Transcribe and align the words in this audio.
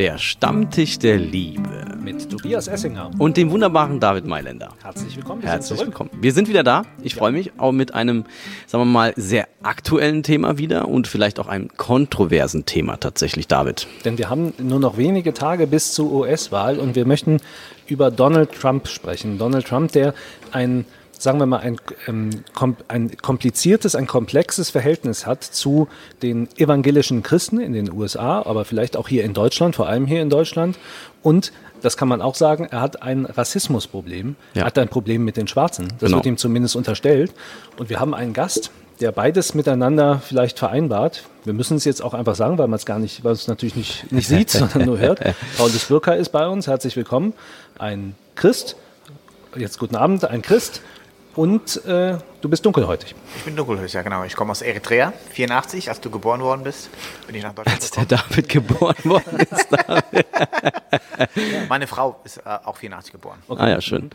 Der 0.00 0.16
Stammtisch 0.16 0.98
der 0.98 1.18
Liebe. 1.18 1.84
Mit 2.02 2.30
Tobias 2.30 2.68
Essinger. 2.68 3.10
Und 3.18 3.36
dem 3.36 3.50
wunderbaren 3.50 4.00
David 4.00 4.24
Mailänder. 4.24 4.70
Herzlich 4.82 5.14
willkommen. 5.14 5.42
Wir 5.42 5.50
Herzlich 5.50 5.78
willkommen. 5.78 6.08
Wir 6.18 6.32
sind 6.32 6.48
wieder 6.48 6.62
da. 6.62 6.86
Ich 7.02 7.14
freue 7.14 7.32
mich 7.32 7.52
auch 7.58 7.72
mit 7.72 7.92
einem, 7.92 8.24
sagen 8.66 8.84
wir 8.84 8.90
mal, 8.90 9.12
sehr 9.16 9.46
aktuellen 9.62 10.22
Thema 10.22 10.56
wieder 10.56 10.88
und 10.88 11.06
vielleicht 11.06 11.38
auch 11.38 11.48
einem 11.48 11.68
kontroversen 11.76 12.64
Thema 12.64 12.96
tatsächlich, 12.96 13.46
David. 13.46 13.88
Denn 14.06 14.16
wir 14.16 14.30
haben 14.30 14.54
nur 14.56 14.80
noch 14.80 14.96
wenige 14.96 15.34
Tage 15.34 15.66
bis 15.66 15.92
zur 15.92 16.10
US-Wahl 16.10 16.78
und 16.78 16.96
wir 16.96 17.04
möchten 17.04 17.36
über 17.86 18.10
Donald 18.10 18.52
Trump 18.52 18.88
sprechen. 18.88 19.36
Donald 19.36 19.66
Trump, 19.66 19.92
der 19.92 20.14
ein 20.50 20.86
sagen 21.20 21.38
wir 21.38 21.46
mal, 21.46 21.58
ein, 21.58 21.76
ähm, 22.08 22.30
ein 22.88 23.16
kompliziertes, 23.18 23.94
ein 23.94 24.06
komplexes 24.06 24.70
Verhältnis 24.70 25.26
hat 25.26 25.44
zu 25.44 25.88
den 26.22 26.48
evangelischen 26.56 27.22
Christen 27.22 27.60
in 27.60 27.72
den 27.72 27.92
USA, 27.92 28.42
aber 28.42 28.64
vielleicht 28.64 28.96
auch 28.96 29.06
hier 29.06 29.24
in 29.24 29.34
Deutschland, 29.34 29.76
vor 29.76 29.86
allem 29.86 30.06
hier 30.06 30.22
in 30.22 30.30
Deutschland. 30.30 30.78
Und 31.22 31.52
das 31.82 31.96
kann 31.96 32.08
man 32.08 32.22
auch 32.22 32.34
sagen, 32.34 32.66
er 32.70 32.80
hat 32.80 33.02
ein 33.02 33.26
Rassismusproblem. 33.26 34.36
Ja. 34.54 34.62
Er 34.62 34.66
hat 34.66 34.78
ein 34.78 34.88
Problem 34.88 35.24
mit 35.24 35.36
den 35.36 35.46
Schwarzen. 35.46 35.88
Das 35.98 36.08
genau. 36.08 36.16
wird 36.16 36.26
ihm 36.26 36.36
zumindest 36.36 36.76
unterstellt. 36.76 37.32
Und 37.78 37.90
wir 37.90 38.00
haben 38.00 38.14
einen 38.14 38.32
Gast, 38.32 38.70
der 39.00 39.12
beides 39.12 39.54
miteinander 39.54 40.22
vielleicht 40.26 40.58
vereinbart. 40.58 41.24
Wir 41.44 41.52
müssen 41.52 41.76
es 41.76 41.84
jetzt 41.84 42.02
auch 42.02 42.14
einfach 42.14 42.34
sagen, 42.34 42.58
weil 42.58 42.68
man 42.68 42.76
es 42.76 42.86
gar 42.86 42.98
nicht, 42.98 43.24
weil 43.24 43.32
es 43.32 43.46
natürlich 43.46 43.76
nicht, 43.76 44.10
nicht 44.12 44.28
sieht, 44.28 44.50
sondern 44.50 44.86
nur 44.86 44.98
hört. 44.98 45.20
Paulus 45.58 45.84
Bürker 45.86 46.16
ist 46.16 46.30
bei 46.30 46.46
uns. 46.46 46.66
Herzlich 46.66 46.96
willkommen. 46.96 47.34
Ein 47.78 48.14
Christ. 48.36 48.76
Jetzt 49.56 49.78
guten 49.78 49.96
Abend, 49.96 50.24
ein 50.24 50.42
Christ 50.42 50.80
und 51.36 51.84
äh, 51.86 52.16
du 52.40 52.48
bist 52.48 52.64
dunkelhäutig. 52.64 53.14
Ich 53.36 53.44
bin 53.44 53.56
dunkelhäutig, 53.56 53.92
ja 53.92 54.02
genau. 54.02 54.24
Ich 54.24 54.34
komme 54.36 54.50
aus 54.52 54.62
Eritrea, 54.62 55.12
84, 55.32 55.88
als 55.88 56.00
du 56.00 56.10
geboren 56.10 56.40
worden 56.40 56.62
bist, 56.64 56.90
bin 57.26 57.36
ich 57.36 57.42
nach 57.42 57.54
Deutschland 57.54 57.80
Als 57.80 57.90
gekommen. 57.90 58.08
der 58.08 58.18
David 58.18 58.48
geboren 58.48 58.96
worden 59.04 59.38
ist. 59.38 59.68
Meine 61.68 61.86
Frau 61.86 62.16
ist 62.24 62.38
äh, 62.38 62.58
auch 62.64 62.76
84 62.76 63.12
geboren. 63.12 63.38
Okay. 63.48 63.62
Ah 63.62 63.68
ja, 63.68 63.80
schön. 63.80 64.10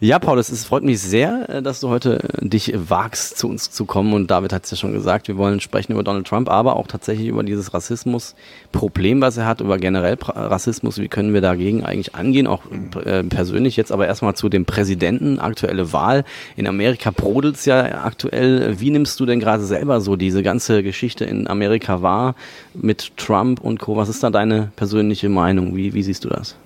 Ja, 0.00 0.18
Paulus, 0.18 0.48
es 0.50 0.64
freut 0.64 0.82
mich 0.82 1.00
sehr, 1.00 1.48
äh, 1.48 1.62
dass 1.62 1.80
du 1.80 1.88
heute 1.88 2.28
dich 2.40 2.72
wagst, 2.74 3.38
zu 3.38 3.48
uns 3.48 3.70
zu 3.70 3.84
kommen. 3.84 4.12
Und 4.12 4.30
David 4.30 4.52
hat 4.52 4.64
es 4.64 4.70
ja 4.72 4.76
schon 4.76 4.92
gesagt, 4.92 5.28
wir 5.28 5.36
wollen 5.36 5.60
sprechen 5.60 5.92
über 5.92 6.02
Donald 6.02 6.26
Trump, 6.26 6.48
aber 6.48 6.76
auch 6.76 6.86
tatsächlich 6.86 7.28
über 7.28 7.42
dieses 7.42 7.72
Rassismus-Problem, 7.72 9.20
was 9.20 9.36
er 9.36 9.46
hat, 9.46 9.60
über 9.60 9.78
generell 9.78 10.18
Rassismus. 10.20 10.98
Wie 10.98 11.08
können 11.08 11.32
wir 11.34 11.40
dagegen 11.40 11.84
eigentlich 11.84 12.14
angehen, 12.14 12.46
auch 12.46 12.62
äh, 13.04 13.22
persönlich 13.24 13.76
jetzt 13.76 13.92
aber 13.92 14.06
erstmal 14.06 14.34
zu 14.34 14.48
dem 14.48 14.64
Präsidenten, 14.64 15.38
aktuelle 15.38 15.92
Wahl. 15.92 16.24
In 16.56 16.66
Amerika 16.66 17.10
brodelt 17.10 17.58
es 17.60 17.66
ja 17.66 18.04
aktuell. 18.04 18.80
Wie 18.80 18.90
nimmst 18.90 19.18
du 19.20 19.26
denn 19.26 19.40
gerade 19.40 19.64
selber 19.64 20.00
so 20.00 20.16
diese 20.16 20.42
ganze 20.42 20.82
Geschichte 20.82 21.24
in 21.24 21.48
Amerika 21.48 22.02
wahr 22.02 22.34
mit 22.74 23.16
Trump 23.16 23.60
und 23.60 23.78
Co.? 23.78 23.96
Was 23.96 24.08
ist 24.08 24.22
da 24.22 24.30
deine 24.30 24.72
persönliche 24.76 25.28
Meinung? 25.28 25.76
Wie, 25.76 25.94
wie 25.94 26.02
siehst 26.02 26.24
du 26.24 26.28
das? 26.28 26.56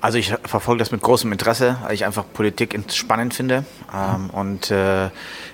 Also 0.00 0.18
ich 0.18 0.34
verfolge 0.44 0.80
das 0.80 0.90
mit 0.90 1.00
großem 1.00 1.30
Interesse, 1.30 1.76
weil 1.82 1.94
ich 1.94 2.04
einfach 2.04 2.24
Politik 2.32 2.78
spannend 2.90 3.34
finde. 3.34 3.64
Ähm, 3.94 4.30
und 4.30 4.70
äh, 4.70 5.06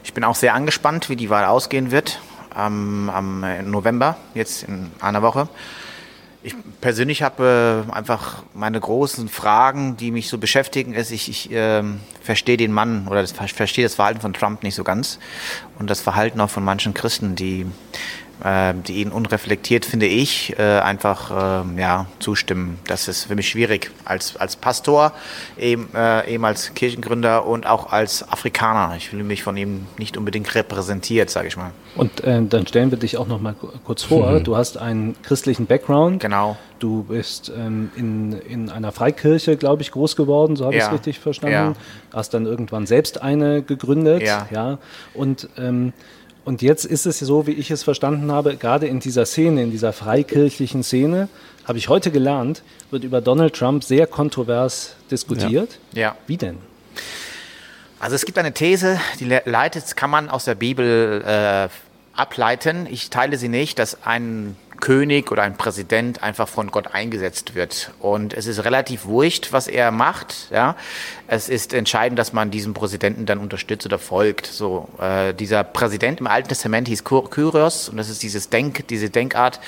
ich 0.05 0.15
bin 0.15 0.25
auch 0.25 0.37
sehr 0.37 0.55
angespannt, 0.55 1.11
wie 1.11 1.17
die 1.17 1.29
Wahl 1.29 1.45
ausgehen 1.45 1.91
wird 1.91 2.21
ähm, 2.57 3.11
am 3.13 3.45
November, 3.71 4.17
jetzt 4.35 4.63
in 4.63 4.91
einer 5.01 5.23
Woche. 5.23 5.49
Ich 6.49 6.55
persönlich 6.81 7.23
habe 7.23 7.85
äh, 7.91 7.93
einfach 7.93 8.43
meine 8.55 8.81
großen 8.81 9.29
Fragen, 9.29 9.99
die 9.99 10.11
mich 10.11 10.31
so 10.31 10.39
beschäftigen, 10.39 10.95
ist, 10.95 11.11
ich, 11.11 11.29
ich 11.29 11.53
äh, 11.53 11.83
verstehe 12.23 12.57
den 12.57 12.73
Mann 12.73 13.07
oder 13.07 13.21
das, 13.21 13.33
verstehe 13.33 13.85
das 13.85 13.97
Verhalten 13.97 14.23
von 14.23 14.33
Trump 14.33 14.63
nicht 14.63 14.75
so 14.75 14.83
ganz. 14.83 15.19
Und 15.79 15.91
das 15.91 16.01
Verhalten 16.01 16.41
auch 16.41 16.49
von 16.49 16.65
manchen 16.65 16.95
Christen, 16.95 17.37
die 17.37 17.67
die 18.87 19.01
ihn 19.01 19.11
unreflektiert, 19.11 19.85
finde 19.85 20.07
ich, 20.07 20.57
äh, 20.59 20.63
einfach 20.63 21.65
äh, 21.67 21.81
ja, 21.81 22.07
zustimmen. 22.21 22.79
Das 22.87 23.09
ist 23.09 23.25
für 23.25 23.35
mich 23.35 23.49
schwierig 23.49 23.91
als, 24.05 24.37
als 24.37 24.55
Pastor, 24.55 25.13
eben, 25.59 25.89
äh, 25.95 26.33
eben 26.33 26.45
als 26.45 26.73
Kirchengründer 26.75 27.47
und 27.47 27.67
auch 27.67 27.93
als 27.93 28.29
Afrikaner. 28.31 28.95
Ich 28.97 29.09
fühle 29.09 29.25
mich 29.25 29.43
von 29.43 29.57
ihm 29.57 29.87
nicht 29.99 30.17
unbedingt 30.17 30.55
repräsentiert, 30.55 31.31
sage 31.31 31.49
ich 31.49 31.57
mal. 31.57 31.73
Und 31.97 32.23
äh, 32.23 32.41
dann 32.43 32.67
stellen 32.67 32.91
wir 32.93 32.99
dich 32.99 33.17
auch 33.17 33.27
noch 33.27 33.41
mal 33.41 33.57
kurz 33.85 34.05
vor. 34.05 34.31
Mhm. 34.31 34.45
Du 34.45 34.57
hast 34.57 34.79
einen 34.79 35.21
christlichen 35.23 35.67
Background. 35.67 36.21
Genau. 36.21 36.57
Du 36.79 37.03
bist 37.03 37.51
ähm, 37.57 37.91
in, 37.97 38.33
in 38.33 38.71
einer 38.71 38.93
Freikirche, 38.93 39.57
glaube 39.57 39.83
ich, 39.83 39.91
groß 39.91 40.15
geworden, 40.15 40.55
so 40.55 40.65
habe 40.65 40.77
ja. 40.77 40.83
ich 40.83 40.87
es 40.87 40.93
richtig 40.93 41.19
verstanden. 41.19 41.55
Ja. 41.55 41.73
Hast 42.13 42.35
dann 42.35 42.47
irgendwann 42.47 42.87
selbst 42.87 43.21
eine 43.21 43.63
gegründet. 43.63 44.23
Ja. 44.23 44.47
ja. 44.53 44.79
Und 45.13 45.49
ähm, 45.59 45.93
und 46.49 46.63
jetzt 46.63 46.87
ist 46.87 47.05
es 47.05 47.19
so, 47.19 47.47
wie 47.47 47.53
ich 47.53 47.71
es 47.71 47.83
verstanden 47.83 48.33
habe, 48.33 48.57
gerade 48.57 48.87
in 48.87 49.01
dieser 49.01 49.27
Szene, 49.27 49.63
in 49.63 49.71
dieser 49.71 49.93
freikirchlichen 49.93 50.83
Szene, 50.83 51.29
habe 51.67 51.77
ich 51.77 51.91
heute 51.91 52.11
gelernt, 52.11 52.63
wird 52.91 53.05
über 53.05 53.21
Donald 53.21 53.55
Trump 53.55 53.85
sehr 53.85 54.07
kontrovers 54.07 54.97
diskutiert. 55.11 55.79
Ja. 55.93 56.01
ja. 56.01 56.17
Wie 56.27 56.39
denn? 56.39 56.57
Also 58.01 58.17
es 58.17 58.25
gibt 58.25 58.39
eine 58.39 58.55
These, 58.55 58.99
die 59.21 59.27
leitet, 59.45 59.95
kann 59.95 60.09
man 60.09 60.31
aus 60.31 60.47
der 60.47 60.55
Bibel 60.55 61.23
äh, 61.23 61.69
ableiten. 62.19 62.87
Ich 62.91 63.11
teile 63.11 63.37
sie 63.37 63.49
nicht, 63.49 63.79
dass 63.79 64.05
ein 64.05 64.57
König 64.81 65.33
oder 65.33 65.43
ein 65.43 65.57
Präsident 65.57 66.23
einfach 66.23 66.49
von 66.49 66.71
Gott 66.71 66.95
eingesetzt 66.95 67.55
wird. 67.55 67.91
Und 67.99 68.33
es 68.35 68.47
ist 68.47 68.65
relativ 68.65 69.07
wurscht, 69.07 69.53
was 69.53 69.67
er 69.67 69.91
macht. 69.91 70.49
Ja, 70.51 70.77
es 71.27 71.49
ist 71.49 71.75
entscheidend, 71.75 72.19
dass 72.19 72.33
man 72.33 72.51
diesen 72.51 72.75
Präsidenten 72.75 73.27
dann 73.27 73.39
unterstützt 73.39 73.87
oder 73.87 73.99
folgt. 73.99 74.47
So, 74.47 74.89
äh, 75.01 75.35
dieser 75.35 75.65
Präsident 75.65 76.21
im 76.21 76.27
Alten 76.27 76.49
Testament 76.49 76.89
hieß 76.89 77.05
Kyrios 77.05 77.89
und 77.89 77.97
das 77.97 78.09
ist 78.09 78.23
dieses 78.23 78.49
Denk, 78.49 78.87
diese 78.89 79.11
Denkart. 79.11 79.61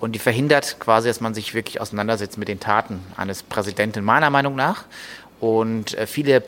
Und 0.00 0.12
die 0.12 0.18
verhindert 0.18 0.76
quasi, 0.80 1.08
dass 1.08 1.20
man 1.20 1.34
sich 1.34 1.54
wirklich 1.54 1.80
auseinandersetzt 1.80 2.36
mit 2.36 2.48
den 2.48 2.60
Taten 2.60 3.00
eines 3.16 3.42
Präsidenten, 3.42 4.04
meiner 4.04 4.30
Meinung 4.30 4.54
nach. 4.54 4.84
Und 5.40 5.96
äh, 5.96 6.06
viele 6.06 6.42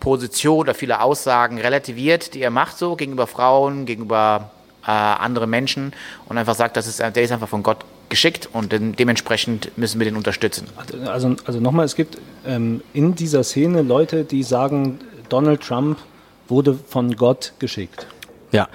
Positionen 0.00 0.60
oder 0.60 0.74
viele 0.74 1.00
Aussagen 1.00 1.58
relativiert, 1.58 2.34
die 2.34 2.42
er 2.42 2.50
macht, 2.50 2.76
so 2.76 2.96
gegenüber 2.96 3.26
Frauen, 3.26 3.86
gegenüber 3.86 4.50
äh, 4.86 4.90
andere 4.90 5.46
Menschen 5.46 5.92
und 6.26 6.38
einfach 6.38 6.54
sagt, 6.54 6.76
das 6.76 6.86
ist, 6.86 7.00
der 7.00 7.16
ist 7.16 7.32
einfach 7.32 7.48
von 7.48 7.62
Gott 7.62 7.84
geschickt 8.08 8.48
und 8.52 8.72
dementsprechend 8.72 9.76
müssen 9.78 9.98
wir 9.98 10.04
den 10.04 10.16
unterstützen. 10.16 10.66
Also, 11.06 11.34
also 11.46 11.60
nochmal, 11.60 11.86
es 11.86 11.96
gibt 11.96 12.18
ähm, 12.46 12.82
in 12.92 13.14
dieser 13.14 13.42
Szene 13.42 13.82
Leute, 13.82 14.24
die 14.24 14.42
sagen, 14.42 14.98
Donald 15.28 15.62
Trump 15.62 15.98
wurde 16.48 16.74
von 16.74 17.16
Gott 17.16 17.54
geschickt. 17.58 18.06
Ja, 18.50 18.68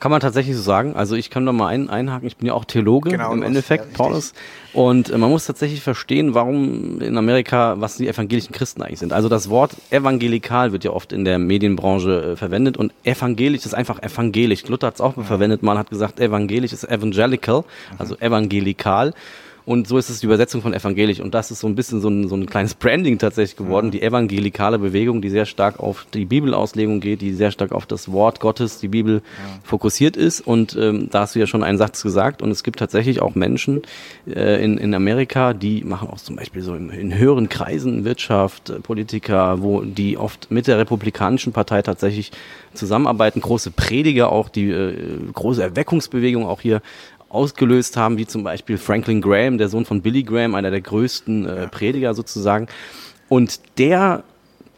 kann 0.00 0.10
man 0.10 0.20
tatsächlich 0.20 0.56
so 0.56 0.62
sagen. 0.62 0.94
Also 0.96 1.14
ich 1.16 1.30
kann 1.30 1.46
da 1.46 1.52
mal 1.52 1.68
ein, 1.68 1.88
einhaken. 1.90 2.26
Ich 2.26 2.36
bin 2.36 2.46
ja 2.46 2.54
auch 2.54 2.64
Theologe 2.64 3.10
genau, 3.10 3.32
im 3.32 3.42
Endeffekt, 3.42 3.86
ja, 3.86 3.96
Paulus. 3.96 4.32
Und 4.72 5.10
äh, 5.10 5.18
man 5.18 5.30
muss 5.30 5.46
tatsächlich 5.46 5.80
verstehen, 5.80 6.34
warum 6.34 7.00
in 7.00 7.16
Amerika, 7.16 7.76
was 7.78 7.96
die 7.96 8.08
evangelischen 8.08 8.52
Christen 8.52 8.82
eigentlich 8.82 8.98
sind. 8.98 9.12
Also 9.12 9.28
das 9.28 9.50
Wort 9.50 9.72
evangelikal 9.90 10.72
wird 10.72 10.84
ja 10.84 10.90
oft 10.90 11.12
in 11.12 11.24
der 11.24 11.38
Medienbranche 11.38 12.32
äh, 12.32 12.36
verwendet 12.36 12.76
und 12.76 12.92
evangelisch 13.04 13.64
ist 13.66 13.74
einfach 13.74 14.02
evangelisch. 14.02 14.66
Luther 14.68 14.88
hat 14.88 14.94
es 14.94 15.00
auch 15.00 15.16
mhm. 15.16 15.24
verwendet. 15.24 15.62
Man 15.62 15.78
hat 15.78 15.90
gesagt, 15.90 16.20
evangelisch 16.20 16.72
ist 16.72 16.84
evangelical, 16.84 17.58
mhm. 17.58 17.96
also 17.98 18.16
evangelikal. 18.18 19.14
Und 19.64 19.86
so 19.86 19.98
ist 19.98 20.10
es 20.10 20.20
die 20.20 20.26
Übersetzung 20.26 20.62
von 20.62 20.74
evangelisch. 20.74 21.20
Und 21.20 21.34
das 21.34 21.50
ist 21.50 21.60
so 21.60 21.66
ein 21.66 21.74
bisschen 21.74 22.00
so 22.00 22.08
ein, 22.08 22.28
so 22.28 22.34
ein 22.34 22.46
kleines 22.46 22.74
Branding 22.74 23.18
tatsächlich 23.18 23.56
geworden. 23.56 23.90
Die 23.90 24.02
evangelikale 24.02 24.78
Bewegung, 24.78 25.22
die 25.22 25.30
sehr 25.30 25.46
stark 25.46 25.78
auf 25.78 26.06
die 26.12 26.24
Bibelauslegung 26.24 27.00
geht, 27.00 27.20
die 27.20 27.32
sehr 27.32 27.50
stark 27.50 27.72
auf 27.72 27.86
das 27.86 28.10
Wort 28.10 28.40
Gottes, 28.40 28.80
die 28.80 28.88
Bibel 28.88 29.16
ja. 29.16 29.60
fokussiert 29.62 30.16
ist. 30.16 30.40
Und 30.40 30.76
ähm, 30.76 31.08
da 31.10 31.20
hast 31.20 31.34
du 31.34 31.38
ja 31.38 31.46
schon 31.46 31.62
einen 31.62 31.78
Satz 31.78 32.02
gesagt. 32.02 32.42
Und 32.42 32.50
es 32.50 32.64
gibt 32.64 32.78
tatsächlich 32.78 33.22
auch 33.22 33.34
Menschen 33.34 33.82
äh, 34.26 34.62
in, 34.64 34.78
in 34.78 34.94
Amerika, 34.94 35.52
die 35.54 35.84
machen 35.84 36.08
auch 36.08 36.18
zum 36.18 36.36
Beispiel 36.36 36.62
so 36.62 36.74
in, 36.74 36.90
in 36.90 37.16
höheren 37.16 37.48
Kreisen 37.48 38.04
Wirtschaft, 38.04 38.70
äh, 38.70 38.80
Politiker, 38.80 39.62
wo 39.62 39.82
die 39.82 40.16
oft 40.16 40.50
mit 40.50 40.66
der 40.66 40.78
Republikanischen 40.78 41.52
Partei 41.52 41.82
tatsächlich 41.82 42.32
zusammenarbeiten. 42.74 43.40
Große 43.40 43.70
Prediger 43.70 44.32
auch, 44.32 44.48
die 44.48 44.70
äh, 44.70 44.94
große 45.32 45.62
Erweckungsbewegung 45.62 46.46
auch 46.46 46.60
hier 46.60 46.82
ausgelöst 47.32 47.96
haben, 47.96 48.18
wie 48.18 48.26
zum 48.26 48.44
Beispiel 48.44 48.78
Franklin 48.78 49.20
Graham, 49.20 49.58
der 49.58 49.68
Sohn 49.68 49.84
von 49.84 50.02
Billy 50.02 50.22
Graham, 50.22 50.54
einer 50.54 50.70
der 50.70 50.82
größten 50.82 51.46
äh, 51.46 51.68
Prediger 51.68 52.14
sozusagen. 52.14 52.66
Und 53.28 53.60
der 53.78 54.24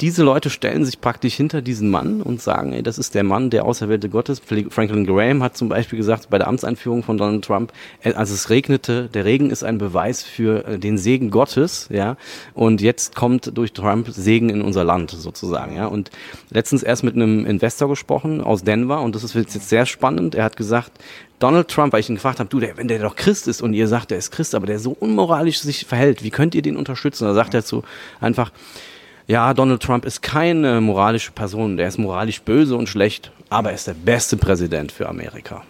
diese 0.00 0.24
Leute 0.24 0.50
stellen 0.50 0.84
sich 0.84 1.00
praktisch 1.00 1.34
hinter 1.34 1.62
diesen 1.62 1.88
Mann 1.88 2.20
und 2.20 2.42
sagen, 2.42 2.72
ey, 2.72 2.82
das 2.82 2.98
ist 2.98 3.14
der 3.14 3.22
Mann, 3.22 3.50
der 3.50 3.64
Auserwählte 3.64 4.08
Gottes. 4.08 4.42
Franklin 4.70 5.06
Graham 5.06 5.42
hat 5.42 5.56
zum 5.56 5.68
Beispiel 5.68 5.96
gesagt, 5.96 6.30
bei 6.30 6.38
der 6.38 6.48
Amtseinführung 6.48 7.04
von 7.04 7.16
Donald 7.16 7.44
Trump, 7.44 7.72
äh, 8.02 8.12
als 8.12 8.30
es 8.30 8.50
regnete, 8.50 9.08
der 9.14 9.24
Regen 9.24 9.50
ist 9.50 9.62
ein 9.62 9.78
Beweis 9.78 10.24
für 10.24 10.66
äh, 10.66 10.78
den 10.78 10.98
Segen 10.98 11.30
Gottes, 11.30 11.88
ja. 11.90 12.16
Und 12.54 12.80
jetzt 12.80 13.14
kommt 13.14 13.56
durch 13.56 13.72
Trump 13.72 14.08
Segen 14.08 14.50
in 14.50 14.62
unser 14.62 14.82
Land 14.82 15.12
sozusagen, 15.12 15.76
ja. 15.76 15.86
Und 15.86 16.10
letztens 16.50 16.82
erst 16.82 17.04
mit 17.04 17.14
einem 17.14 17.46
Investor 17.46 17.88
gesprochen 17.88 18.40
aus 18.40 18.64
Denver 18.64 19.00
und 19.00 19.14
das 19.14 19.22
ist 19.22 19.34
jetzt 19.34 19.68
sehr 19.68 19.86
spannend. 19.86 20.34
Er 20.34 20.44
hat 20.44 20.56
gesagt, 20.56 20.90
Donald 21.38 21.68
Trump, 21.68 21.92
weil 21.92 22.00
ich 22.00 22.08
ihn 22.08 22.16
gefragt 22.16 22.40
habe, 22.40 22.48
du, 22.48 22.58
der, 22.58 22.76
wenn 22.76 22.88
der 22.88 22.98
doch 22.98 23.16
Christ 23.16 23.46
ist 23.48 23.62
und 23.62 23.74
ihr 23.74 23.86
sagt, 23.86 24.10
er 24.10 24.18
ist 24.18 24.32
Christ, 24.32 24.54
aber 24.54 24.66
der 24.66 24.78
so 24.78 24.90
unmoralisch 24.98 25.60
sich 25.60 25.86
verhält, 25.86 26.24
wie 26.24 26.30
könnt 26.30 26.54
ihr 26.54 26.62
den 26.62 26.76
unterstützen? 26.76 27.26
Da 27.26 27.34
sagt 27.34 27.54
er 27.54 27.64
zu 27.64 27.84
einfach, 28.20 28.50
ja, 29.26 29.54
Donald 29.54 29.82
Trump 29.82 30.04
ist 30.04 30.22
keine 30.22 30.80
moralische 30.80 31.32
Person, 31.32 31.76
der 31.76 31.88
ist 31.88 31.98
moralisch 31.98 32.42
böse 32.42 32.76
und 32.76 32.88
schlecht, 32.88 33.32
aber 33.48 33.70
er 33.70 33.74
ist 33.76 33.86
der 33.86 33.94
beste 33.94 34.36
Präsident 34.36 34.92
für 34.92 35.08
Amerika. 35.08 35.62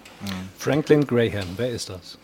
Franklin 0.59 1.07
Graham, 1.07 1.47
wer 1.57 1.71
ist 1.71 1.91
das? 1.91 2.19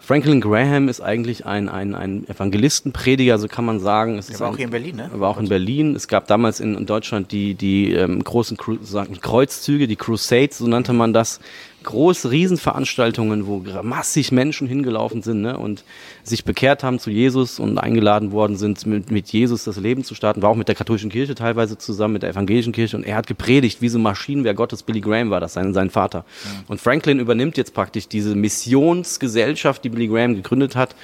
Franklin 0.00 0.40
Graham 0.40 0.88
ist 0.88 1.00
eigentlich 1.00 1.46
ein, 1.46 1.68
ein, 1.68 1.94
ein 1.94 2.28
Evangelistenprediger, 2.28 3.38
so 3.38 3.46
kann 3.46 3.64
man 3.64 3.78
sagen. 3.78 4.18
Es 4.18 4.26
Der 4.26 4.40
war 4.40 4.50
auch 4.50 4.56
hier 4.56 4.64
in 4.64 4.70
Berlin, 4.72 4.96
ne? 4.96 5.10
War 5.14 5.30
auch 5.30 5.38
in 5.38 5.48
Berlin. 5.48 5.94
Es 5.94 6.08
gab 6.08 6.26
damals 6.26 6.58
in, 6.58 6.76
in 6.76 6.86
Deutschland 6.86 7.30
die, 7.30 7.54
die 7.54 7.92
ähm, 7.92 8.24
großen 8.24 8.56
Kreuzzüge, 8.56 9.86
die 9.86 9.94
Crusades, 9.94 10.58
so 10.58 10.66
nannte 10.66 10.92
man 10.92 11.12
das 11.12 11.38
große 11.82 12.30
Riesenveranstaltungen, 12.30 13.46
wo 13.46 13.64
massig 13.82 14.32
Menschen 14.32 14.66
hingelaufen 14.68 15.22
sind 15.22 15.42
ne, 15.42 15.58
und 15.58 15.84
sich 16.22 16.44
bekehrt 16.44 16.82
haben 16.82 16.98
zu 16.98 17.10
Jesus 17.10 17.58
und 17.58 17.78
eingeladen 17.78 18.32
worden 18.32 18.56
sind, 18.56 18.86
mit, 18.86 19.10
mit 19.10 19.28
Jesus 19.28 19.64
das 19.64 19.76
Leben 19.76 20.04
zu 20.04 20.14
starten. 20.14 20.42
War 20.42 20.50
auch 20.50 20.56
mit 20.56 20.68
der 20.68 20.74
katholischen 20.74 21.10
Kirche 21.10 21.34
teilweise 21.34 21.78
zusammen, 21.78 22.14
mit 22.14 22.22
der 22.22 22.30
evangelischen 22.30 22.72
Kirche. 22.72 22.96
Und 22.96 23.04
er 23.04 23.16
hat 23.16 23.26
gepredigt, 23.26 23.82
wie 23.82 23.88
so 23.88 23.98
Maschinenwehr 23.98 24.54
Gottes. 24.54 24.82
Billy 24.82 25.00
Graham 25.00 25.30
war 25.30 25.40
das, 25.40 25.52
sein, 25.52 25.74
sein 25.74 25.90
Vater. 25.90 26.24
Ja. 26.44 26.64
Und 26.68 26.80
Franklin 26.80 27.18
übernimmt 27.18 27.56
jetzt 27.56 27.74
praktisch 27.74 28.08
diese 28.08 28.34
Missionsgesellschaft, 28.34 29.84
die 29.84 29.88
Billy 29.88 30.08
Graham 30.08 30.34
gegründet 30.34 30.76
hat 30.76 30.94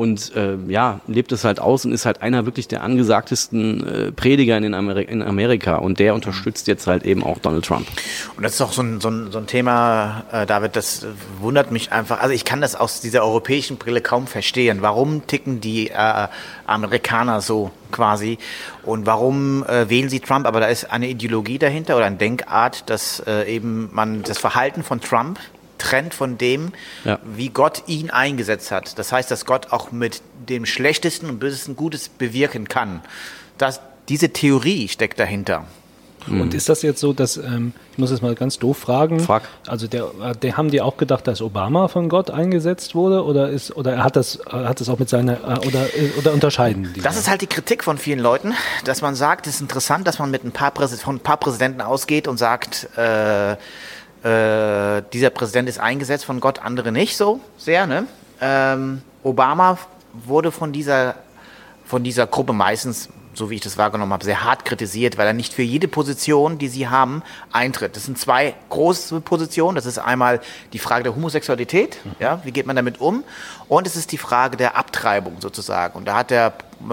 und 0.00 0.34
äh, 0.34 0.56
ja, 0.68 1.00
lebt 1.08 1.30
es 1.30 1.44
halt 1.44 1.60
aus 1.60 1.84
und 1.84 1.92
ist 1.92 2.06
halt 2.06 2.22
einer 2.22 2.46
wirklich 2.46 2.66
der 2.66 2.82
angesagtesten 2.82 3.86
äh, 3.86 4.12
Prediger 4.12 4.56
in, 4.56 4.72
Ameri 4.72 5.02
in 5.02 5.20
Amerika 5.20 5.74
und 5.74 5.98
der 5.98 6.14
unterstützt 6.14 6.68
jetzt 6.68 6.86
halt 6.86 7.04
eben 7.04 7.22
auch 7.22 7.36
Donald 7.36 7.66
Trump. 7.66 7.86
Und 8.34 8.42
das 8.42 8.54
ist 8.54 8.62
auch 8.62 8.72
so 8.72 8.80
ein, 8.80 9.02
so 9.02 9.10
ein, 9.10 9.30
so 9.30 9.36
ein 9.36 9.46
Thema, 9.46 10.24
äh, 10.32 10.46
David, 10.46 10.74
das 10.74 11.04
wundert 11.38 11.70
mich 11.70 11.92
einfach. 11.92 12.22
Also 12.22 12.34
ich 12.34 12.46
kann 12.46 12.62
das 12.62 12.76
aus 12.76 13.02
dieser 13.02 13.22
europäischen 13.22 13.76
Brille 13.76 14.00
kaum 14.00 14.26
verstehen. 14.26 14.78
Warum 14.80 15.26
ticken 15.26 15.60
die 15.60 15.90
äh, 15.90 16.28
Amerikaner 16.64 17.42
so 17.42 17.70
quasi 17.92 18.38
und 18.84 19.04
warum 19.04 19.66
äh, 19.66 19.90
wählen 19.90 20.08
sie 20.08 20.20
Trump? 20.20 20.46
Aber 20.46 20.60
da 20.60 20.68
ist 20.68 20.90
eine 20.90 21.10
Ideologie 21.10 21.58
dahinter 21.58 21.96
oder 21.96 22.06
eine 22.06 22.16
Denkart, 22.16 22.88
dass 22.88 23.20
äh, 23.26 23.54
eben 23.54 23.90
man 23.92 24.22
das 24.22 24.38
Verhalten 24.38 24.82
von 24.82 25.02
Trump 25.02 25.38
trennt 25.80 26.14
von 26.14 26.38
dem, 26.38 26.72
ja. 27.04 27.18
wie 27.24 27.48
Gott 27.48 27.84
ihn 27.86 28.10
eingesetzt 28.10 28.70
hat. 28.70 28.98
Das 28.98 29.12
heißt, 29.12 29.30
dass 29.30 29.46
Gott 29.46 29.72
auch 29.72 29.90
mit 29.90 30.22
dem 30.48 30.66
Schlechtesten 30.66 31.28
und 31.28 31.40
Bösesten 31.40 31.74
Gutes 31.74 32.08
bewirken 32.08 32.68
kann. 32.68 33.00
Das, 33.58 33.80
diese 34.08 34.30
Theorie 34.30 34.88
steckt 34.88 35.18
dahinter. 35.18 35.66
Mhm. 36.26 36.40
Und 36.40 36.54
ist 36.54 36.68
das 36.68 36.82
jetzt 36.82 37.00
so, 37.00 37.12
dass, 37.12 37.36
ähm, 37.36 37.72
ich 37.92 37.98
muss 37.98 38.10
es 38.10 38.22
mal 38.22 38.34
ganz 38.34 38.58
doof 38.58 38.78
fragen, 38.78 39.20
Frag. 39.20 39.42
also 39.66 39.86
der, 39.86 40.10
der 40.40 40.56
haben 40.56 40.70
die 40.70 40.80
auch 40.80 40.96
gedacht, 40.96 41.26
dass 41.26 41.40
Obama 41.40 41.88
von 41.88 42.08
Gott 42.08 42.30
eingesetzt 42.30 42.94
wurde 42.94 43.24
oder 43.24 43.48
ist, 43.48 43.76
oder 43.76 43.92
er 43.94 44.04
hat 44.04 44.16
das, 44.16 44.38
hat 44.50 44.80
das 44.80 44.88
auch 44.88 44.98
mit 44.98 45.08
seiner, 45.08 45.34
äh, 45.34 45.66
oder, 45.66 45.86
oder 46.18 46.32
unterscheiden 46.32 46.92
die? 46.94 47.00
Das 47.00 47.16
ist 47.16 47.28
halt 47.28 47.40
die 47.40 47.46
Kritik 47.46 47.84
von 47.84 47.98
vielen 47.98 48.18
Leuten, 48.18 48.54
dass 48.84 49.02
man 49.02 49.14
sagt, 49.14 49.46
es 49.46 49.56
ist 49.56 49.60
interessant, 49.60 50.06
dass 50.06 50.18
man 50.18 50.30
mit 50.30 50.44
ein 50.44 50.52
paar, 50.52 50.70
Präsid 50.70 51.00
von 51.00 51.16
ein 51.16 51.20
paar 51.20 51.38
Präsidenten 51.38 51.80
ausgeht 51.80 52.28
und 52.28 52.36
sagt, 52.36 52.88
äh, 52.96 53.56
äh, 54.22 55.02
dieser 55.12 55.30
Präsident 55.30 55.68
ist 55.68 55.80
eingesetzt 55.80 56.24
von 56.24 56.40
Gott, 56.40 56.60
andere 56.60 56.92
nicht 56.92 57.16
so 57.16 57.40
sehr. 57.56 57.86
Ne? 57.86 58.06
Ähm, 58.40 59.02
Obama 59.22 59.78
wurde 60.12 60.52
von 60.52 60.72
dieser, 60.72 61.14
von 61.84 62.04
dieser 62.04 62.26
Gruppe 62.26 62.52
meistens, 62.52 63.08
so 63.32 63.48
wie 63.48 63.54
ich 63.54 63.60
das 63.60 63.78
wahrgenommen 63.78 64.12
habe, 64.12 64.24
sehr 64.24 64.44
hart 64.44 64.64
kritisiert, 64.64 65.16
weil 65.16 65.26
er 65.26 65.32
nicht 65.32 65.54
für 65.54 65.62
jede 65.62 65.88
Position, 65.88 66.58
die 66.58 66.68
sie 66.68 66.88
haben, 66.88 67.22
eintritt. 67.52 67.96
Das 67.96 68.04
sind 68.04 68.18
zwei 68.18 68.54
große 68.68 69.20
Positionen. 69.20 69.74
Das 69.74 69.86
ist 69.86 69.98
einmal 69.98 70.40
die 70.72 70.78
Frage 70.78 71.04
der 71.04 71.14
Homosexualität, 71.14 71.98
ja, 72.18 72.40
wie 72.44 72.50
geht 72.50 72.66
man 72.66 72.76
damit 72.76 73.00
um? 73.00 73.24
Und 73.68 73.86
es 73.86 73.96
ist 73.96 74.12
die 74.12 74.18
Frage 74.18 74.56
der 74.56 74.76
Abtreibung 74.76 75.36
sozusagen. 75.40 75.96
Und 75.96 76.06
da 76.06 76.16
hat 76.16 76.30
der 76.30 76.52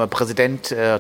Präsident 0.10 0.72
äh, 0.72 1.00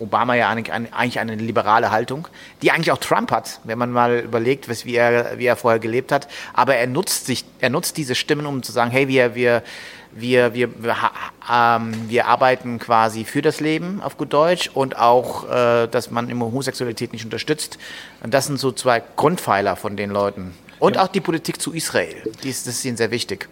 Obama 0.00 0.34
ja 0.34 0.48
eigentlich 0.48 1.20
eine 1.20 1.34
liberale 1.36 1.90
Haltung, 1.90 2.28
die 2.62 2.70
eigentlich 2.70 2.90
auch 2.90 2.98
Trump 2.98 3.30
hat, 3.30 3.60
wenn 3.64 3.78
man 3.78 3.90
mal 3.92 4.20
überlegt, 4.20 4.68
wie 4.84 4.94
er, 4.94 5.38
wie 5.38 5.46
er 5.46 5.56
vorher 5.56 5.78
gelebt 5.78 6.12
hat. 6.12 6.28
Aber 6.52 6.76
er 6.76 6.86
nutzt 6.86 7.26
sich, 7.26 7.44
er 7.60 7.70
nutzt 7.70 7.96
diese 7.96 8.14
Stimmen, 8.14 8.46
um 8.46 8.62
zu 8.62 8.72
sagen, 8.72 8.90
hey, 8.90 9.08
wir, 9.08 9.34
wir, 9.34 9.62
wir, 10.12 10.54
wir, 10.54 10.82
wir, 10.82 10.96
ähm, 11.50 11.92
wir 12.08 12.26
arbeiten 12.26 12.78
quasi 12.78 13.24
für 13.24 13.42
das 13.42 13.60
Leben 13.60 14.02
auf 14.02 14.16
gut 14.16 14.32
Deutsch 14.32 14.70
und 14.72 14.98
auch, 14.98 15.48
äh, 15.50 15.86
dass 15.88 16.10
man 16.10 16.28
immer 16.28 16.46
Homosexualität 16.46 17.12
nicht 17.12 17.24
unterstützt. 17.24 17.78
Und 18.22 18.34
das 18.34 18.46
sind 18.46 18.58
so 18.58 18.72
zwei 18.72 19.02
Grundpfeiler 19.16 19.76
von 19.76 19.96
den 19.96 20.10
Leuten. 20.10 20.54
Und 20.78 20.96
ja. 20.96 21.04
auch 21.04 21.08
die 21.08 21.20
Politik 21.20 21.60
zu 21.60 21.72
Israel, 21.72 22.30
die 22.42 22.50
ist, 22.50 22.66
das 22.66 22.74
ist 22.74 22.84
ihnen 22.84 22.96
sehr 22.96 23.10
wichtig. 23.10 23.48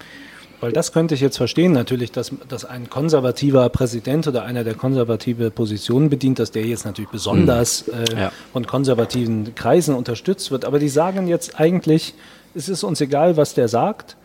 Weil 0.63 0.71
das 0.71 0.93
könnte 0.93 1.17
ich 1.17 1.21
jetzt 1.21 1.39
verstehen, 1.39 1.73
natürlich, 1.73 2.13
dass, 2.13 2.31
dass 2.49 2.65
ein 2.65 2.89
konservativer 2.89 3.69
Präsident 3.69 4.29
oder 4.29 4.45
einer, 4.45 4.63
der 4.63 4.75
konservative 4.75 5.51
Positionen 5.51 6.09
bedient, 6.09 6.39
dass 6.39 6.53
der 6.53 6.65
jetzt 6.65 6.85
natürlich 6.85 7.11
besonders 7.11 7.85
hm. 7.89 8.17
äh, 8.17 8.21
ja. 8.21 8.33
von 8.53 8.65
konservativen 8.65 9.57
Kreisen 9.57 9.93
unterstützt 9.93 10.53
wird. 10.53 10.65
Aber 10.65 10.79
die 10.79 10.89
sagen 10.89 11.27
jetzt 11.27 11.59
eigentlich, 11.59 12.15
es 12.55 12.69
ist 12.69 12.85
uns 12.85 13.01
egal, 13.01 13.37
was 13.37 13.55
der 13.55 13.67
sagt. 13.67 14.17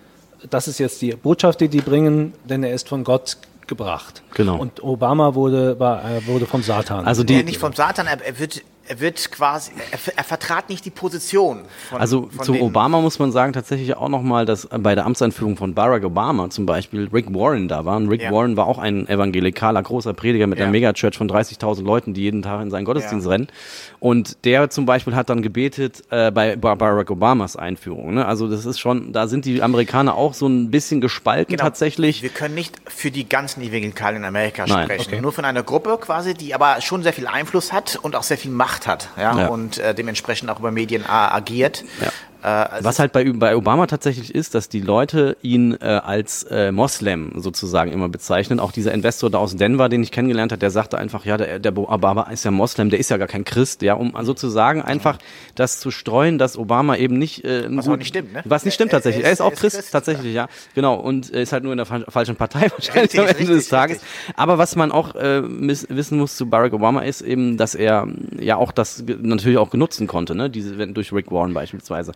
Das 0.51 0.67
ist 0.67 0.77
jetzt 0.77 1.01
die 1.01 1.09
Botschaft, 1.13 1.59
die 1.59 1.69
die 1.69 1.81
bringen, 1.81 2.33
denn 2.47 2.63
er 2.63 2.71
ist 2.71 2.87
von 2.87 3.03
Gott 3.03 3.37
gebracht. 3.65 4.21
Genau. 4.35 4.59
Und 4.59 4.83
Obama 4.83 5.33
wurde, 5.33 5.79
war, 5.79 6.03
wurde 6.27 6.45
vom 6.45 6.61
Satan. 6.61 7.07
Also 7.07 7.23
die, 7.23 7.41
nicht 7.41 7.57
vom 7.57 7.73
Satan, 7.73 8.05
er 8.05 8.39
wird 8.39 8.61
er 8.87 8.99
wird 8.99 9.31
quasi, 9.31 9.71
er, 9.91 9.99
er, 10.15 10.23
vertrat 10.23 10.69
nicht 10.69 10.85
die 10.85 10.89
Position. 10.89 11.63
Von, 11.89 11.99
also 11.99 12.29
von 12.35 12.45
zu 12.45 12.61
Obama 12.61 13.01
muss 13.01 13.19
man 13.19 13.31
sagen 13.31 13.53
tatsächlich 13.53 13.95
auch 13.95 14.09
nochmal, 14.09 14.45
dass 14.45 14.67
bei 14.67 14.95
der 14.95 15.05
Amtseinführung 15.05 15.57
von 15.57 15.73
Barack 15.73 16.03
Obama 16.03 16.49
zum 16.49 16.65
Beispiel 16.65 17.09
Rick 17.11 17.33
Warren 17.33 17.67
da 17.67 17.85
war. 17.85 17.97
Und 17.97 18.09
Rick 18.09 18.21
ja. 18.21 18.31
Warren 18.31 18.55
war 18.55 18.67
auch 18.67 18.77
ein 18.77 19.07
evangelikaler 19.07 19.83
großer 19.83 20.13
Prediger 20.13 20.47
mit 20.47 20.59
ja. 20.59 20.65
einer 20.65 20.71
Megachurch 20.71 21.17
von 21.17 21.29
30.000 21.29 21.83
Leuten, 21.83 22.13
die 22.13 22.21
jeden 22.21 22.41
Tag 22.41 22.61
in 22.61 22.71
seinen 22.71 22.85
Gottesdienst 22.85 23.25
ja. 23.25 23.31
rennen. 23.31 23.47
Und 23.99 24.45
der 24.45 24.69
zum 24.69 24.85
Beispiel 24.85 25.15
hat 25.15 25.29
dann 25.29 25.41
gebetet 25.41 26.03
äh, 26.09 26.31
bei 26.31 26.55
Barack 26.55 27.11
Obamas 27.11 27.55
Einführung. 27.55 28.13
Ne? 28.13 28.25
Also 28.25 28.47
das 28.47 28.65
ist 28.65 28.79
schon, 28.79 29.11
da 29.11 29.27
sind 29.27 29.45
die 29.45 29.61
Amerikaner 29.61 30.15
auch 30.15 30.33
so 30.33 30.47
ein 30.47 30.71
bisschen 30.71 31.01
gespalten 31.01 31.51
genau. 31.51 31.63
tatsächlich. 31.63 32.21
Wir 32.21 32.29
können 32.29 32.55
nicht 32.55 32.75
für 32.87 33.11
die 33.11 33.27
ganzen 33.27 33.61
Evangelikalen 33.61 34.17
in 34.17 34.25
Amerika 34.25 34.65
Nein. 34.65 34.85
sprechen. 34.85 35.13
Okay. 35.13 35.21
Nur 35.21 35.33
von 35.33 35.45
einer 35.45 35.63
Gruppe 35.63 35.97
quasi, 35.99 36.33
die 36.33 36.53
aber 36.53 36.79
schon 36.81 37.03
sehr 37.03 37.13
viel 37.13 37.27
Einfluss 37.27 37.73
hat 37.73 37.99
und 38.01 38.15
auch 38.15 38.23
sehr 38.23 38.37
viel 38.37 38.51
Macht 38.51 38.76
hat. 38.85 39.09
Ja? 39.17 39.35
ja. 39.37 39.47
Und 39.47 39.79
äh, 39.79 39.95
dementsprechend 39.95 40.49
auch 40.51 40.59
über 40.59 40.71
Medien 40.71 41.03
äh, 41.03 41.07
agiert. 41.07 41.83
Äh, 42.43 42.47
also 42.47 42.85
Was 42.85 42.99
halt 42.99 43.11
bei, 43.11 43.23
bei 43.31 43.55
Obama 43.55 43.87
tatsächlich 43.87 44.33
ist, 44.33 44.55
dass 44.55 44.69
die 44.69 44.81
Leute 44.81 45.37
ihn 45.41 45.77
äh, 45.79 45.85
als 45.85 46.43
äh, 46.43 46.71
Moslem 46.71 47.33
sozusagen 47.35 47.91
immer 47.91 48.09
bezeichnen. 48.09 48.59
Auch 48.59 48.71
dieser 48.71 48.93
Investor 48.93 49.29
da 49.29 49.37
aus 49.37 49.55
Denver, 49.55 49.89
den 49.89 50.03
ich 50.03 50.11
kennengelernt 50.11 50.51
habe, 50.51 50.59
der 50.59 50.71
sagte 50.71 50.97
einfach, 50.97 51.25
ja, 51.25 51.37
der, 51.37 51.59
der 51.59 51.77
Obama 51.77 52.23
ist 52.23 52.45
ja 52.45 52.51
Moslem, 52.51 52.89
der 52.89 52.99
ist 52.99 53.09
ja 53.09 53.17
gar 53.17 53.27
kein 53.27 53.45
Christ, 53.45 53.81
ja, 53.81 53.93
um 53.93 54.13
sozusagen 54.21 54.81
einfach 54.81 55.17
das 55.55 55.79
zu 55.79 55.91
streuen, 55.91 56.37
dass 56.37 56.57
Obama 56.57 56.95
eben 56.95 57.17
nicht 57.17 57.43
äh, 57.43 57.65
was 57.69 57.85
gut, 57.85 57.93
auch 57.93 57.97
nicht 57.97 58.07
stimmt, 58.09 58.33
ne? 58.33 58.41
Was 58.45 58.65
nicht 58.65 58.73
stimmt 58.75 58.91
tatsächlich. 58.91 59.25
Er 59.25 59.31
ist, 59.31 59.39
er 59.39 59.47
ist 59.47 59.53
auch 59.53 59.59
Christ, 59.59 59.77
Christ, 59.77 59.91
tatsächlich, 59.91 60.33
ja. 60.33 60.47
Genau. 60.75 60.95
Und 60.95 61.29
ist 61.29 61.51
halt 61.51 61.63
nur 61.63 61.73
in 61.73 61.77
der 61.77 61.85
falschen 61.85 62.35
Partei 62.35 62.69
wahrscheinlich 62.71 63.03
richtig, 63.03 63.19
am 63.19 63.27
Ende 63.27 63.39
richtig, 63.39 63.55
des 63.55 63.69
Tages. 63.69 63.97
Richtig. 63.97 64.33
Aber 64.35 64.57
was 64.57 64.75
man 64.75 64.91
auch 64.91 65.15
äh, 65.15 65.41
wissen 65.43 66.17
muss 66.17 66.35
zu 66.35 66.49
Barack 66.49 66.73
Obama 66.73 67.01
ist 67.01 67.21
eben, 67.21 67.57
dass 67.57 67.75
er 67.75 68.07
ja 68.39 68.57
auch 68.57 68.71
das 68.71 69.03
natürlich 69.21 69.57
auch 69.57 69.69
genutzen 69.69 70.07
konnte, 70.07 70.35
ne? 70.35 70.49
Diese 70.49 70.75
durch 70.87 71.11
Rick 71.13 71.31
Warren 71.31 71.53
beispielsweise. 71.53 72.13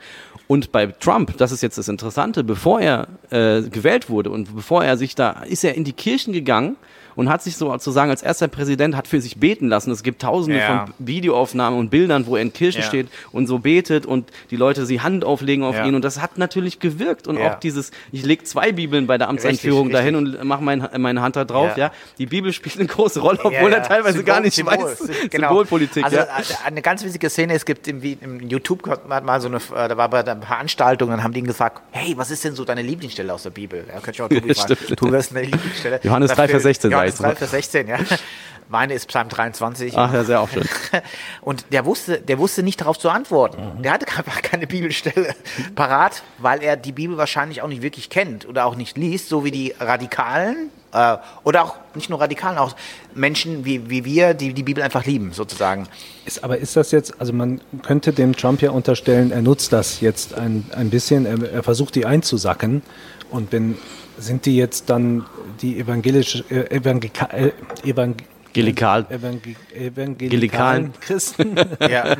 Und 0.48 0.72
bei 0.72 0.88
Trump, 0.88 1.38
das 1.38 1.52
ist 1.52 1.62
jetzt 1.62 1.78
das 1.78 1.88
Interessante, 1.88 2.44
bevor 2.44 2.82
er 2.82 3.08
äh, 3.30 3.62
gewählt 3.62 4.10
wurde 4.10 4.32
und 4.32 4.54
bevor 4.54 4.84
er 4.84 4.98
sich 4.98 5.16
da, 5.16 5.44
ist 5.44 5.64
er 5.64 5.76
in 5.76 5.84
die 5.84 5.94
Kirchen 5.94 6.34
gegangen 6.34 6.76
und 7.22 7.30
hat 7.30 7.44
sich 7.44 7.56
sozusagen 7.56 8.10
als 8.10 8.24
erster 8.24 8.48
Präsident 8.48 8.96
hat 8.96 9.08
für 9.08 9.22
sich 9.22 9.38
beten 9.38 9.68
lassen. 9.68 9.92
Es 9.92 10.02
gibt 10.02 10.24
tausende 10.24 10.58
ja. 10.58 10.86
von 10.86 10.94
Videoaufnahmen 10.98 11.80
und 11.80 11.90
Bildern, 11.92 12.26
wo 12.26 12.36
er 12.36 12.42
in 12.42 12.52
Kirchen 12.52 12.82
ja. 12.82 12.88
steht 12.88 13.10
und 13.32 13.46
so 13.46 13.60
betet 13.60 14.08
und 14.08 14.32
die 14.50 14.56
Leute 14.56 14.88
sie 14.88 15.02
Hand 15.02 15.24
auflegen 15.24 15.64
auf 15.64 15.76
ja. 15.76 15.86
ihn 15.86 15.94
und 15.94 16.04
das 16.04 16.20
hat 16.20 16.40
natürlich 16.40 16.80
gewirkt 16.80 17.28
und 17.28 17.38
auch 17.38 17.60
dieses, 17.60 17.92
ich 18.12 18.26
lege 18.26 18.44
zwei 18.44 18.72
Bibeln 18.72 19.06
bei 19.06 19.20
der 19.20 19.30
Amtseinführung 19.30 19.88
richtig, 19.88 20.00
dahin 20.00 20.16
richtig. 20.16 20.42
und 20.42 20.48
mache 20.48 20.64
mein, 20.64 20.88
meine 20.98 21.22
Hand 21.22 21.36
da 21.36 21.46
drauf, 21.46 21.78
ja. 21.78 21.92
Die 22.18 22.26
Bibel 22.26 22.52
spielt 22.54 22.80
eine 22.80 22.88
große 22.88 23.20
Rolle, 23.20 23.40
obwohl 23.44 23.72
er 23.72 23.84
teilweise 23.84 24.18
Symbol, 24.18 24.34
gar 24.34 24.42
nicht 24.42 24.56
Symbol, 24.56 24.78
weiß. 24.78 25.10
Genau. 25.30 25.50
Symbolpolitik. 25.50 26.04
Also 26.04 26.18
eine 26.66 26.82
ganz 26.82 27.04
wichtige 27.04 27.30
Szene, 27.30 27.54
es 27.54 27.66
gibt 27.66 27.88
im, 27.88 28.02
im 28.02 28.40
YouTube 28.40 28.82
mal 29.08 29.42
so 29.42 29.48
eine, 29.48 29.58
äh, 29.58 29.88
da 29.88 29.96
war 29.96 30.10
bei 30.10 30.22
einer 30.22 30.42
Veranstaltung, 30.42 31.10
dann 31.12 31.24
haben 31.24 31.34
die 31.34 31.40
ihn 31.40 31.48
gefragt, 31.48 31.82
hey, 31.92 32.18
was 32.18 32.32
ist 32.32 32.44
denn 32.44 32.56
so 32.56 32.66
deine 32.66 32.82
Lieblingsstelle 32.82 33.32
aus 33.32 33.44
der 33.44 33.52
Bibel? 33.52 33.86
Ja, 33.88 34.00
könnte 34.00 34.12
ich 34.12 34.22
auch 34.22 34.30
Tobi 34.30 34.54
fragen. 34.54 34.76
Du 34.96 35.12
wirst 35.12 35.36
eine 35.36 35.46
Lieblingsstelle. 35.46 36.00
Johannes 36.04 36.32
3, 36.32 36.48
Vers 36.48 36.64
16. 36.64 36.92
Johannes 36.92 37.11
3, 37.18 37.36
Vers 37.36 37.52
16, 37.52 37.88
ja. 37.88 37.98
Meine 38.70 38.94
ist 38.94 39.08
Psalm 39.08 39.28
23. 39.28 39.98
Ach 39.98 40.14
ja, 40.14 40.24
sehr 40.24 40.40
auch 40.40 40.48
schön. 40.48 40.64
Und 41.42 41.66
der 41.74 41.86
wusste, 41.86 42.20
der 42.20 42.40
wusste 42.40 42.64
nicht 42.64 42.80
darauf 42.80 42.98
zu 42.98 43.10
antworten. 43.10 43.62
Mhm. 43.78 43.84
Der 43.84 43.92
hatte 43.92 44.08
einfach 44.18 44.42
keine 44.42 44.66
Bibelstelle 44.66 45.36
parat, 45.76 46.24
weil 46.38 46.64
er 46.64 46.78
die 46.78 46.94
Bibel 46.94 47.18
wahrscheinlich 47.18 47.62
auch 47.62 47.68
nicht 47.68 47.82
wirklich 47.82 48.10
kennt 48.10 48.48
oder 48.48 48.66
auch 48.66 48.76
nicht 48.76 48.98
liest, 48.98 49.28
so 49.28 49.44
wie 49.44 49.52
die 49.52 49.76
Radikalen 49.78 50.70
äh, 50.94 51.18
oder 51.44 51.64
auch 51.64 51.76
nicht 51.96 52.10
nur 52.10 52.22
Radikalen, 52.22 52.58
auch 52.58 52.76
Menschen 53.14 53.66
wie, 53.66 53.90
wie 53.90 54.06
wir, 54.06 54.34
die 54.34 54.54
die 54.54 54.64
Bibel 54.64 54.84
einfach 54.84 55.06
lieben, 55.06 55.34
sozusagen. 55.34 55.88
Ist, 56.26 56.44
aber 56.44 56.58
ist 56.58 56.76
das 56.76 56.92
jetzt, 56.92 57.20
also 57.20 57.34
man 57.34 57.60
könnte 57.84 58.14
dem 58.14 58.36
Trump 58.36 58.62
ja 58.62 58.72
unterstellen, 58.72 59.32
er 59.32 59.42
nutzt 59.42 59.74
das 59.74 60.00
jetzt 60.00 60.34
ein, 60.34 60.66
ein 60.74 60.90
bisschen, 60.90 61.26
er, 61.26 61.52
er 61.52 61.64
versucht 61.64 61.96
die 61.96 62.06
einzusacken 62.06 62.82
und 63.30 63.52
wenn 63.52 63.78
sind 64.18 64.46
die 64.46 64.56
jetzt 64.56 64.90
dann 64.90 65.26
die 65.62 65.80
evangelische, 65.80 66.44
äh, 66.50 66.76
Evangelika, 66.76 67.26
äh, 67.28 67.52
Evangelikal. 67.84 69.06
Evangel 69.10 69.56
evangelikalen 69.74 70.94
Christen. 71.00 71.56
ja. 71.90 72.18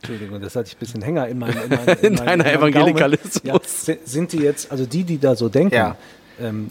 Entschuldigung, 0.00 0.40
das 0.40 0.56
hatte 0.56 0.68
ich 0.68 0.76
ein 0.76 0.78
bisschen 0.78 1.02
Hänger 1.02 1.28
in, 1.28 1.38
mein, 1.38 1.52
in, 1.52 1.68
mein, 1.68 1.98
in, 1.98 2.04
in 2.04 2.16
deiner 2.16 2.52
Evangelikalismus. 2.52 3.86
Ja, 3.86 3.96
sind 4.04 4.32
die 4.32 4.38
jetzt, 4.38 4.70
also 4.70 4.86
die, 4.86 5.04
die 5.04 5.18
da 5.18 5.34
so 5.36 5.48
denken, 5.48 5.74
ja. 5.74 5.96
ähm, 6.40 6.70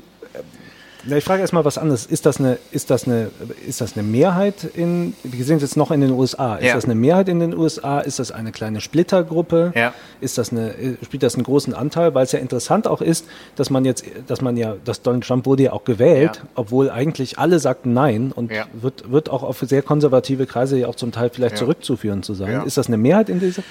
na, 1.05 1.17
ich 1.17 1.23
frage 1.23 1.41
erstmal 1.41 1.63
was 1.63 1.77
anderes. 1.77 2.05
Ist 2.05 2.25
das, 2.25 2.39
eine, 2.39 2.57
ist, 2.71 2.89
das 2.89 3.07
eine, 3.07 3.31
ist 3.65 3.79
das 3.79 3.95
eine 3.95 4.03
Mehrheit 4.03 4.63
in, 4.63 5.13
wir 5.23 5.45
sind 5.45 5.61
jetzt 5.61 5.77
noch 5.77 5.91
in 5.91 6.01
den 6.01 6.11
USA, 6.11 6.55
ist 6.55 6.67
ja. 6.67 6.75
das 6.75 6.85
eine 6.85 6.95
Mehrheit 6.95 7.29
in 7.29 7.39
den 7.39 7.55
USA? 7.55 7.99
Ist 7.99 8.19
das 8.19 8.31
eine 8.31 8.51
kleine 8.51 8.81
Splittergruppe? 8.81 9.71
Ja. 9.75 9.93
Ist 10.19 10.37
das 10.37 10.51
eine, 10.51 10.97
spielt 11.03 11.23
das 11.23 11.35
einen 11.35 11.43
großen 11.43 11.73
Anteil? 11.73 12.13
Weil 12.15 12.25
es 12.25 12.33
ja 12.33 12.39
interessant 12.39 12.85
auch 12.85 13.01
ist, 13.01 13.25
dass 13.55 13.69
man 13.69 13.85
jetzt, 13.85 14.03
dass 14.27 14.41
man 14.41 14.57
ja, 14.57 14.75
dass 14.83 15.01
Donald 15.01 15.25
Trump 15.25 15.45
wurde 15.45 15.63
ja 15.63 15.73
auch 15.73 15.85
gewählt, 15.85 16.37
ja. 16.37 16.49
obwohl 16.55 16.89
eigentlich 16.89 17.39
alle 17.39 17.59
sagten 17.59 17.93
Nein 17.93 18.33
und 18.33 18.51
wird, 18.73 19.09
wird 19.09 19.29
auch 19.29 19.43
auf 19.43 19.59
sehr 19.59 19.81
konservative 19.81 20.45
Kreise 20.45 20.77
ja 20.77 20.87
auch 20.87 20.95
zum 20.95 21.11
Teil 21.11 21.29
vielleicht 21.29 21.57
zurückzuführen 21.57 22.23
zu 22.23 22.33
sein. 22.33 22.65
Ist 22.65 22.77
das 22.77 22.87
eine 22.87 22.97
Mehrheit 22.97 23.29
in 23.29 23.39
dieser? 23.39 23.63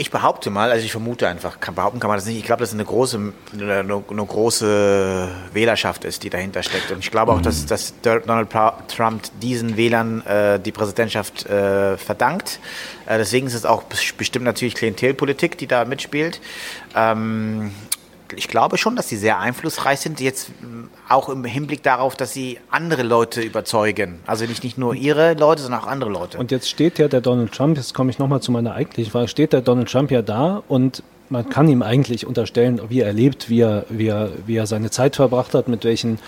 Ich 0.00 0.12
behaupte 0.12 0.48
mal, 0.48 0.70
also 0.70 0.84
ich 0.84 0.92
vermute 0.92 1.26
einfach, 1.26 1.58
kann, 1.58 1.74
behaupten 1.74 1.98
kann 1.98 2.06
man 2.06 2.18
das 2.18 2.26
nicht. 2.26 2.38
Ich 2.38 2.44
glaube, 2.44 2.60
dass 2.60 2.68
es 2.68 2.74
eine 2.74 2.84
große, 2.84 3.32
eine, 3.52 3.80
eine, 3.80 4.02
große 4.26 5.28
Wählerschaft 5.52 6.04
ist, 6.04 6.22
die 6.22 6.30
dahinter 6.30 6.62
steckt. 6.62 6.92
Und 6.92 7.00
ich 7.00 7.10
glaube 7.10 7.32
auch, 7.32 7.42
dass, 7.42 7.62
mhm. 7.62 7.66
dass 7.66 7.94
Donald 8.02 8.48
Trump 8.86 9.22
diesen 9.42 9.76
Wählern 9.76 10.24
äh, 10.24 10.60
die 10.60 10.70
Präsidentschaft 10.70 11.46
äh, 11.46 11.96
verdankt. 11.96 12.60
Äh, 13.06 13.18
deswegen 13.18 13.48
ist 13.48 13.54
es 13.54 13.66
auch 13.66 13.82
bestimmt 13.82 14.44
natürlich 14.44 14.76
Klientelpolitik, 14.76 15.58
die 15.58 15.66
da 15.66 15.84
mitspielt. 15.84 16.40
Ähm, 16.94 17.72
ich 18.36 18.48
glaube 18.48 18.78
schon, 18.78 18.96
dass 18.96 19.08
sie 19.08 19.16
sehr 19.16 19.38
einflussreich 19.38 20.00
sind, 20.00 20.20
jetzt 20.20 20.50
auch 21.08 21.28
im 21.28 21.44
Hinblick 21.44 21.82
darauf, 21.82 22.16
dass 22.16 22.32
sie 22.32 22.58
andere 22.70 23.02
Leute 23.02 23.40
überzeugen. 23.40 24.20
Also 24.26 24.44
nicht, 24.44 24.64
nicht 24.64 24.78
nur 24.78 24.94
ihre 24.94 25.34
Leute, 25.34 25.62
sondern 25.62 25.80
auch 25.80 25.86
andere 25.86 26.10
Leute. 26.10 26.38
Und 26.38 26.50
jetzt 26.50 26.68
steht 26.68 26.98
ja 26.98 27.08
der 27.08 27.20
Donald 27.20 27.52
Trump, 27.52 27.76
jetzt 27.76 27.94
komme 27.94 28.10
ich 28.10 28.18
nochmal 28.18 28.40
zu 28.40 28.52
meiner 28.52 28.74
eigentlichen 28.74 29.10
Frage, 29.10 29.28
steht 29.28 29.52
der 29.52 29.60
Donald 29.60 29.90
Trump 29.90 30.10
ja 30.10 30.22
da 30.22 30.62
und 30.68 31.02
man 31.30 31.48
kann 31.48 31.68
ihm 31.68 31.82
eigentlich 31.82 32.26
unterstellen, 32.26 32.80
wie 32.88 33.00
er 33.00 33.12
lebt, 33.12 33.50
wie 33.50 33.60
er, 33.60 33.84
wie 33.90 34.08
er, 34.08 34.30
wie 34.46 34.56
er 34.56 34.66
seine 34.66 34.90
Zeit 34.90 35.16
verbracht 35.16 35.54
hat, 35.54 35.68
mit 35.68 35.84
welchen 35.84 36.18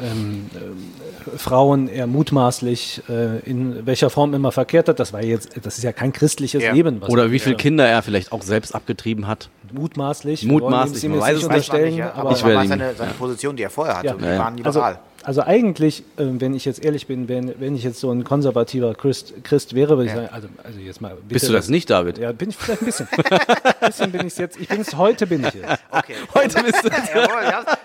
ähm, 0.00 0.50
äh, 0.54 1.38
Frauen 1.38 1.88
er 1.88 2.06
mutmaßlich 2.06 3.02
äh, 3.08 3.40
in 3.40 3.86
welcher 3.86 4.10
Form 4.10 4.34
immer 4.34 4.52
verkehrt 4.52 4.88
hat. 4.88 5.00
Das 5.00 5.12
war 5.12 5.22
jetzt, 5.22 5.50
das 5.62 5.78
ist 5.78 5.84
ja 5.84 5.92
kein 5.92 6.12
christliches 6.12 6.62
ja. 6.62 6.72
Leben. 6.72 7.02
Oder 7.02 7.30
wie 7.30 7.38
viele 7.38 7.56
Kinder 7.56 7.86
er 7.86 8.02
vielleicht 8.02 8.32
auch 8.32 8.42
selbst 8.42 8.74
abgetrieben 8.74 9.26
hat. 9.26 9.48
Mutmaßlich. 9.72 10.44
Mutmaßlich. 10.44 11.10
Man 11.10 11.20
weiß 11.20 11.42
es 11.42 11.48
nicht, 11.48 11.72
aber, 11.72 12.14
aber 12.14 12.30
es 12.32 12.44
war 12.44 12.66
seine, 12.66 12.94
seine 12.94 13.12
Position, 13.12 13.56
die 13.56 13.62
er 13.62 13.70
vorher 13.70 13.98
hatte. 13.98 14.06
Ja. 14.08 14.14
Die 14.14 14.38
waren 14.38 14.56
liberal. 14.56 14.84
Also, 14.84 14.98
also 15.24 15.42
eigentlich, 15.42 16.00
äh, 16.16 16.24
wenn 16.38 16.54
ich 16.54 16.64
jetzt 16.64 16.84
ehrlich 16.84 17.06
bin, 17.06 17.28
wenn, 17.28 17.54
wenn 17.60 17.76
ich 17.76 17.84
jetzt 17.84 18.00
so 18.00 18.10
ein 18.10 18.24
konservativer 18.24 18.94
Christ, 18.94 19.34
Christ 19.44 19.74
wäre, 19.74 19.96
würde 19.96 20.06
ich 20.06 20.14
sagen, 20.14 20.28
also, 20.32 20.48
also 20.62 20.78
jetzt 20.78 21.00
mal. 21.00 21.10
Bitte, 21.14 21.26
Bist 21.28 21.48
du 21.48 21.52
das 21.52 21.68
nicht, 21.68 21.90
David? 21.90 22.18
Ja, 22.18 22.32
bin 22.32 22.50
ich 22.50 22.56
vielleicht 22.56 22.82
ein 22.82 22.86
bisschen. 22.86 23.08
ein 23.16 23.86
bisschen 23.86 24.12
bin 24.12 24.26
ich 24.26 24.36
jetzt. 24.36 24.60
Ich 24.60 24.68
bin 24.68 24.80
es 24.80 24.96
heute, 24.96 25.26
bin 25.26 25.44
ich 25.44 25.54
jetzt. 25.54 25.82
Okay. 25.90 26.14
Heute 26.34 26.62
bist 26.62 26.84
du 26.84 26.88
es. 26.88 27.08
Jawohl, 27.08 27.42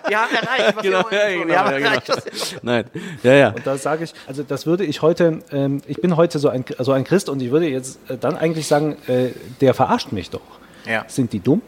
wir 0.08 0.20
haben 0.20 0.34
erreicht, 0.34 0.76
was 0.76 0.82
genau, 0.82 1.10
wir 1.10 1.18
ja, 1.18 1.28
genau, 1.28 1.46
wir 1.46 1.58
haben 1.58 1.70
ja, 1.70 1.78
erreicht. 1.78 2.06
Genau. 2.06 2.60
Nein, 2.62 2.84
ja, 3.22 3.32
ja. 3.32 3.48
Und 3.50 3.66
da 3.66 3.76
sage 3.76 4.04
ich, 4.04 4.14
also 4.26 4.42
das 4.42 4.66
würde 4.66 4.84
ich 4.84 5.02
heute, 5.02 5.40
ähm, 5.52 5.80
ich 5.86 6.00
bin 6.00 6.16
heute 6.16 6.38
so 6.38 6.48
ein, 6.48 6.64
so 6.78 6.92
ein 6.92 7.04
Christ 7.04 7.28
und 7.28 7.40
ich 7.42 7.50
würde 7.50 7.68
jetzt 7.68 7.98
äh, 8.08 8.16
dann 8.16 8.36
eigentlich 8.36 8.66
sagen, 8.66 8.96
äh, 9.06 9.30
der 9.60 9.74
verarscht 9.74 10.12
mich 10.12 10.30
doch. 10.30 10.40
Ja. 10.86 11.04
Sind 11.08 11.32
die 11.32 11.40
dumm? 11.40 11.62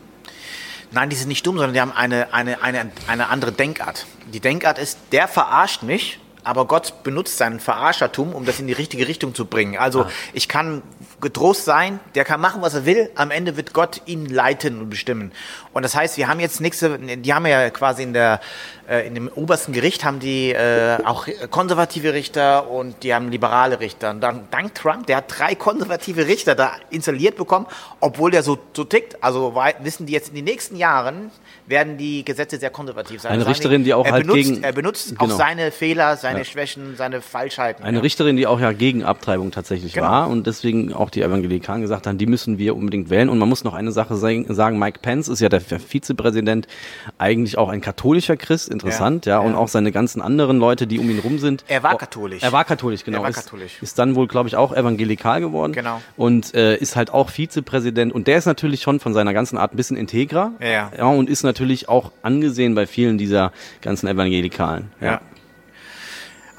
Nein, 0.92 1.09
die 1.09 1.16
sind 1.16 1.28
nicht 1.28 1.47
dumm, 1.47 1.56
sondern 1.56 1.75
die 1.75 1.80
haben 1.80 1.92
eine, 1.92 2.32
eine, 2.35 2.62
eine, 2.62 2.90
eine 3.06 3.28
andere 3.28 3.52
Denkart. 3.52 4.06
Die 4.32 4.40
Denkart 4.40 4.78
ist, 4.78 4.99
der 5.12 5.28
verarscht 5.28 5.82
mich, 5.82 6.18
aber 6.44 6.66
Gott 6.66 7.02
benutzt 7.02 7.37
sein 7.37 7.61
Verarschertum, 7.61 8.35
um 8.35 8.44
das 8.44 8.61
in 8.61 8.66
die 8.66 8.73
richtige 8.73 9.09
Richtung 9.09 9.35
zu 9.35 9.44
bringen. 9.44 9.76
Also 9.78 10.02
ah. 10.02 10.11
ich 10.32 10.49
kann 10.49 10.82
getrost 11.20 11.64
sein, 11.64 12.00
der 12.14 12.25
kann 12.25 12.40
machen, 12.40 12.62
was 12.62 12.75
er 12.75 12.87
will, 12.87 13.11
am 13.14 13.30
Ende 13.30 13.56
wird 13.56 13.73
Gott 13.73 14.02
ihn 14.06 14.26
leiten 14.26 14.80
und 14.80 14.90
bestimmen. 14.90 15.32
Und 15.73 15.85
das 15.85 15.94
heißt, 15.94 16.16
wir 16.16 16.28
haben 16.28 16.40
jetzt 16.40 16.61
nächste, 16.61 16.99
die 16.99 17.35
haben 17.35 17.47
ja 17.47 17.70
quasi 17.70 18.02
in 18.02 18.12
der 18.12 18.40
äh, 18.90 19.06
in 19.06 19.14
dem 19.14 19.28
obersten 19.28 19.73
Gericht 19.73 20.04
haben 20.04 20.18
die 20.18 20.50
äh, 20.50 20.99
auch 21.04 21.28
konservative 21.50 22.12
Richter 22.12 22.68
und 22.68 23.04
die 23.04 23.14
haben 23.14 23.30
liberale 23.30 23.78
Richter. 23.78 24.11
Und 24.11 24.20
dann 24.20 24.49
dank 24.50 24.75
Trump, 24.75 25.06
der 25.06 25.18
hat 25.18 25.26
drei 25.28 25.54
konservative 25.54 26.26
Richter 26.26 26.56
da 26.56 26.73
installiert 26.90 27.37
bekommen, 27.37 27.66
obwohl 28.00 28.32
der 28.32 28.42
so, 28.42 28.59
so 28.75 28.82
tickt. 28.82 29.23
Also 29.23 29.54
wissen 29.82 30.06
die 30.06 30.12
jetzt 30.12 30.30
in 30.30 30.35
den 30.35 30.44
nächsten 30.44 30.76
Jahren 30.76 31.30
werden 31.66 31.99
die 31.99 32.25
Gesetze 32.25 32.59
sehr 32.59 32.70
konservativ 32.70 33.23
sein. 33.23 33.32
Eine 33.32 33.47
Richterin, 33.47 33.85
die 33.85 33.94
auch 33.94 34.04
er 34.04 34.12
halt 34.12 34.26
benutzt, 34.26 34.49
gegen 34.49 34.64
er 34.64 34.73
benutzt 34.73 35.11
genau. 35.11 35.32
auch 35.32 35.38
seine 35.38 35.70
Fehler, 35.70 36.16
seine 36.16 36.29
ja. 36.38 36.44
Schwächen, 36.44 36.96
seine 36.96 37.20
Falschheiten. 37.20 37.84
Eine 37.84 37.99
ja. 37.99 38.02
Richterin, 38.02 38.37
die 38.37 38.46
auch 38.46 38.60
ja 38.60 38.72
gegen 38.72 39.04
Abtreibung 39.04 39.50
tatsächlich 39.50 39.92
genau. 39.92 40.06
war 40.06 40.28
und 40.28 40.46
deswegen 40.46 40.92
auch 40.92 41.10
die 41.10 41.22
Evangelikalen 41.22 41.82
gesagt 41.82 42.06
haben, 42.06 42.18
die 42.18 42.26
müssen 42.26 42.58
wir 42.58 42.76
unbedingt 42.76 43.10
wählen. 43.10 43.28
Und 43.28 43.38
man 43.38 43.49
muss 43.49 43.64
noch 43.64 43.75
eine 43.75 43.92
Sache 43.92 44.16
sagen: 44.16 44.78
Mike 44.78 45.00
Pence 45.02 45.28
ist 45.28 45.40
ja 45.40 45.49
der 45.49 45.60
Vizepräsident, 45.60 46.66
eigentlich 47.18 47.58
auch 47.58 47.68
ein 47.68 47.80
katholischer 47.80 48.37
Christ 48.37 48.68
interessant, 48.68 49.26
ja, 49.26 49.34
ja, 49.34 49.38
und 49.40 49.54
auch 49.54 49.68
seine 49.68 49.92
ganzen 49.92 50.22
anderen 50.22 50.58
Leute, 50.58 50.87
die 50.87 50.99
um 50.99 51.10
ihn 51.10 51.18
rum 51.18 51.38
sind. 51.38 51.64
Er 51.68 51.82
war 51.82 51.96
katholisch. 51.96 52.42
Er 52.42 52.52
war 52.52 52.64
katholisch, 52.64 53.04
genau. 53.04 53.18
Er 53.18 53.25
war 53.25 53.32
katholisch. 53.32 53.76
Ist, 53.76 53.82
ist 53.82 53.99
dann 53.99 54.14
wohl, 54.14 54.26
glaube 54.26 54.49
ich, 54.49 54.56
auch 54.56 54.72
evangelikal 54.72 55.40
geworden. 55.40 55.72
Genau. 55.72 56.00
Und 56.16 56.54
äh, 56.54 56.76
ist 56.76 56.96
halt 56.96 57.10
auch 57.10 57.30
Vizepräsident 57.30 58.12
und 58.12 58.26
der 58.26 58.38
ist 58.38 58.46
natürlich 58.46 58.82
schon 58.82 59.00
von 59.00 59.14
seiner 59.14 59.34
ganzen 59.34 59.58
Art 59.58 59.72
ein 59.72 59.76
bisschen 59.76 59.96
integrer. 59.96 60.52
Ja. 60.60 60.90
ja 60.96 61.04
und 61.06 61.28
ist 61.28 61.42
natürlich 61.42 61.88
auch 61.88 62.12
angesehen 62.22 62.75
bei 62.75 62.87
vielen 62.87 63.18
dieser 63.18 63.52
ganzen 63.82 64.06
Evangelikalen. 64.06 64.90
ja. 65.00 65.20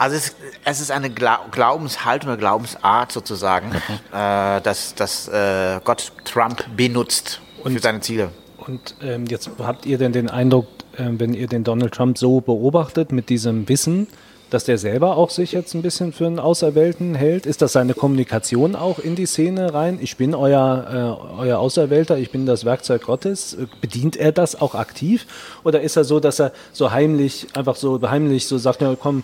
Also 0.02 0.16
es, 0.16 0.36
es, 0.66 0.82
ist 0.82 0.90
eine 0.90 1.12
Glaubenshaltung 1.12 2.32
oder 2.32 2.38
Glaubensart 2.38 3.12
sozusagen, 3.12 3.68
mhm. 3.68 4.00
äh, 4.12 4.60
dass, 4.62 4.96
dass 4.96 5.28
äh, 5.28 5.80
Gott 5.84 6.12
Trump 6.26 6.66
benutzt 6.76 7.40
und, 7.64 7.74
für 7.74 7.80
seine 7.80 8.00
Ziele. 8.02 8.30
Und 8.58 8.96
ähm, 9.04 9.26
jetzt 9.28 9.52
habt 9.60 9.86
ihr 9.86 10.00
denn 10.00 10.12
den 10.12 10.28
Eindruck, 10.28 10.66
äh, 10.98 11.04
wenn 11.04 11.36
ihr 11.36 11.46
den 11.46 11.64
Donald 11.64 11.94
Trump 11.94 12.18
so 12.18 12.42
beobachtet 12.42 13.12
mit 13.12 13.30
diesem 13.30 13.70
Wissen, 13.70 14.08
dass 14.50 14.64
der 14.64 14.80
selber 14.80 15.18
auch 15.18 15.30
sich 15.30 15.52
jetzt 15.52 15.76
ein 15.76 15.84
bisschen 15.84 16.14
für 16.14 16.26
einen 16.26 16.40
Auserwählten 16.40 17.14
hält? 17.14 17.46
Ist 17.46 17.62
das 17.62 17.74
seine 17.74 17.94
Kommunikation 17.94 18.76
auch 18.76 18.98
in 18.98 19.16
die 19.16 19.28
Szene 19.28 19.72
rein? 19.72 20.00
Ich 20.02 20.18
bin 20.18 20.34
euer, 20.34 21.20
äh, 21.38 21.42
euer 21.42 21.60
Auserwählter, 21.60 22.18
ich 22.18 22.32
bin 22.32 22.48
das 22.48 22.66
Werkzeug 22.66 23.04
Gottes. 23.04 23.56
Bedient 23.82 24.18
er 24.18 24.32
das 24.32 24.60
auch 24.60 24.74
aktiv? 24.74 25.28
Oder 25.64 25.82
ist 25.82 25.96
er 25.96 26.06
so, 26.06 26.20
dass 26.20 26.40
er 26.40 26.54
so 26.74 26.90
heimlich, 26.90 27.50
einfach 27.54 27.76
so 27.76 28.02
heimlich 28.02 28.48
so 28.48 28.58
sagt, 28.58 28.82
ja, 28.82 28.96
komm, 29.00 29.22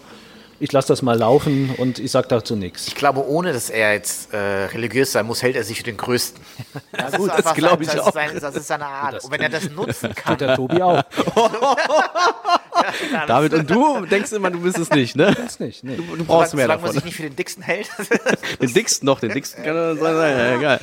ich 0.60 0.72
lasse 0.72 0.88
das 0.90 1.02
mal 1.02 1.18
laufen 1.18 1.74
und 1.78 2.00
ich 2.00 2.12
sage 2.12 2.28
dazu 2.28 2.56
nichts. 2.56 2.88
Ich 2.88 2.96
glaube, 2.96 3.28
ohne 3.28 3.54
dass 3.54 3.70
er 3.70 3.94
jetzt 3.94 4.34
äh, 4.34 4.38
religiös 4.38 5.12
sein 5.12 5.26
muss, 5.26 5.42
hält 5.42 5.56
er 5.56 5.64
sich 5.64 5.78
für 5.78 5.84
den 5.84 5.98
Größten. 5.98 6.42
Ja, 6.98 7.12
das 7.12 7.18
gut, 7.18 7.30
das 7.30 7.54
glaube 7.54 7.84
ich 7.84 7.90
das 7.90 8.00
auch. 8.00 8.14
Sein, 8.14 8.40
das 8.40 8.56
ist 8.56 8.68
seine 8.68 8.86
Art. 8.86 9.24
Und 9.24 9.32
wenn 9.32 9.42
er 9.42 9.50
das 9.50 9.70
nutzen 9.70 10.16
kann. 10.16 10.38
Tut 10.38 10.42
der 10.42 10.56
Tobi 10.56 10.82
auch. 10.82 11.04
David, 13.27 13.53
und 13.53 13.69
du 13.69 14.05
denkst 14.05 14.31
immer, 14.31 14.51
du 14.51 14.60
bist 14.60 14.77
es 14.77 14.89
nicht, 14.89 15.15
ne? 15.15 15.34
Das 15.36 15.60
nicht, 15.60 15.84
nee. 15.84 15.96
du, 15.96 16.15
du 16.15 16.25
brauchst 16.25 16.51
solange, 16.51 16.55
mehr 16.55 16.65
solange 16.65 16.67
davon. 16.67 16.81
man 16.84 16.93
sich 16.93 17.03
nicht 17.05 17.15
für 17.15 17.24
den 17.24 17.36
Dicksten 17.36 17.63
hält. 17.63 17.89
den 18.62 18.74
Dicksten 18.74 19.05
noch, 19.05 19.19
den 19.19 19.31
Dicksten 19.31 19.63
kann 19.63 19.75
er 19.75 19.96
sein. 19.96 20.38
Ja, 20.38 20.55
egal. 20.55 20.79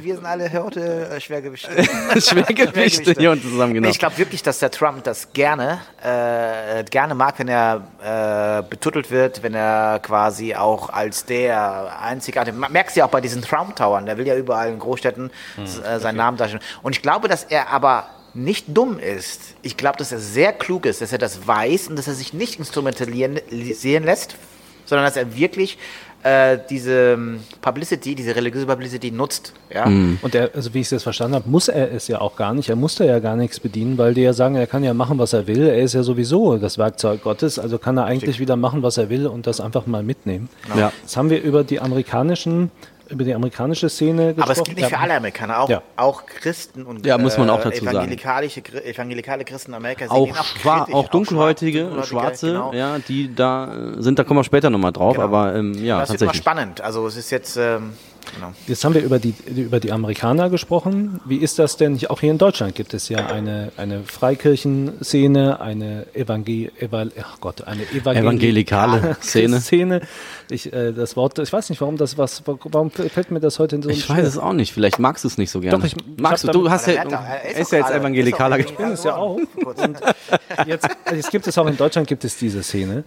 Wir 0.00 0.14
sind 0.14 0.26
alle 0.26 0.52
heute 0.52 1.08
äh, 1.08 1.20
Schwergewichte. 1.28 1.70
Schwergewichte 2.20 3.14
hier 3.18 3.30
unten 3.30 3.50
zusammen, 3.50 3.74
genau. 3.74 3.88
Ich 3.88 3.98
glaube 3.98 4.18
wirklich, 4.18 4.42
dass 4.42 4.58
der 4.58 4.70
Trump 4.70 5.04
das 5.04 5.32
gerne, 5.32 5.80
äh, 6.02 6.84
gerne 6.84 7.14
mag, 7.14 7.38
wenn 7.38 7.48
er 7.48 7.82
äh, 8.02 8.62
betuttelt 8.68 9.10
wird, 9.10 9.42
wenn 9.42 9.54
er 9.54 10.00
quasi 10.00 10.54
auch 10.54 10.90
als 10.90 11.24
der 11.24 12.00
einzigartige, 12.00 12.56
man 12.56 12.72
merkt 12.72 12.90
es 12.90 12.96
ja 12.96 13.04
auch 13.04 13.10
bei 13.10 13.20
diesen 13.20 13.42
Trump 13.42 13.76
Towern, 13.76 14.06
der 14.06 14.18
will 14.18 14.26
ja 14.26 14.36
überall 14.36 14.68
in 14.68 14.78
Großstädten 14.78 15.30
hm, 15.56 15.64
äh, 15.64 15.66
seinen 15.66 16.02
okay. 16.02 16.16
Namen 16.16 16.36
darstellen. 16.36 16.62
Und 16.82 16.96
ich 16.96 17.02
glaube, 17.02 17.28
dass 17.28 17.44
er 17.44 17.70
aber 17.70 18.08
nicht 18.38 18.66
dumm 18.68 18.98
ist. 18.98 19.54
Ich 19.62 19.76
glaube, 19.76 19.98
dass 19.98 20.12
er 20.12 20.18
sehr 20.18 20.52
klug 20.52 20.86
ist, 20.86 21.00
dass 21.00 21.12
er 21.12 21.18
das 21.18 21.46
weiß 21.46 21.88
und 21.88 21.96
dass 21.96 22.08
er 22.08 22.14
sich 22.14 22.32
nicht 22.32 22.58
instrumentalisieren 22.58 24.04
lässt, 24.04 24.36
sondern 24.86 25.06
dass 25.06 25.16
er 25.16 25.36
wirklich 25.36 25.78
äh, 26.22 26.58
diese 26.68 27.12
ähm, 27.12 27.40
Publicity, 27.60 28.14
diese 28.14 28.34
religiöse 28.34 28.66
Publicity 28.66 29.10
nutzt. 29.10 29.52
Ja? 29.72 29.86
Mhm. 29.86 30.18
Und 30.22 30.34
er, 30.34 30.50
also 30.54 30.74
wie 30.74 30.80
ich 30.80 30.86
es 30.86 30.90
jetzt 30.90 31.02
verstanden 31.04 31.36
habe, 31.36 31.48
muss 31.48 31.68
er 31.68 31.92
es 31.92 32.08
ja 32.08 32.20
auch 32.20 32.36
gar 32.36 32.54
nicht. 32.54 32.68
Er 32.68 32.76
musste 32.76 33.04
ja 33.04 33.18
gar 33.20 33.36
nichts 33.36 33.60
bedienen, 33.60 33.98
weil 33.98 34.14
die 34.14 34.22
ja 34.22 34.32
sagen, 34.32 34.56
er 34.56 34.66
kann 34.66 34.82
ja 34.82 34.94
machen, 34.94 35.18
was 35.18 35.32
er 35.32 35.46
will. 35.46 35.68
Er 35.68 35.82
ist 35.82 35.94
ja 35.94 36.02
sowieso 36.02 36.58
das 36.58 36.76
Werkzeug 36.78 37.22
Gottes, 37.22 37.58
also 37.58 37.78
kann 37.78 37.96
er 37.96 38.06
eigentlich 38.06 38.34
Stimmt. 38.34 38.40
wieder 38.40 38.56
machen, 38.56 38.82
was 38.82 38.98
er 38.98 39.10
will 39.10 39.26
und 39.26 39.46
das 39.46 39.60
einfach 39.60 39.86
mal 39.86 40.02
mitnehmen. 40.02 40.48
Ja. 40.76 40.92
Jetzt 41.02 41.16
haben 41.16 41.30
wir 41.30 41.40
über 41.42 41.62
die 41.62 41.80
amerikanischen 41.80 42.70
über 43.08 43.24
die 43.24 43.34
amerikanische 43.34 43.88
Szene 43.88 44.34
gesprochen. 44.34 44.42
Aber 44.42 44.52
es 44.52 44.64
gilt 44.64 44.76
nicht 44.78 44.88
für 44.88 44.98
alle 44.98 45.14
Amerikaner, 45.14 45.60
auch, 45.60 45.68
ja. 45.68 45.82
auch 45.96 46.26
Christen 46.26 46.84
und 46.84 47.04
ja, 47.06 47.18
muss 47.18 47.38
man 47.38 47.50
auch 47.50 47.62
dazu 47.62 47.82
evangelikale, 47.84 48.48
sagen. 48.48 48.78
evangelikale 48.84 49.44
Christen 49.44 49.72
in 49.72 49.76
Amerika 49.76 50.06
sind 50.06 50.10
auch, 50.10 50.30
auch, 50.30 50.54
kritisch, 50.54 50.94
auch 50.94 51.08
dunkelhäutige, 51.08 51.90
auch 51.98 52.04
Schwarze, 52.04 52.48
genau. 52.48 52.72
ja, 52.72 52.98
die 52.98 53.34
da 53.34 53.72
sind, 53.98 54.18
da 54.18 54.24
kommen 54.24 54.40
wir 54.40 54.44
später 54.44 54.70
nochmal 54.70 54.92
drauf, 54.92 55.14
genau. 55.14 55.24
aber 55.24 55.54
ähm, 55.54 55.74
ja, 55.74 56.00
das 56.00 56.08
tatsächlich. 56.08 56.14
ist 56.14 56.22
immer 56.22 56.34
spannend. 56.34 56.80
Also 56.80 57.06
es 57.06 57.16
ist 57.16 57.30
jetzt 57.30 57.56
ähm, 57.56 57.94
Genau. 58.34 58.52
Jetzt 58.66 58.84
haben 58.84 58.94
wir 58.94 59.02
über 59.02 59.18
die, 59.18 59.34
über 59.54 59.80
die 59.80 59.92
Amerikaner 59.92 60.50
gesprochen. 60.50 61.20
Wie 61.24 61.36
ist 61.36 61.58
das 61.58 61.76
denn? 61.76 61.98
Auch 62.08 62.20
hier 62.20 62.30
in 62.30 62.38
Deutschland 62.38 62.74
gibt 62.74 62.94
es 62.94 63.08
ja 63.08 63.26
eine, 63.26 63.72
eine 63.76 64.02
Freikirchenszene, 64.04 65.60
eine, 65.60 66.06
Evangel 66.14 66.70
Eval 66.78 67.12
ach 67.20 67.40
Gott, 67.40 67.62
eine 67.62 67.82
Evangel 67.90 68.22
evangelikale 68.22 69.16
Szene. 69.20 69.60
Szene. 69.60 70.00
Ich, 70.50 70.72
äh, 70.72 70.92
das 70.92 71.16
Wort, 71.16 71.38
ich 71.38 71.52
weiß 71.52 71.70
nicht, 71.70 71.80
warum 71.80 71.96
das 71.96 72.18
was, 72.18 72.42
warum 72.46 72.90
fällt 72.90 73.30
mir 73.30 73.40
das 73.40 73.58
heute 73.58 73.76
in 73.76 73.82
so 73.82 73.90
Ich 73.90 74.08
weiß 74.08 74.26
es 74.26 74.38
auch 74.38 74.52
nicht. 74.52 74.72
Vielleicht 74.72 74.98
magst 74.98 75.24
du 75.24 75.28
es 75.28 75.38
nicht 75.38 75.50
so 75.50 75.60
gerne. 75.60 75.78
Doch, 75.78 75.84
ich, 75.84 75.94
magst 76.16 76.44
du, 76.44 76.52
du 76.52 76.70
hast 76.70 76.86
ja, 76.86 76.94
er 76.94 77.50
ist, 77.50 77.58
ist 77.58 77.72
ja 77.72 77.78
jetzt 77.78 77.90
evangelikaler. 77.90 78.58
Ich 78.58 78.74
bin 78.74 78.92
es 78.92 79.04
ja 79.04 79.16
auch. 79.16 79.36
Und 79.36 80.00
jetzt, 80.66 80.88
jetzt 81.12 81.30
gibt 81.30 81.46
es 81.46 81.58
auch 81.58 81.66
in 81.66 81.76
Deutschland 81.76 82.08
gibt 82.08 82.24
es 82.24 82.36
diese 82.36 82.62
Szene 82.62 83.04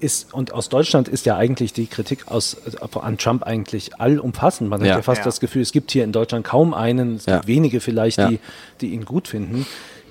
ist, 0.00 0.32
und 0.32 0.52
aus 0.52 0.68
Deutschland 0.68 1.08
ist 1.08 1.26
ja 1.26 1.36
eigentlich 1.36 1.72
die 1.72 1.86
Kritik 1.86 2.28
aus, 2.28 2.56
also 2.80 3.00
an 3.00 3.18
Trump 3.18 3.42
eigentlich 3.42 3.98
allumfassend. 4.00 4.68
Man 4.70 4.80
ja. 4.80 4.88
hat 4.88 4.98
ja 4.98 5.02
fast 5.02 5.20
ja. 5.20 5.24
das 5.24 5.40
Gefühl, 5.40 5.62
es 5.62 5.72
gibt 5.72 5.90
hier 5.90 6.04
in 6.04 6.12
Deutschland 6.12 6.44
kaum 6.44 6.74
einen, 6.74 7.16
es 7.16 7.26
ja. 7.26 7.36
gibt 7.36 7.48
wenige 7.48 7.80
vielleicht, 7.80 8.18
die, 8.18 8.38
die 8.80 8.88
ihn 8.88 9.04
gut 9.04 9.28
finden. 9.28 9.66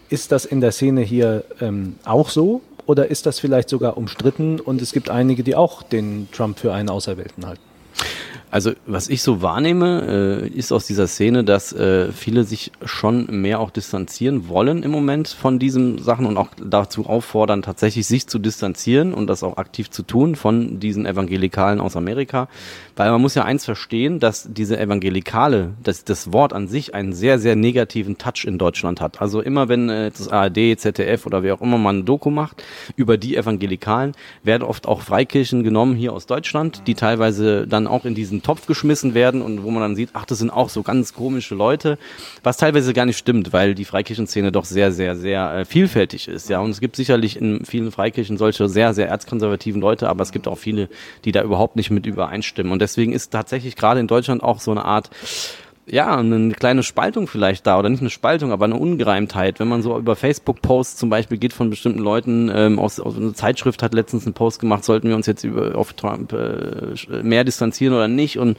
Ist 0.09 0.31
das 0.31 0.45
in 0.45 0.61
der 0.61 0.71
Szene 0.71 1.01
hier 1.01 1.43
ähm, 1.61 1.95
auch 2.05 2.29
so? 2.29 2.61
Oder 2.85 3.09
ist 3.09 3.25
das 3.25 3.39
vielleicht 3.39 3.69
sogar 3.69 3.97
umstritten 3.97 4.59
und 4.59 4.81
es 4.81 4.91
gibt 4.91 5.09
einige, 5.09 5.43
die 5.43 5.55
auch 5.55 5.81
den 5.81 6.27
Trump 6.31 6.59
für 6.59 6.73
einen 6.73 6.89
Auserwählten 6.89 7.45
halten? 7.45 7.61
Also 8.55 8.71
was 8.85 9.09
ich 9.09 9.21
so 9.21 9.41
wahrnehme, 9.41 10.45
äh, 10.45 10.47
ist 10.47 10.71
aus 10.71 10.88
dieser 10.88 11.07
Szene, 11.07 11.43
dass 11.43 11.74
äh, 11.74 12.13
viele 12.13 12.45
sich 12.45 12.71
schon 12.85 13.41
mehr 13.41 13.59
auch 13.59 13.69
distanzieren 13.69 14.47
wollen 14.47 14.81
im 14.81 14.91
Moment 14.91 15.27
von 15.27 15.59
diesen 15.59 15.97
Sachen 15.97 16.25
und 16.25 16.38
auch 16.38 16.47
dazu 16.65 17.05
auffordern, 17.05 17.63
tatsächlich 17.63 18.07
sich 18.07 18.27
zu 18.27 18.39
distanzieren 18.39 19.13
und 19.13 19.27
das 19.27 19.43
auch 19.43 19.57
aktiv 19.57 19.89
zu 19.89 20.03
tun 20.03 20.38
von 20.38 20.79
diesen 20.79 21.05
Evangelikalen 21.05 21.81
aus 21.81 21.97
Amerika. 21.97 22.47
Weil 22.95 23.11
man 23.11 23.21
muss 23.21 23.35
ja 23.35 23.43
eins 23.43 23.65
verstehen, 23.65 24.19
dass 24.19 24.47
diese 24.49 24.79
Evangelikale, 24.79 25.73
dass 25.83 26.05
das 26.05 26.31
Wort 26.31 26.53
an 26.53 26.67
sich 26.67 26.95
einen 26.95 27.11
sehr, 27.11 27.39
sehr 27.39 27.55
negativen 27.55 28.17
Touch 28.17 28.45
in 28.45 28.57
Deutschland 28.57 29.01
hat. 29.01 29.21
Also 29.21 29.41
immer 29.41 29.67
wenn 29.67 29.89
äh, 29.89 30.11
das 30.11 30.29
ARD, 30.29 30.79
ZDF 30.79 31.25
oder 31.25 31.43
wer 31.43 31.55
auch 31.55 31.61
immer 31.61 31.77
mal 31.77 31.93
ein 31.93 32.05
Doku 32.05 32.29
macht 32.29 32.63
über 32.95 33.17
die 33.17 33.35
Evangelikalen, 33.35 34.13
werden 34.43 34.63
oft 34.63 34.87
auch 34.87 35.01
Freikirchen 35.01 35.63
genommen 35.63 35.95
hier 35.95 36.13
aus 36.13 36.25
Deutschland, 36.25 36.83
die 36.87 36.95
teilweise 36.95 37.67
dann 37.67 37.87
auch 37.87 38.05
in 38.05 38.15
diesen 38.15 38.43
Topf 38.43 38.65
geschmissen 38.65 39.13
werden 39.13 39.41
und 39.41 39.63
wo 39.63 39.71
man 39.71 39.81
dann 39.81 39.95
sieht, 39.95 40.11
ach, 40.13 40.25
das 40.25 40.39
sind 40.39 40.49
auch 40.49 40.69
so 40.69 40.81
ganz 40.81 41.13
komische 41.13 41.55
Leute, 41.55 41.97
was 42.43 42.57
teilweise 42.57 42.93
gar 42.93 43.05
nicht 43.05 43.17
stimmt, 43.17 43.51
weil 43.51 43.75
die 43.75 43.85
Freikirchenszene 43.85 44.53
doch 44.53 44.65
sehr, 44.65 44.93
sehr, 44.93 45.17
sehr 45.17 45.53
äh, 45.53 45.65
vielfältig 45.65 46.29
ist. 46.29 46.49
Ja, 46.49 46.59
und 46.59 46.69
es 46.69 46.79
gibt 46.79 46.95
sicherlich 46.95 47.35
in 47.35 47.65
vielen 47.65 47.91
Freikirchen 47.91 48.37
solche 48.37 48.69
sehr, 48.69 48.93
sehr 48.93 49.09
erzkonservativen 49.09 49.81
Leute, 49.81 50.07
aber 50.07 50.23
es 50.23 50.31
gibt 50.31 50.47
auch 50.47 50.57
viele, 50.57 50.87
die 51.25 51.33
da 51.33 51.43
überhaupt 51.43 51.75
nicht 51.75 51.91
mit 51.91 52.05
übereinstimmen. 52.05 52.71
Und 52.71 52.84
deswegen 52.85 53.13
ist 53.13 53.31
tatsächlich 53.31 53.75
gerade 53.75 53.99
in 53.99 54.07
Deutschland 54.07 54.43
auch 54.43 54.59
so 54.59 54.69
eine 54.69 54.85
Art 54.85 55.09
ja, 55.87 56.17
eine 56.17 56.51
kleine 56.53 56.81
Spaltung 56.81 57.27
vielleicht 57.27 57.67
da 57.67 57.77
oder 57.77 57.89
nicht 57.89 57.99
eine 57.99 58.09
Spaltung, 58.09 58.51
aber 58.51 58.65
eine 58.65 58.75
Ungereimtheit. 58.75 59.59
Wenn 59.59 59.67
man 59.67 59.83
so 59.83 59.97
über 59.97 60.15
Facebook-Posts 60.15 60.97
zum 60.97 61.11
Beispiel 61.11 61.37
geht 61.37 61.53
von 61.53 61.69
bestimmten 61.69 61.99
Leuten, 61.99 62.51
ähm, 62.53 62.79
aus, 62.79 62.99
aus 62.99 63.15
einer 63.15 63.35
Zeitschrift 63.35 63.83
hat 63.83 63.93
letztens 63.93 64.25
einen 64.25 64.33
Post 64.33 64.59
gemacht, 64.59 64.83
sollten 64.83 65.09
wir 65.09 65.15
uns 65.15 65.27
jetzt 65.27 65.43
über, 65.43 65.75
auf 65.75 65.93
Trump 65.93 66.33
äh, 66.33 67.21
mehr 67.21 67.43
distanzieren 67.43 67.93
oder 67.93 68.07
nicht? 68.07 68.39
Und 68.39 68.57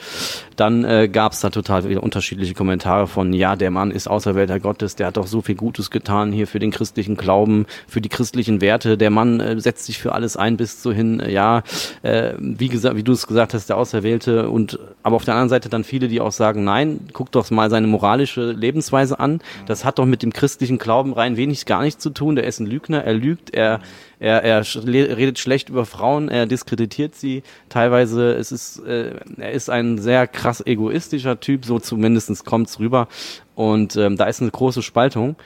dann 0.54 0.84
äh, 0.84 1.08
gab 1.08 1.32
es 1.32 1.40
da 1.40 1.50
total 1.50 1.82
viele 1.82 2.00
unterschiedliche 2.00 2.54
Kommentare 2.54 3.08
von, 3.08 3.32
ja, 3.32 3.56
der 3.56 3.72
Mann 3.72 3.90
ist 3.90 4.06
Auserwählter 4.06 4.60
Gottes, 4.60 4.94
der 4.94 5.08
hat 5.08 5.16
doch 5.16 5.26
so 5.26 5.40
viel 5.40 5.56
Gutes 5.56 5.90
getan 5.90 6.30
hier 6.30 6.46
für 6.46 6.60
den 6.60 6.70
christlichen 6.70 7.16
Glauben, 7.16 7.66
für 7.88 8.00
die 8.00 8.08
christlichen 8.08 8.60
Werte. 8.60 8.96
Der 8.96 9.10
Mann 9.10 9.40
äh, 9.40 9.60
setzt 9.60 9.86
sich 9.86 9.98
für 9.98 10.12
alles 10.12 10.36
ein 10.36 10.56
bis 10.56 10.80
zu 10.80 10.92
hin, 10.92 11.18
äh, 11.18 11.32
ja, 11.32 11.64
äh, 12.02 12.34
wie 12.38 12.68
gesagt, 12.68 12.94
wie 12.94 13.02
du 13.02 13.12
es 13.12 13.26
gesagt 13.26 13.52
hast, 13.52 13.68
der 13.68 13.78
Auserwählte. 13.78 14.48
Und 14.48 14.78
aber 15.02 15.16
auf 15.16 15.24
der 15.24 15.34
anderen 15.34 15.48
Seite 15.48 15.68
dann 15.68 15.82
viele, 15.82 16.06
die 16.06 16.20
auch 16.20 16.30
sagen, 16.30 16.62
nein, 16.62 17.00
guck 17.16 17.32
doch 17.32 17.50
mal 17.50 17.70
seine 17.70 17.86
moralische 17.86 18.52
Lebensweise 18.52 19.18
an. 19.18 19.40
Das 19.64 19.86
hat 19.86 19.98
doch 19.98 20.04
mit 20.04 20.22
dem 20.22 20.34
christlichen 20.34 20.76
Glauben 20.76 21.14
rein 21.14 21.38
wenig 21.38 21.64
gar 21.64 21.82
nichts 21.82 22.02
zu 22.02 22.10
tun. 22.10 22.36
Der 22.36 22.44
ist 22.44 22.60
ein 22.60 22.66
Lügner, 22.66 23.02
er 23.04 23.14
lügt, 23.14 23.54
er, 23.54 23.80
er, 24.20 24.44
er 24.44 24.62
redet 24.84 25.38
schlecht 25.38 25.70
über 25.70 25.86
Frauen, 25.86 26.28
er 26.28 26.44
diskreditiert 26.44 27.14
sie. 27.14 27.42
Teilweise 27.70 28.34
es 28.34 28.52
ist 28.52 28.80
äh, 28.80 29.14
er 29.38 29.52
ist 29.52 29.70
ein 29.70 29.96
sehr 29.96 30.26
krass 30.26 30.62
egoistischer 30.64 31.40
Typ, 31.40 31.64
so 31.64 31.78
zumindest 31.78 32.44
kommt's 32.44 32.78
rüber. 32.80 33.08
Und 33.54 33.96
ähm, 33.96 34.18
da 34.18 34.26
ist 34.26 34.42
eine 34.42 34.50
große 34.50 34.82
Spaltung. 34.82 35.36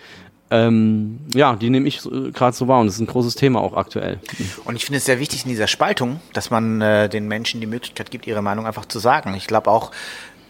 Ähm, 0.53 1.21
ja, 1.33 1.55
die 1.55 1.71
nehme 1.71 1.87
ich 1.87 2.01
gerade 2.03 2.57
so 2.57 2.67
wahr 2.67 2.81
und 2.81 2.89
das 2.89 2.97
ist 2.97 3.01
ein 3.01 3.07
großes 3.07 3.37
Thema 3.37 3.61
auch 3.61 3.77
aktuell. 3.77 4.19
Und 4.65 4.75
ich 4.75 4.85
finde 4.85 4.99
es 4.99 5.05
sehr 5.05 5.21
wichtig 5.21 5.45
in 5.45 5.51
dieser 5.51 5.69
Spaltung, 5.69 6.21
dass 6.33 6.51
man 6.51 6.81
äh, 6.81 7.09
den 7.09 7.29
Menschen 7.29 7.61
die 7.61 7.69
Möglichkeit 7.69 8.11
gibt, 8.11 8.27
ihre 8.27 8.43
Meinung 8.43 8.67
einfach 8.67 8.85
zu 8.85 8.99
sagen. 8.99 9.35
Ich 9.35 9.47
glaube 9.47 9.71
auch, 9.71 9.93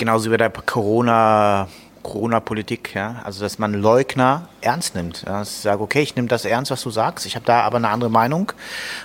genauso 0.00 0.26
wie 0.26 0.30
bei 0.30 0.38
der 0.38 0.50
Corona 0.50 1.68
Corona-Politik, 2.02 2.94
ja, 2.94 3.20
also 3.24 3.42
dass 3.42 3.58
man 3.58 3.74
Leugner 3.74 4.48
ernst 4.62 4.94
nimmt. 4.94 5.22
Ja, 5.26 5.40
dass 5.40 5.50
ich 5.50 5.60
sage, 5.60 5.82
okay, 5.82 6.00
ich 6.00 6.16
nehme 6.16 6.28
das 6.28 6.46
ernst, 6.46 6.70
was 6.70 6.82
du 6.82 6.90
sagst, 6.90 7.26
ich 7.26 7.36
habe 7.36 7.44
da 7.44 7.60
aber 7.60 7.76
eine 7.76 7.90
andere 7.90 8.10
Meinung. 8.10 8.52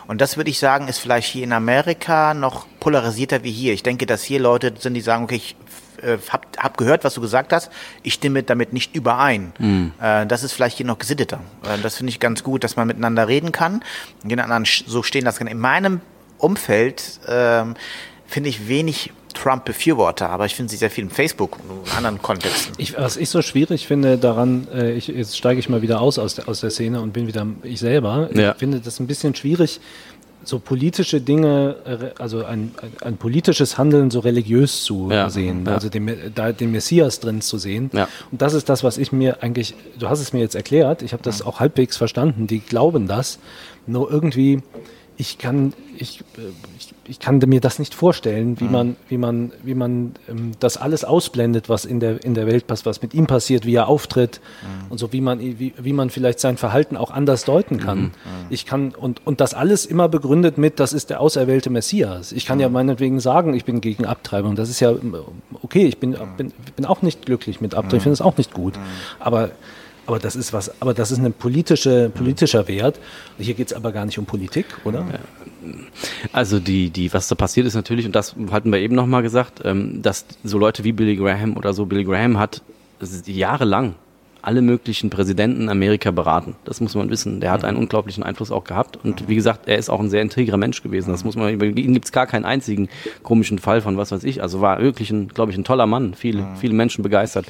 Und 0.07 0.21
das 0.21 0.37
würde 0.37 0.49
ich 0.49 0.59
sagen, 0.59 0.87
ist 0.87 0.99
vielleicht 0.99 1.27
hier 1.27 1.43
in 1.43 1.51
Amerika 1.51 2.33
noch 2.33 2.65
polarisierter 2.79 3.43
wie 3.43 3.51
hier. 3.51 3.73
Ich 3.73 3.83
denke, 3.83 4.05
dass 4.05 4.23
hier 4.23 4.39
Leute 4.39 4.73
sind, 4.79 4.93
die 4.93 5.01
sagen, 5.01 5.25
okay, 5.25 5.35
ich 5.35 5.57
äh, 6.01 6.17
habe 6.29 6.47
hab 6.57 6.77
gehört, 6.77 7.03
was 7.03 7.15
du 7.15 7.21
gesagt 7.21 7.51
hast, 7.51 7.69
ich 8.01 8.13
stimme 8.13 8.43
damit 8.43 8.71
nicht 8.71 8.95
überein. 8.95 9.51
Mhm. 9.59 9.91
Äh, 10.01 10.25
das 10.25 10.43
ist 10.43 10.53
vielleicht 10.53 10.77
hier 10.77 10.85
noch 10.85 10.97
gesitteter. 10.97 11.41
Äh, 11.63 11.81
das 11.83 11.97
finde 11.97 12.11
ich 12.11 12.21
ganz 12.21 12.43
gut, 12.43 12.63
dass 12.63 12.77
man 12.77 12.87
miteinander 12.87 13.27
reden 13.27 13.51
kann, 13.51 13.83
den 14.23 14.39
anderen 14.39 14.63
so 14.65 15.03
stehen 15.03 15.25
lassen 15.25 15.39
kann. 15.39 15.47
In 15.47 15.59
meinem 15.59 15.99
Umfeld 16.37 17.19
äh, 17.27 17.65
finde 18.25 18.49
ich 18.49 18.69
wenig 18.69 19.11
Trump-Befürworter, 19.35 20.29
aber 20.29 20.45
ich 20.45 20.55
finde 20.55 20.71
sie 20.71 20.77
sehr 20.77 20.89
viel 20.89 21.03
im 21.03 21.09
Facebook 21.09 21.57
und 21.59 21.87
in 21.87 21.97
anderen 21.97 22.21
Kontexten. 22.21 22.73
Ich, 22.77 22.97
was 22.97 23.17
ich 23.17 23.29
so 23.29 23.41
schwierig 23.41 23.87
finde 23.87 24.17
daran, 24.17 24.67
äh, 24.73 24.93
ich, 24.93 25.07
jetzt 25.07 25.37
steige 25.37 25.59
ich 25.59 25.69
mal 25.69 25.81
wieder 25.81 26.01
aus 26.01 26.17
aus 26.17 26.35
der, 26.35 26.49
aus 26.49 26.61
der 26.61 26.71
Szene 26.71 27.01
und 27.01 27.13
bin 27.13 27.27
wieder 27.27 27.45
ich 27.63 27.79
selber. 27.79 28.29
Ja. 28.33 28.51
Ich 28.51 28.57
finde 28.57 28.79
das 28.79 28.99
ein 28.99 29.07
bisschen 29.07 29.35
schwierig, 29.35 29.79
so 30.43 30.59
politische 30.59 31.21
Dinge, 31.21 31.75
äh, 31.85 32.21
also 32.21 32.45
ein, 32.45 32.71
ein, 32.81 32.91
ein 33.01 33.17
politisches 33.17 33.77
Handeln 33.77 34.11
so 34.11 34.19
religiös 34.19 34.83
zu 34.83 35.09
ja, 35.11 35.29
sehen, 35.29 35.65
ja. 35.65 35.73
also 35.73 35.89
den, 35.89 36.09
da 36.33 36.51
den 36.51 36.71
Messias 36.71 37.19
drin 37.19 37.41
zu 37.41 37.57
sehen. 37.57 37.89
Ja. 37.93 38.07
Und 38.31 38.41
das 38.41 38.53
ist 38.53 38.69
das, 38.69 38.83
was 38.83 38.97
ich 38.97 39.11
mir 39.11 39.43
eigentlich, 39.43 39.75
du 39.99 40.09
hast 40.09 40.21
es 40.21 40.33
mir 40.33 40.39
jetzt 40.39 40.55
erklärt, 40.55 41.01
ich 41.01 41.13
habe 41.13 41.23
das 41.23 41.41
auch 41.41 41.59
halbwegs 41.59 41.97
verstanden, 41.97 42.47
die 42.47 42.59
glauben 42.59 43.07
das, 43.07 43.39
nur 43.87 44.11
irgendwie 44.11 44.61
ich 45.17 45.37
kann, 45.37 45.73
ich, 45.97 46.23
ich, 47.07 47.19
kann 47.19 47.37
mir 47.37 47.61
das 47.61 47.79
nicht 47.79 47.93
vorstellen, 47.93 48.59
wie 48.59 48.65
mhm. 48.65 48.71
man, 48.71 48.95
wie 49.07 49.17
man, 49.17 49.51
wie 49.63 49.75
man 49.75 50.13
ähm, 50.29 50.51
das 50.59 50.77
alles 50.77 51.03
ausblendet, 51.03 51.69
was 51.69 51.85
in 51.85 51.99
der, 51.99 52.23
in 52.23 52.33
der 52.33 52.47
Welt 52.47 52.67
passiert, 52.67 52.85
was 52.85 53.01
mit 53.01 53.13
ihm 53.13 53.27
passiert, 53.27 53.65
wie 53.65 53.75
er 53.75 53.87
auftritt 53.87 54.41
mhm. 54.61 54.91
und 54.91 54.97
so, 54.97 55.13
wie 55.13 55.21
man, 55.21 55.39
wie, 55.39 55.73
wie 55.77 55.93
man 55.93 56.09
vielleicht 56.09 56.39
sein 56.39 56.57
Verhalten 56.57 56.97
auch 56.97 57.11
anders 57.11 57.45
deuten 57.45 57.77
kann. 57.77 57.99
Mhm. 57.99 58.11
Ich 58.49 58.65
kann, 58.65 58.93
und, 58.95 59.25
und 59.25 59.41
das 59.41 59.53
alles 59.53 59.85
immer 59.85 60.09
begründet 60.09 60.57
mit, 60.57 60.79
das 60.79 60.93
ist 60.93 61.09
der 61.09 61.21
auserwählte 61.21 61.69
Messias. 61.69 62.31
Ich 62.31 62.45
kann 62.45 62.59
ja 62.59 62.67
mhm. 62.67 62.73
meinetwegen 62.73 63.19
sagen, 63.19 63.53
ich 63.53 63.65
bin 63.65 63.81
gegen 63.81 64.05
Abtreibung. 64.05 64.55
Das 64.55 64.69
ist 64.69 64.79
ja 64.79 64.93
okay, 65.61 65.85
ich 65.85 65.99
bin, 65.99 66.11
mhm. 66.11 66.37
bin, 66.37 66.53
bin 66.75 66.85
auch 66.85 67.01
nicht 67.01 67.25
glücklich 67.25 67.61
mit 67.61 67.75
Abtreibung, 67.75 67.97
ich 67.97 68.03
finde 68.03 68.13
es 68.13 68.21
auch 68.21 68.37
nicht 68.37 68.53
gut. 68.53 68.73
Aber 69.19 69.51
aber 70.05 70.19
das 70.19 70.35
ist 70.35 70.53
was, 70.53 70.81
aber 70.81 70.93
das 70.93 71.11
ist 71.11 71.19
ein 71.19 71.33
politische, 71.33 72.09
politischer 72.13 72.67
Wert. 72.67 72.99
Hier 73.37 73.53
geht 73.53 73.67
es 73.67 73.73
aber 73.73 73.91
gar 73.91 74.05
nicht 74.05 74.17
um 74.19 74.25
Politik, 74.25 74.65
oder? 74.83 75.05
Also 76.31 76.59
die, 76.59 76.89
die, 76.89 77.13
was 77.13 77.27
da 77.27 77.35
passiert 77.35 77.65
ist 77.65 77.75
natürlich, 77.75 78.05
und 78.05 78.15
das 78.15 78.35
hatten 78.51 78.71
wir 78.71 78.79
eben 78.79 78.95
nochmal 78.95 79.23
gesagt, 79.23 79.61
ähm, 79.63 80.01
dass 80.01 80.25
so 80.43 80.57
Leute 80.57 80.83
wie 80.83 80.91
Billy 80.91 81.15
Graham 81.15 81.57
oder 81.57 81.73
so, 81.73 81.85
Billy 81.85 82.03
Graham 82.03 82.37
hat 82.37 82.61
jahrelang 83.25 83.95
alle 84.45 84.61
möglichen 84.61 85.09
Präsidenten 85.09 85.69
Amerika 85.69 86.11
beraten. 86.11 86.55
Das 86.65 86.79
muss 86.79 86.93
man 86.93 87.09
wissen. 87.09 87.41
Der 87.41 87.49
hat 87.49 87.65
einen 87.65 87.77
unglaublichen 87.77 88.21
Einfluss 88.21 88.51
auch 88.51 88.63
gehabt. 88.63 88.99
Und 89.03 89.27
wie 89.27 89.33
gesagt, 89.33 89.67
er 89.67 89.79
ist 89.79 89.89
auch 89.89 89.99
ein 89.99 90.11
sehr 90.11 90.21
integrer 90.21 90.57
Mensch 90.57 90.83
gewesen. 90.83 91.09
Das 91.09 91.23
muss 91.23 91.35
man, 91.35 91.51
über 91.51 91.65
ihn 91.65 91.93
gibt 91.93 92.05
es 92.05 92.11
gar 92.11 92.27
keinen 92.27 92.45
einzigen 92.45 92.87
komischen 93.23 93.57
Fall 93.57 93.81
von 93.81 93.97
was 93.97 94.11
weiß 94.11 94.23
ich. 94.23 94.43
Also 94.43 94.61
war 94.61 94.79
wirklich 94.81 95.09
ein, 95.09 95.29
glaube 95.29 95.51
ich, 95.51 95.57
ein 95.57 95.63
toller 95.63 95.87
Mann. 95.87 96.13
Viele, 96.13 96.45
viele 96.59 96.75
Menschen 96.75 97.01
begeistert. 97.01 97.47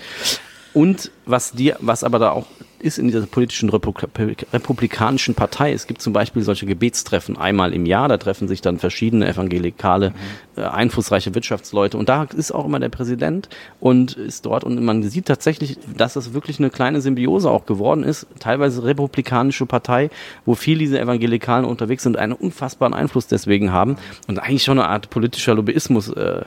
Und 0.75 1.09
was 1.25 1.53
dir, 1.53 1.77
was 1.79 2.03
aber 2.03 2.19
da 2.19 2.31
auch 2.31 2.47
ist 2.79 2.99
in 2.99 3.07
dieser 3.07 3.25
politischen 3.25 3.69
republikanischen 3.69 5.33
Partei, 5.33 5.71
es 5.71 5.87
gibt 5.87 6.01
zum 6.01 6.11
Beispiel 6.11 6.43
solche 6.43 6.65
Gebetstreffen 6.65 7.37
einmal 7.37 7.73
im 7.73 7.85
Jahr, 7.85 8.09
da 8.09 8.17
treffen 8.17 8.49
sich 8.49 8.59
dann 8.59 8.77
verschiedene 8.77 9.25
evangelikale, 9.25 10.13
äh, 10.57 10.61
einflussreiche 10.63 11.33
Wirtschaftsleute. 11.33 11.97
Und 11.97 12.09
da 12.09 12.23
ist 12.35 12.51
auch 12.51 12.65
immer 12.65 12.81
der 12.81 12.89
Präsident 12.89 13.47
und 13.79 14.17
ist 14.17 14.45
dort. 14.45 14.65
Und 14.65 14.83
man 14.83 15.01
sieht 15.03 15.27
tatsächlich, 15.27 15.77
dass 15.97 16.15
das 16.15 16.33
wirklich 16.33 16.59
eine 16.59 16.69
kleine 16.69 16.99
Symbiose 16.99 17.49
auch 17.49 17.65
geworden 17.65 18.03
ist, 18.03 18.27
teilweise 18.39 18.83
republikanische 18.83 19.65
Partei, 19.65 20.09
wo 20.45 20.55
viele 20.55 20.79
diese 20.79 20.99
Evangelikalen 20.99 21.63
unterwegs 21.63 22.03
sind, 22.03 22.17
einen 22.17 22.33
unfassbaren 22.33 22.93
Einfluss 22.93 23.27
deswegen 23.27 23.71
haben. 23.71 23.95
Und 24.27 24.39
eigentlich 24.39 24.63
schon 24.63 24.77
eine 24.77 24.89
Art 24.89 25.09
politischer 25.09 25.55
Lobbyismus 25.55 26.09
äh, 26.09 26.43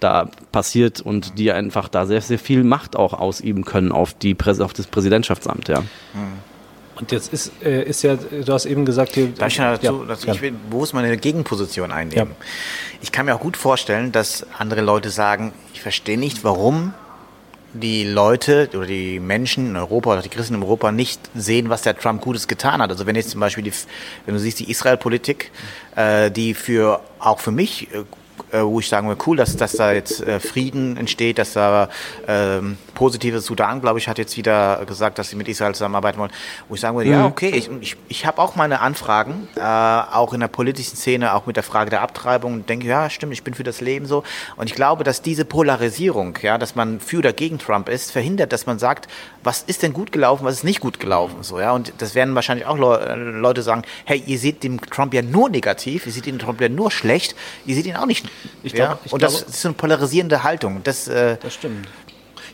da 0.00 0.30
passiert 0.52 1.00
und 1.00 1.38
die 1.38 1.52
einfach 1.52 1.88
da 1.88 2.06
sehr, 2.06 2.20
sehr 2.20 2.38
viel 2.38 2.64
Macht 2.64 2.96
auch 2.96 3.12
ausüben 3.12 3.64
können 3.64 3.92
auf, 3.92 4.14
die 4.14 4.34
Präs 4.34 4.60
auf 4.60 4.72
das 4.72 4.86
Präsidentschaftsamt, 4.86 5.68
ja. 5.68 5.82
Und 6.96 7.12
jetzt 7.12 7.32
ist, 7.32 7.52
äh, 7.62 7.82
ist 7.82 8.02
ja, 8.02 8.16
du 8.16 8.52
hast 8.52 8.64
eben 8.64 8.86
gesagt, 8.86 9.14
hier, 9.14 9.28
Darf 9.28 9.48
ich 9.48 9.58
dazu, 9.58 10.00
ja, 10.00 10.06
dass 10.06 10.24
ich 10.24 10.40
will 10.40 10.54
bewusst 10.70 10.94
meine 10.94 11.14
Gegenposition 11.16 11.92
einnehmen. 11.92 12.30
Ja. 12.30 12.46
Ich 13.02 13.12
kann 13.12 13.26
mir 13.26 13.34
auch 13.34 13.40
gut 13.40 13.56
vorstellen, 13.56 14.12
dass 14.12 14.46
andere 14.58 14.80
Leute 14.80 15.10
sagen, 15.10 15.52
ich 15.74 15.82
verstehe 15.82 16.18
nicht, 16.18 16.42
warum 16.42 16.94
die 17.74 18.04
Leute 18.04 18.70
oder 18.74 18.86
die 18.86 19.20
Menschen 19.20 19.68
in 19.68 19.76
Europa 19.76 20.12
oder 20.12 20.22
die 20.22 20.30
Christen 20.30 20.54
in 20.54 20.62
Europa 20.62 20.92
nicht 20.92 21.20
sehen, 21.34 21.68
was 21.68 21.82
der 21.82 21.96
Trump 21.98 22.22
Gutes 22.22 22.48
getan 22.48 22.80
hat. 22.80 22.90
Also 22.90 23.04
wenn 23.04 23.16
jetzt 23.16 23.30
zum 23.30 23.40
Beispiel 23.40 23.64
die, 23.64 23.72
wenn 24.24 24.34
du 24.34 24.40
siehst 24.40 24.60
die 24.60 24.70
Israel-Politik, 24.70 25.50
äh, 25.94 26.30
die 26.30 26.54
für 26.54 27.00
auch 27.18 27.40
für 27.40 27.50
mich 27.50 27.92
äh, 27.92 28.04
wo 28.52 28.80
ich 28.80 28.88
sagen 28.88 29.08
würde, 29.08 29.22
cool, 29.26 29.36
dass, 29.36 29.56
dass 29.56 29.72
da 29.72 29.92
jetzt 29.92 30.20
äh, 30.22 30.40
Frieden 30.40 30.96
entsteht, 30.96 31.38
dass 31.38 31.52
da 31.52 31.88
ähm, 32.26 32.78
positives 32.96 33.46
Sudan, 33.46 33.80
glaube 33.80 34.00
ich, 34.00 34.08
hat 34.08 34.18
jetzt 34.18 34.36
wieder 34.36 34.84
gesagt, 34.86 35.18
dass 35.18 35.28
sie 35.28 35.36
mit 35.36 35.46
Israel 35.46 35.74
zusammenarbeiten 35.74 36.18
wollen, 36.18 36.32
wo 36.68 36.74
ich 36.74 36.80
sagen 36.80 36.96
würde, 36.96 37.10
mhm. 37.10 37.16
ja, 37.16 37.26
okay, 37.26 37.50
ich, 37.50 37.70
ich, 37.80 37.96
ich 38.08 38.26
habe 38.26 38.40
auch 38.42 38.56
meine 38.56 38.80
Anfragen, 38.80 39.46
äh, 39.54 39.60
auch 39.60 40.32
in 40.32 40.40
der 40.40 40.48
politischen 40.48 40.96
Szene, 40.96 41.34
auch 41.34 41.46
mit 41.46 41.54
der 41.54 41.62
Frage 41.62 41.90
der 41.90 42.00
Abtreibung 42.00 42.54
und 42.54 42.68
denke, 42.68 42.88
ja, 42.88 43.08
stimmt, 43.08 43.34
ich 43.34 43.44
bin 43.44 43.54
für 43.54 43.62
das 43.62 43.80
Leben 43.80 44.06
so. 44.06 44.24
Und 44.56 44.66
ich 44.68 44.74
glaube, 44.74 45.04
dass 45.04 45.22
diese 45.22 45.44
Polarisierung, 45.44 46.38
ja, 46.42 46.58
dass 46.58 46.74
man 46.74 46.98
für 46.98 47.18
oder 47.18 47.32
gegen 47.32 47.58
Trump 47.58 47.88
ist, 47.88 48.10
verhindert, 48.10 48.52
dass 48.52 48.66
man 48.66 48.78
sagt, 48.78 49.08
was 49.44 49.62
ist 49.62 49.82
denn 49.82 49.92
gut 49.92 50.10
gelaufen, 50.10 50.44
was 50.44 50.54
ist 50.54 50.64
nicht 50.64 50.80
gut 50.80 50.98
gelaufen, 50.98 51.42
so, 51.42 51.60
ja. 51.60 51.72
Und 51.72 51.92
das 51.98 52.14
werden 52.14 52.34
wahrscheinlich 52.34 52.66
auch 52.66 52.78
Le 52.78 53.14
Leute 53.14 53.62
sagen, 53.62 53.82
hey, 54.06 54.22
ihr 54.26 54.38
seht 54.38 54.62
den 54.62 54.80
Trump 54.80 55.12
ja 55.14 55.22
nur 55.22 55.50
negativ, 55.50 56.06
ihr 56.06 56.12
seht 56.12 56.26
den 56.26 56.38
Trump 56.38 56.60
ja 56.60 56.68
nur 56.68 56.90
schlecht, 56.90 57.36
ihr 57.66 57.74
seht 57.74 57.86
ihn 57.86 57.96
auch 57.96 58.06
nicht 58.06 58.26
ich 58.62 58.72
glaub, 58.72 58.88
ja? 58.88 58.98
ich 59.04 59.12
und 59.12 59.22
das 59.22 59.42
ist 59.42 59.64
eine 59.66 59.74
polarisierende 59.74 60.42
Haltung. 60.42 60.80
Das, 60.82 61.08
äh 61.08 61.36
das 61.42 61.54
stimmt. 61.54 61.86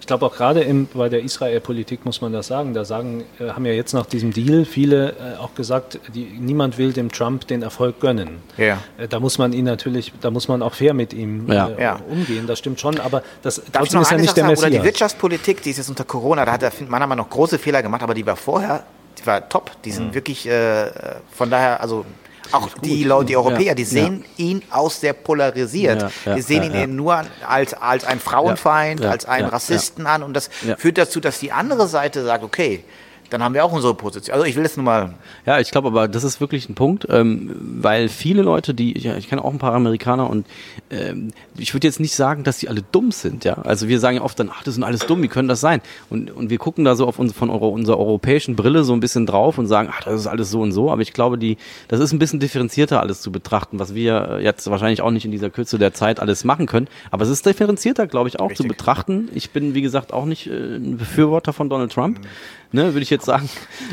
Ich 0.03 0.07
glaube 0.09 0.27
auch 0.27 0.35
gerade 0.35 0.67
bei 0.95 1.09
der 1.09 1.23
Israel-Politik 1.23 2.05
muss 2.05 2.21
man 2.21 2.33
das 2.33 2.49
sagen. 2.49 2.75
Da 2.75 2.85
sagen, 2.85 3.23
äh, 3.39 3.51
haben 3.51 3.65
ja 3.65 3.71
jetzt 3.71 3.93
nach 3.93 4.05
diesem 4.05 4.33
Deal 4.33 4.65
viele 4.65 5.11
äh, 5.11 5.39
auch 5.39 5.55
gesagt, 5.55 6.01
die, 6.13 6.25
niemand 6.25 6.77
will 6.77 6.93
dem 6.93 7.13
Trump 7.13 7.47
den 7.47 7.63
Erfolg 7.63 8.01
gönnen. 8.01 8.39
Ja. 8.57 8.79
Äh, 8.99 9.07
da 9.07 9.21
muss 9.21 9.39
man 9.39 9.53
ihn 9.53 9.65
natürlich, 9.65 10.13
da 10.21 10.33
muss 10.33 10.49
man 10.49 10.61
auch 10.61 10.75
fair 10.75 10.93
mit 10.93 11.13
ihm 11.13 11.49
ja. 11.49 11.69
Äh, 11.69 11.81
ja. 11.81 12.01
umgehen. 12.11 12.49
Das 12.49 12.59
stimmt 12.59 12.81
schon, 12.81 12.99
aber 12.99 13.23
das 13.43 13.63
trotzdem 13.73 14.01
ist 14.01 14.11
ja 14.11 14.17
nicht 14.19 14.37
der 14.37 14.45
Messias. 14.47 14.71
Oder 14.71 14.79
die 14.81 14.85
Wirtschaftspolitik, 14.85 15.63
die 15.63 15.71
ist 15.71 15.77
jetzt 15.77 15.89
unter 15.89 16.05
Corona, 16.05 16.45
da 16.45 16.51
hat 16.51 16.65
er 16.65 16.73
meiner 16.89 17.07
Meinung 17.07 17.25
nach 17.25 17.29
noch 17.29 17.31
große 17.31 17.61
Fehler 17.61 17.81
gemacht, 17.81 18.03
aber 18.03 18.15
die 18.15 18.27
war 18.27 18.35
vorher, 18.35 18.83
die 19.21 19.25
war 19.25 19.49
top. 19.49 19.71
Die 19.85 19.93
sind 19.93 20.09
mhm. 20.09 20.15
wirklich, 20.15 20.49
äh, 20.49 20.91
von 21.31 21.49
daher, 21.49 21.81
also 21.81 22.05
auch 22.51 22.69
die 22.83 23.05
Leute, 23.05 23.27
die 23.27 23.37
Europäer, 23.37 23.75
die 23.75 23.85
sehen 23.85 24.25
ihn 24.37 24.63
aus 24.71 25.01
sehr 25.01 25.13
polarisiert. 25.13 26.07
Die 26.37 26.43
sehen 26.43 26.63
ihn 26.65 26.75
eben 26.75 26.97
nur 26.97 27.25
als, 27.47 27.75
als 27.75 28.05
einen 28.05 28.21
Frauenfeind, 28.21 29.05
als 29.05 29.25
einen 29.25 29.49
Rassisten 29.49 30.07
an. 30.07 30.23
Und 30.23 30.35
das 30.35 30.51
führt 30.79 30.99
dazu, 30.99 31.21
dass 31.21 31.39
die 31.39 31.53
andere 31.53 31.87
Seite 31.89 32.25
sagt, 32.25 32.45
okay, 32.45 32.85
dann 33.33 33.43
haben 33.43 33.55
wir 33.55 33.65
auch 33.65 33.73
unsere 33.73 33.95
Position. 33.95 34.35
Also 34.35 34.47
ich 34.47 34.57
will 34.57 34.63
das 34.63 34.77
nur 34.77 34.85
mal. 34.85 35.15
Ja, 35.47 35.59
ich 35.59 35.71
glaube 35.71 35.89
aber, 35.89 36.07
das 36.09 36.23
ist 36.23 36.41
wirklich 36.41 36.69
ein 36.69 36.75
Punkt, 36.75 37.07
ähm, 37.09 37.55
weil 37.59 38.09
viele 38.09 38.43
Leute, 38.43 38.75
die, 38.75 38.99
ja, 38.99 39.17
ich 39.17 39.29
kenne 39.29 39.43
auch 39.43 39.53
ein 39.53 39.59
paar 39.59 39.73
Amerikaner 39.73 40.29
und 40.29 40.47
ähm, 40.91 41.33
ich 41.57 41.73
würde 41.73 41.87
jetzt 41.87 42.01
nicht 42.01 42.15
sagen, 42.15 42.45
dass 42.45 42.59
sie 42.59 42.69
alle 42.69 42.83
dumm 42.93 43.11
sind, 43.11 43.45
ja. 43.45 43.55
Also 43.55 43.89
wir 43.89 44.01
sagen 44.01 44.17
ja 44.17 44.23
oft 44.23 44.39
dann, 44.39 44.51
ach, 44.53 44.63
das 44.63 44.75
sind 44.75 44.85
alles 44.85 45.07
dumm, 45.07 45.23
wie 45.23 45.29
können 45.29 45.49
das 45.49 45.61
sein? 45.61 45.81
Und, 46.11 46.31
und 46.31 46.51
wir 46.51 46.59
gucken 46.59 46.85
da 46.85 46.95
so 46.95 47.07
auf 47.07 47.19
uns, 47.19 47.33
von 47.33 47.49
Euro, 47.49 47.69
unserer 47.69 47.99
europäischen 47.99 48.55
Brille 48.55 48.85
so 48.85 48.93
ein 48.93 49.01
bisschen 49.01 49.25
drauf 49.25 49.57
und 49.57 49.67
sagen, 49.67 49.89
ach, 49.91 50.03
das 50.03 50.21
ist 50.21 50.27
alles 50.27 50.51
so 50.51 50.61
und 50.61 50.73
so. 50.73 50.91
Aber 50.91 51.01
ich 51.03 51.13
glaube, 51.13 51.39
die, 51.39 51.57
das 51.89 52.01
ist 52.01 52.13
ein 52.13 52.19
bisschen 52.19 52.41
differenzierter 52.41 53.01
alles 53.01 53.23
zu 53.23 53.33
betrachten, 53.33 53.79
was 53.79 53.95
wir 53.95 54.41
jetzt 54.43 54.69
wahrscheinlich 54.71 55.01
auch 55.01 55.11
nicht 55.11 55.25
in 55.25 55.31
dieser 55.31 55.51
Kürze 55.51 55.79
der 55.79 55.95
Zeit 55.95 56.21
alles 56.21 56.45
machen 56.45 56.67
können. 56.67 56.89
Aber 57.11 57.25
es 57.25 57.31
ist 57.31 57.47
differenzierter, 57.47 58.07
glaube 58.07 58.29
ich, 58.29 58.41
auch 58.41 58.51
Richtig. 58.51 58.67
zu 58.67 58.69
betrachten. 58.69 59.31
Ich 59.35 59.51
bin, 59.51 59.75
wie 59.75 59.83
gesagt, 59.83 60.13
auch 60.13 60.27
nicht 60.27 60.49
äh, 60.49 60.77
ein 60.77 60.99
Befürworter 60.99 61.53
von 61.53 61.71
Donald 61.71 61.93
Trump. 61.93 62.19
Mhm 62.19 62.27
ne, 62.73 62.93
würde 62.95 63.03
ich 63.03 63.11
jetzt 63.11 63.27
sagen. 63.27 63.49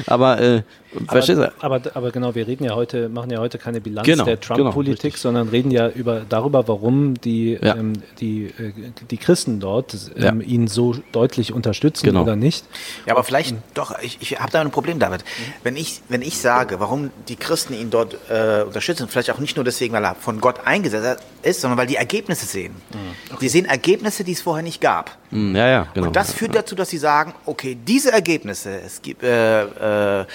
Aber 0.08 0.40
äh, 0.40 0.64
Verstehst 1.08 1.40
du? 1.40 1.52
Aber, 1.60 1.82
aber, 1.94 2.12
genau, 2.12 2.34
wir 2.34 2.48
reden 2.48 2.64
ja 2.64 2.76
heute, 2.76 3.10
machen 3.10 3.30
ja 3.30 3.40
heute 3.40 3.60
keine 3.60 3.80
Bilanz 3.80 4.08
genau, 4.08 4.26
der 4.26 4.38
genau, 4.38 4.56
Trump-Politik, 4.56 5.14
genau, 5.14 5.22
sondern 5.22 5.50
reden 5.50 5.70
ja 5.70 5.90
über, 5.90 6.22
darüber, 6.28 6.68
warum 6.68 7.14
die, 7.14 7.60
ja. 7.62 7.76
ähm, 7.76 7.94
die, 8.20 8.46
äh, 8.46 8.74
die 9.10 9.18
Christen 9.18 9.60
dort 9.60 9.96
ähm, 10.16 10.42
ja. 10.42 10.48
ihn 10.48 10.68
so 10.68 10.96
deutlich 11.12 11.54
unterstützen 11.54 12.06
genau. 12.06 12.24
oder 12.24 12.36
nicht. 12.36 12.66
Ja, 13.06 13.14
aber 13.14 13.24
vielleicht 13.24 13.52
und, 13.52 13.62
doch, 13.76 14.00
ich, 14.02 14.18
ich 14.22 14.40
habe 14.40 14.52
da 14.52 14.62
ein 14.62 14.72
Problem 14.72 14.98
damit. 14.98 15.24
Wenn 15.64 15.76
ich, 15.76 16.02
wenn 16.10 16.24
ich 16.24 16.40
sage, 16.40 16.80
warum 16.80 17.12
die 17.28 17.36
Christen 17.36 17.74
ihn 17.74 17.92
dort 17.92 18.18
äh, 18.30 18.64
unterstützen, 18.64 19.08
vielleicht 19.08 19.30
auch 19.32 19.40
nicht 19.40 19.58
nur 19.58 19.66
deswegen, 19.66 19.94
weil 19.94 20.04
er 20.04 20.16
von 20.16 20.42
Gott 20.42 20.66
eingesetzt 20.66 21.24
ist, 21.44 21.62
sondern 21.62 21.78
weil 21.78 21.88
die 21.88 21.98
Ergebnisse 21.98 22.46
sehen. 22.46 22.74
Mhm. 22.74 22.98
Okay. 23.30 23.38
Die 23.42 23.50
sehen 23.50 23.66
Ergebnisse, 23.66 24.24
die 24.24 24.32
es 24.32 24.42
vorher 24.42 24.64
nicht 24.64 24.82
gab. 24.82 25.18
Mhm, 25.32 25.56
ja, 25.56 25.68
ja, 25.68 25.88
genau. 25.94 26.08
Und 26.08 26.16
das 26.16 26.34
führt 26.34 26.56
dazu, 26.56 26.76
dass 26.76 26.90
sie 26.90 26.98
sagen, 26.98 27.34
okay, 27.46 27.78
diese 27.88 28.12
Ergebnisse, 28.12 28.82
es 28.82 29.02
gibt, 29.02 29.24
äh, 29.24 30.22
äh, 30.22 30.26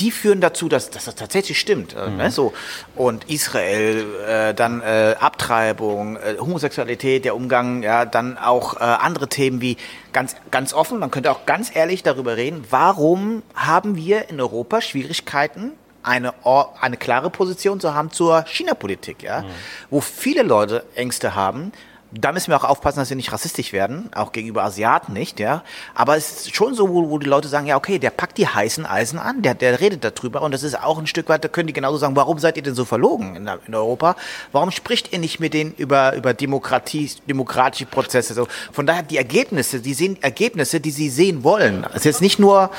die 0.00 0.10
führen 0.10 0.40
dazu, 0.40 0.68
dass, 0.68 0.90
dass 0.90 1.04
das 1.04 1.14
tatsächlich 1.14 1.60
stimmt. 1.60 1.94
Äh, 1.94 2.08
mhm. 2.08 2.16
Ne, 2.16 2.30
so. 2.30 2.52
Und 2.96 3.30
Israel, 3.30 4.06
äh, 4.26 4.54
dann 4.54 4.80
äh, 4.80 5.16
Abtreibung, 5.20 6.16
äh, 6.16 6.36
Homosexualität, 6.40 7.24
der 7.24 7.36
Umgang, 7.36 7.82
ja, 7.82 8.04
dann 8.04 8.38
auch 8.38 8.76
äh, 8.76 8.80
andere 8.80 9.28
Themen 9.28 9.60
wie 9.60 9.76
ganz, 10.12 10.36
ganz 10.50 10.72
offen, 10.72 10.98
man 10.98 11.10
könnte 11.10 11.30
auch 11.30 11.46
ganz 11.46 11.74
ehrlich 11.74 12.02
darüber 12.02 12.36
reden, 12.36 12.64
warum 12.70 13.42
haben 13.54 13.96
wir 13.96 14.28
in 14.28 14.40
Europa 14.40 14.80
Schwierigkeiten, 14.80 15.72
eine, 16.02 16.32
eine 16.80 16.96
klare 16.96 17.28
Position 17.28 17.78
zu 17.78 17.94
haben 17.94 18.10
zur 18.10 18.44
China-Politik, 18.46 19.22
ja, 19.22 19.42
mhm. 19.42 19.46
wo 19.90 20.00
viele 20.00 20.42
Leute 20.42 20.84
Ängste 20.94 21.34
haben, 21.34 21.72
da 22.12 22.32
müssen 22.32 22.50
wir 22.50 22.56
auch 22.56 22.68
aufpassen, 22.68 22.98
dass 22.98 23.10
wir 23.10 23.16
nicht 23.16 23.32
rassistisch 23.32 23.72
werden, 23.72 24.10
auch 24.14 24.32
gegenüber 24.32 24.64
Asiaten 24.64 25.12
nicht, 25.12 25.38
ja. 25.38 25.62
Aber 25.94 26.16
es 26.16 26.46
ist 26.46 26.56
schon 26.56 26.74
so, 26.74 26.88
wo, 26.88 27.10
wo 27.10 27.18
die 27.18 27.26
Leute 27.26 27.48
sagen, 27.48 27.66
ja, 27.66 27.76
okay, 27.76 27.98
der 27.98 28.10
packt 28.10 28.38
die 28.38 28.48
heißen 28.48 28.84
Eisen 28.84 29.18
an, 29.18 29.42
der, 29.42 29.54
der 29.54 29.80
redet 29.80 30.04
darüber 30.04 30.42
und 30.42 30.52
das 30.52 30.62
ist 30.62 30.80
auch 30.80 30.98
ein 30.98 31.06
Stück 31.06 31.28
weit, 31.28 31.44
da 31.44 31.48
können 31.48 31.68
die 31.68 31.72
genauso 31.72 31.98
sagen, 31.98 32.16
warum 32.16 32.38
seid 32.38 32.56
ihr 32.56 32.62
denn 32.62 32.74
so 32.74 32.84
verlogen 32.84 33.36
in, 33.36 33.48
in 33.66 33.74
Europa? 33.74 34.16
Warum 34.52 34.70
spricht 34.70 35.12
ihr 35.12 35.18
nicht 35.18 35.40
mit 35.40 35.54
denen 35.54 35.72
über, 35.74 36.14
über 36.14 36.34
Demokratie, 36.34 37.10
demokratische 37.28 37.86
Prozesse? 37.86 38.34
So, 38.34 38.48
von 38.72 38.86
daher 38.86 39.02
die 39.02 39.16
Ergebnisse, 39.16 39.80
die 39.80 39.94
sehen 39.94 40.18
Ergebnisse, 40.20 40.80
die 40.80 40.90
sie 40.90 41.10
sehen 41.10 41.44
wollen. 41.44 41.86
Es 41.90 41.96
ist 41.96 42.04
jetzt 42.04 42.20
nicht 42.22 42.38
nur, 42.38 42.70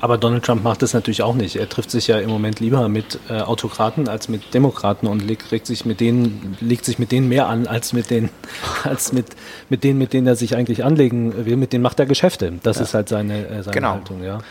aber 0.00 0.18
Donald 0.18 0.44
Trump 0.44 0.62
macht 0.62 0.82
das 0.82 0.94
natürlich 0.94 1.22
auch 1.22 1.34
nicht. 1.34 1.56
Er 1.56 1.68
trifft 1.68 1.90
sich 1.90 2.06
ja 2.06 2.18
im 2.18 2.30
Moment 2.30 2.60
lieber 2.60 2.88
mit 2.88 3.18
äh, 3.28 3.40
Autokraten 3.40 4.08
als 4.08 4.28
mit 4.28 4.54
Demokraten 4.54 5.06
und 5.06 5.20
legt, 5.26 5.66
sich 5.66 5.84
mit 5.84 6.00
denen, 6.00 6.56
legt 6.60 6.84
sich 6.84 6.98
mit 6.98 7.12
denen 7.12 7.28
mehr 7.28 7.48
an 7.48 7.66
als 7.66 7.92
mit 7.92 8.10
den, 8.10 8.30
als 8.84 9.12
mit, 9.12 9.26
mit 9.68 9.84
denen, 9.84 9.98
mit 9.98 10.12
denen 10.12 10.26
er 10.26 10.36
sich 10.36 10.54
eigentlich 10.54 10.84
anlegen 10.84 11.46
will. 11.46 11.56
Mit 11.56 11.72
denen 11.72 11.82
macht 11.82 11.98
er 11.98 12.06
Geschäfte. 12.06 12.52
Das 12.62 12.76
ja. 12.76 12.84
ist 12.84 12.94
halt 12.94 13.08
seine, 13.08 13.46
äh, 13.46 13.62
seine 13.62 13.74
genau. 13.74 13.94
Haltung. 13.94 14.22
Ja. 14.22 14.38
ja. 14.38 14.42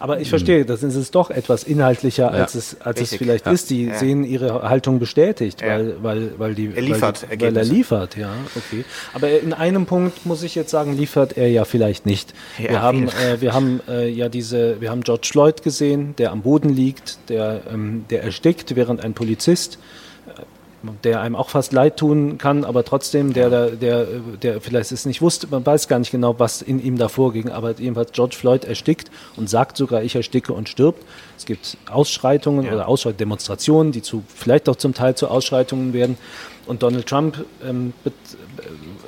Aber 0.00 0.20
ich 0.20 0.30
verstehe, 0.30 0.64
das 0.64 0.82
ist 0.82 0.94
es 0.94 1.10
doch 1.10 1.30
etwas 1.30 1.64
inhaltlicher, 1.64 2.30
als, 2.30 2.54
ja. 2.54 2.58
es, 2.58 2.80
als 2.80 3.00
es 3.00 3.14
vielleicht 3.14 3.46
ist. 3.46 3.70
Die 3.70 3.90
sehen 3.94 4.24
ihre 4.24 4.68
Haltung 4.68 4.98
bestätigt, 4.98 5.62
weil, 5.62 5.96
weil, 6.02 6.32
weil 6.38 6.54
die, 6.54 6.72
er 6.74 6.82
liefert, 6.82 7.26
weil, 7.28 7.40
weil 7.40 7.56
er 7.56 7.64
liefert. 7.64 8.16
Ja, 8.16 8.30
okay. 8.56 8.84
Aber 9.12 9.30
in 9.30 9.52
einem 9.52 9.86
Punkt 9.86 10.24
muss 10.24 10.42
ich 10.42 10.54
jetzt 10.54 10.70
sagen, 10.70 10.96
liefert 10.96 11.36
er 11.36 11.48
ja 11.48 11.64
vielleicht 11.64 12.06
nicht. 12.06 12.32
wir 12.58 12.80
haben, 12.80 13.08
äh, 13.08 13.40
wir 13.40 13.52
haben 13.52 13.80
äh, 13.88 14.08
ja 14.08 14.28
diese, 14.28 14.80
wir 14.80 14.90
haben 14.90 14.93
haben 14.94 15.02
George 15.02 15.28
Floyd 15.30 15.62
gesehen, 15.62 16.14
der 16.16 16.30
am 16.30 16.42
Boden 16.42 16.68
liegt, 16.68 17.18
der, 17.28 17.62
ähm, 17.70 18.04
der 18.10 18.22
erstickt, 18.22 18.76
während 18.76 19.02
ein 19.02 19.12
Polizist, 19.12 19.78
äh, 20.28 20.40
der 21.02 21.20
einem 21.20 21.34
auch 21.34 21.48
fast 21.48 21.72
leid 21.72 21.96
tun 21.96 22.38
kann, 22.38 22.64
aber 22.64 22.84
trotzdem, 22.84 23.32
der, 23.32 23.50
der, 23.50 23.70
der, 23.70 24.06
der 24.40 24.60
vielleicht 24.60 24.92
es 24.92 25.04
nicht 25.04 25.20
wusste, 25.20 25.48
man 25.50 25.66
weiß 25.66 25.88
gar 25.88 25.98
nicht 25.98 26.12
genau, 26.12 26.38
was 26.38 26.62
in 26.62 26.80
ihm 26.80 26.96
da 26.96 27.08
vorging, 27.08 27.48
aber 27.50 27.72
jedenfalls 27.72 28.12
George 28.12 28.36
Floyd 28.36 28.64
erstickt 28.64 29.10
und 29.36 29.50
sagt 29.50 29.76
sogar, 29.76 30.04
ich 30.04 30.14
ersticke 30.14 30.52
und 30.52 30.68
stirbt. 30.68 31.02
Es 31.36 31.44
gibt 31.44 31.76
Ausschreitungen 31.90 32.66
ja. 32.66 32.74
oder 32.74 32.86
Ausschreit 32.86 33.18
Demonstrationen, 33.18 33.90
die 33.90 34.02
zu, 34.02 34.22
vielleicht 34.28 34.68
auch 34.68 34.76
zum 34.76 34.94
Teil 34.94 35.16
zu 35.16 35.26
Ausschreitungen 35.28 35.92
werden. 35.92 36.16
Und 36.66 36.82
Donald 36.82 37.06
Trump 37.06 37.44
ähm, 37.66 37.92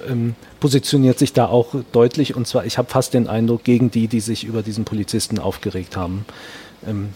ähm, 0.08 0.34
positioniert 0.60 1.18
sich 1.18 1.32
da 1.32 1.46
auch 1.46 1.74
deutlich 1.92 2.34
und 2.34 2.46
zwar, 2.46 2.64
ich 2.64 2.78
habe 2.78 2.88
fast 2.88 3.14
den 3.14 3.28
Eindruck, 3.28 3.64
gegen 3.64 3.90
die, 3.90 4.08
die 4.08 4.20
sich 4.20 4.44
über 4.44 4.62
diesen 4.62 4.84
Polizisten 4.84 5.38
aufgeregt 5.38 5.96
haben. 5.96 6.24
Ähm, 6.86 7.10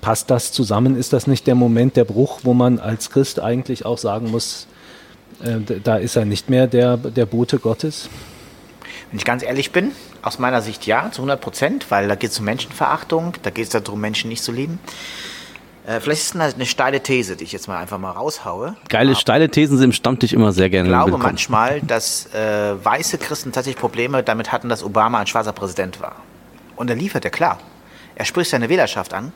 passt 0.00 0.30
das 0.30 0.52
zusammen? 0.52 0.96
Ist 0.96 1.12
das 1.12 1.26
nicht 1.26 1.46
der 1.46 1.54
Moment, 1.54 1.96
der 1.96 2.04
Bruch, 2.04 2.40
wo 2.42 2.54
man 2.54 2.78
als 2.78 3.10
Christ 3.10 3.40
eigentlich 3.40 3.86
auch 3.86 3.98
sagen 3.98 4.30
muss, 4.30 4.66
äh, 5.42 5.60
da 5.82 5.96
ist 5.96 6.16
er 6.16 6.24
nicht 6.24 6.50
mehr 6.50 6.66
der, 6.66 6.96
der 6.96 7.26
Bote 7.26 7.58
Gottes? 7.58 8.08
Wenn 9.10 9.18
ich 9.18 9.24
ganz 9.24 9.42
ehrlich 9.42 9.72
bin, 9.72 9.92
aus 10.22 10.38
meiner 10.38 10.60
Sicht 10.62 10.86
ja, 10.86 11.10
zu 11.10 11.22
100 11.22 11.40
Prozent, 11.40 11.90
weil 11.90 12.08
da 12.08 12.14
geht 12.14 12.30
es 12.30 12.38
um 12.38 12.44
Menschenverachtung, 12.44 13.34
da 13.42 13.50
geht 13.50 13.64
es 13.64 13.70
darum, 13.70 14.00
Menschen 14.00 14.28
nicht 14.28 14.42
zu 14.42 14.52
lieben. 14.52 14.78
Äh, 15.86 16.00
vielleicht 16.00 16.22
ist 16.22 16.34
es 16.34 16.54
eine, 16.54 16.66
steile 16.66 17.02
These, 17.02 17.36
die 17.36 17.44
ich 17.44 17.52
jetzt 17.52 17.68
mal 17.68 17.78
einfach 17.78 17.98
mal 17.98 18.10
raushaue. 18.10 18.74
Geile, 18.88 19.10
Aber 19.10 19.20
steile 19.20 19.50
Thesen 19.50 19.76
sind 19.76 19.84
im 19.86 19.92
Stammtisch 19.92 20.32
immer 20.32 20.52
sehr 20.52 20.70
gerne 20.70 20.88
Ich 20.88 20.92
glaube 20.92 21.06
willkommen. 21.12 21.24
manchmal, 21.24 21.80
dass 21.82 22.32
äh, 22.34 22.74
weiße 22.82 23.18
Christen 23.18 23.52
tatsächlich 23.52 23.80
Probleme 23.80 24.22
damit 24.22 24.50
hatten, 24.50 24.68
dass 24.68 24.82
Obama 24.82 25.18
ein 25.18 25.26
schwarzer 25.26 25.52
Präsident 25.52 26.00
war. 26.00 26.16
Und 26.76 26.88
er 26.88 26.96
liefert 26.96 27.24
er 27.24 27.30
klar. 27.30 27.58
Er 28.14 28.24
spricht 28.24 28.50
seine 28.50 28.68
Wählerschaft 28.68 29.12
an. 29.12 29.32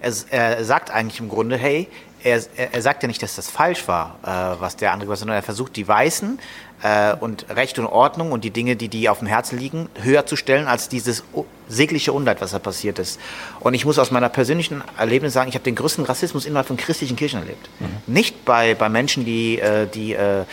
Er, 0.00 0.12
er 0.30 0.64
sagt 0.64 0.90
eigentlich 0.90 1.20
im 1.20 1.28
Grunde, 1.28 1.56
hey, 1.58 1.86
er, 2.22 2.42
er, 2.56 2.82
sagt 2.82 3.02
ja 3.02 3.06
nicht, 3.06 3.22
dass 3.22 3.36
das 3.36 3.48
falsch 3.48 3.86
war, 3.88 4.18
äh, 4.22 4.60
was 4.60 4.76
der 4.76 4.92
andere 4.92 5.10
war, 5.10 5.16
sondern 5.16 5.36
er 5.36 5.42
versucht, 5.42 5.76
die 5.76 5.86
Weißen 5.86 6.38
äh, 6.82 7.14
und 7.14 7.46
Recht 7.50 7.78
und 7.78 7.86
Ordnung 7.86 8.32
und 8.32 8.44
die 8.44 8.50
Dinge, 8.50 8.76
die 8.76 8.88
die 8.88 9.08
auf 9.08 9.18
dem 9.18 9.28
Herzen 9.28 9.58
liegen, 9.58 9.88
höher 10.02 10.26
zu 10.26 10.36
stellen 10.36 10.66
als 10.66 10.88
dieses 10.88 11.24
sägliche 11.68 12.12
Unleid, 12.12 12.40
was 12.40 12.52
da 12.52 12.58
passiert 12.58 12.98
ist. 12.98 13.20
Und 13.60 13.74
ich 13.74 13.84
muss 13.84 13.98
aus 13.98 14.10
meiner 14.10 14.28
persönlichen 14.28 14.82
Erlebnis 14.98 15.32
sagen, 15.32 15.48
ich 15.48 15.54
habe 15.54 15.64
den 15.64 15.74
größten 15.74 16.04
Rassismus 16.04 16.46
innerhalb 16.46 16.66
von 16.66 16.76
christlichen 16.76 17.16
Kirchen 17.16 17.40
erlebt. 17.40 17.68
Mhm. 17.78 18.14
Nicht 18.14 18.44
bei, 18.44 18.74
bei 18.74 18.88
Menschen, 18.88 19.24
die, 19.24 19.58
äh, 19.58 19.86
die, 19.86 20.14
äh, 20.14 20.44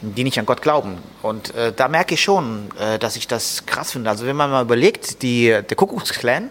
die 0.00 0.24
nicht 0.24 0.38
an 0.38 0.46
Gott 0.46 0.62
glauben. 0.62 0.98
Und 1.22 1.54
äh, 1.54 1.72
da 1.72 1.88
merke 1.88 2.14
ich 2.14 2.22
schon, 2.22 2.68
äh, 2.78 2.98
dass 2.98 3.16
ich 3.16 3.26
das 3.26 3.66
krass 3.66 3.92
finde. 3.92 4.10
Also 4.10 4.26
wenn 4.26 4.36
man 4.36 4.50
mal 4.50 4.62
überlegt, 4.62 5.22
die, 5.22 5.48
der 5.48 5.76
Kuckucksklan, 5.76 6.50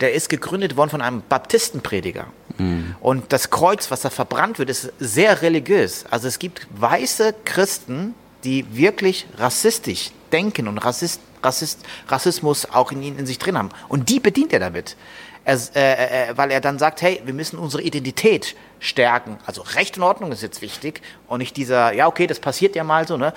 der 0.00 0.12
ist 0.12 0.28
gegründet 0.28 0.76
worden 0.76 0.90
von 0.90 1.00
einem 1.00 1.22
Baptistenprediger. 1.28 2.26
Mhm. 2.58 2.94
Und 3.00 3.32
das 3.32 3.50
Kreuz, 3.50 3.90
was 3.90 4.02
da 4.02 4.10
verbrannt 4.10 4.58
wird, 4.58 4.70
ist 4.70 4.92
sehr 4.98 5.42
religiös. 5.42 6.04
Also 6.10 6.28
es 6.28 6.38
gibt 6.38 6.66
weiße 6.70 7.34
Christen, 7.44 8.14
die 8.44 8.64
wirklich 8.76 9.26
rassistisch 9.38 10.10
denken 10.32 10.68
und 10.68 10.78
Rassist, 10.78 11.20
Rassist, 11.42 11.80
Rassismus 12.08 12.66
auch 12.70 12.92
in 12.92 13.02
ihnen 13.02 13.18
in 13.18 13.26
sich 13.26 13.38
drin 13.38 13.58
haben. 13.58 13.70
Und 13.88 14.08
die 14.08 14.20
bedient 14.20 14.52
er 14.52 14.60
damit. 14.60 14.96
Er, 15.44 15.60
äh, 15.76 16.30
äh, 16.30 16.36
weil 16.36 16.50
er 16.50 16.60
dann 16.60 16.78
sagt, 16.78 17.02
hey, 17.02 17.22
wir 17.24 17.34
müssen 17.34 17.58
unsere 17.58 17.82
Identität 17.82 18.56
stärken. 18.80 19.38
Also 19.46 19.62
Recht 19.62 19.96
und 19.96 20.02
Ordnung 20.02 20.32
ist 20.32 20.42
jetzt 20.42 20.60
wichtig 20.60 21.02
und 21.28 21.38
nicht 21.38 21.56
dieser, 21.56 21.92
ja, 21.92 22.08
okay, 22.08 22.26
das 22.26 22.40
passiert 22.40 22.74
ja 22.74 22.82
mal 22.82 23.06
so, 23.06 23.16
ne? 23.16 23.32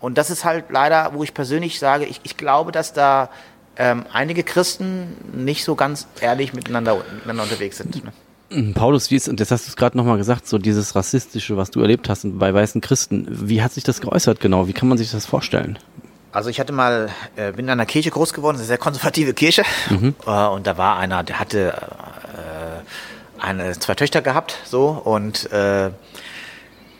Und 0.00 0.18
das 0.18 0.28
ist 0.28 0.44
halt 0.44 0.66
leider, 0.68 1.14
wo 1.14 1.22
ich 1.22 1.32
persönlich 1.32 1.78
sage, 1.78 2.04
ich, 2.04 2.20
ich 2.24 2.36
glaube, 2.36 2.72
dass 2.72 2.92
da 2.92 3.30
ähm, 3.76 4.04
einige 4.12 4.42
Christen 4.42 5.16
nicht 5.32 5.64
so 5.64 5.74
ganz 5.74 6.06
ehrlich 6.20 6.52
miteinander, 6.52 7.02
miteinander 7.14 7.44
unterwegs 7.44 7.78
sind. 7.78 8.04
Ne? 8.04 8.12
Hm, 8.54 8.72
Paulus, 8.72 9.10
wie 9.10 9.16
ist, 9.16 9.28
und 9.28 9.40
das 9.40 9.50
hast 9.50 9.66
du 9.66 9.70
es 9.70 9.76
gerade 9.76 9.96
nochmal 9.96 10.16
gesagt, 10.16 10.46
so 10.46 10.58
dieses 10.58 10.94
Rassistische, 10.94 11.56
was 11.56 11.72
du 11.72 11.80
erlebt 11.80 12.08
hast 12.08 12.24
bei 12.38 12.54
weißen 12.54 12.80
Christen, 12.80 13.26
wie 13.28 13.62
hat 13.62 13.72
sich 13.72 13.82
das 13.82 14.00
geäußert 14.00 14.38
genau? 14.38 14.68
Wie 14.68 14.72
kann 14.72 14.88
man 14.88 14.96
sich 14.96 15.10
das 15.10 15.26
vorstellen? 15.26 15.76
Also 16.30 16.50
ich 16.50 16.60
hatte 16.60 16.72
mal, 16.72 17.10
äh, 17.34 17.50
bin 17.50 17.66
in 17.66 17.70
einer 17.70 17.86
Kirche 17.86 18.10
groß 18.10 18.32
geworden, 18.32 18.56
eine 18.56 18.64
sehr 18.64 18.78
konservative 18.78 19.34
Kirche. 19.34 19.64
Mhm. 19.90 20.14
Äh, 20.24 20.46
und 20.46 20.68
da 20.68 20.78
war 20.78 20.98
einer, 20.98 21.24
der 21.24 21.40
hatte 21.40 21.72
äh, 21.72 23.42
eine, 23.42 23.76
zwei 23.78 23.96
Töchter 23.96 24.22
gehabt, 24.22 24.56
so, 24.64 24.88
und 24.88 25.50
äh, 25.50 25.90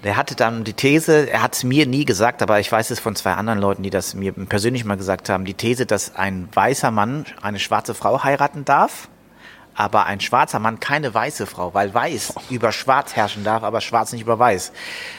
der 0.03 0.17
hatte 0.17 0.35
dann 0.35 0.65
die 0.65 0.75
These, 0.75 1.31
er 1.31 1.41
hat 1.41 1.55
es 1.55 1.63
mir 1.63 1.87
nie 1.87 2.05
gesagt, 2.05 2.43
aber 2.43 2.59
ich 2.59 2.71
weiß 2.71 2.91
es 2.91 2.99
von 2.99 3.15
zwei 3.15 3.35
anderen 3.35 3.61
Leuten, 3.61 3.85
die 3.85 3.91
das 3.91 4.15
mir 4.15 4.33
persönlich 4.33 4.85
mal 4.85 4.97
gesagt 4.97 5.29
haben, 5.29 5.45
die 5.45 5.55
These, 5.55 5.87
dass 5.87 6.17
ein 6.17 6.49
weißer 6.53 6.91
Mann 6.91 7.25
eine 7.41 7.61
schwarze 7.61 7.95
Frau 7.95 8.25
heiraten 8.25 8.65
darf 8.65 9.09
aber 9.75 10.07
ein 10.07 10.21
schwarzer 10.21 10.59
Mann 10.59 10.81
keine 10.81 11.13
weiße 11.13 11.47
Frau, 11.47 11.75
weil 11.75 11.93
weiß 11.93 12.35
über 12.51 12.73
schwarz 12.73 13.17
herrschen 13.17 13.45
darf, 13.45 13.63
aber 13.63 13.81
schwarz 13.81 14.13
nicht 14.13 14.23
über 14.23 14.39
weiß. 14.39 14.73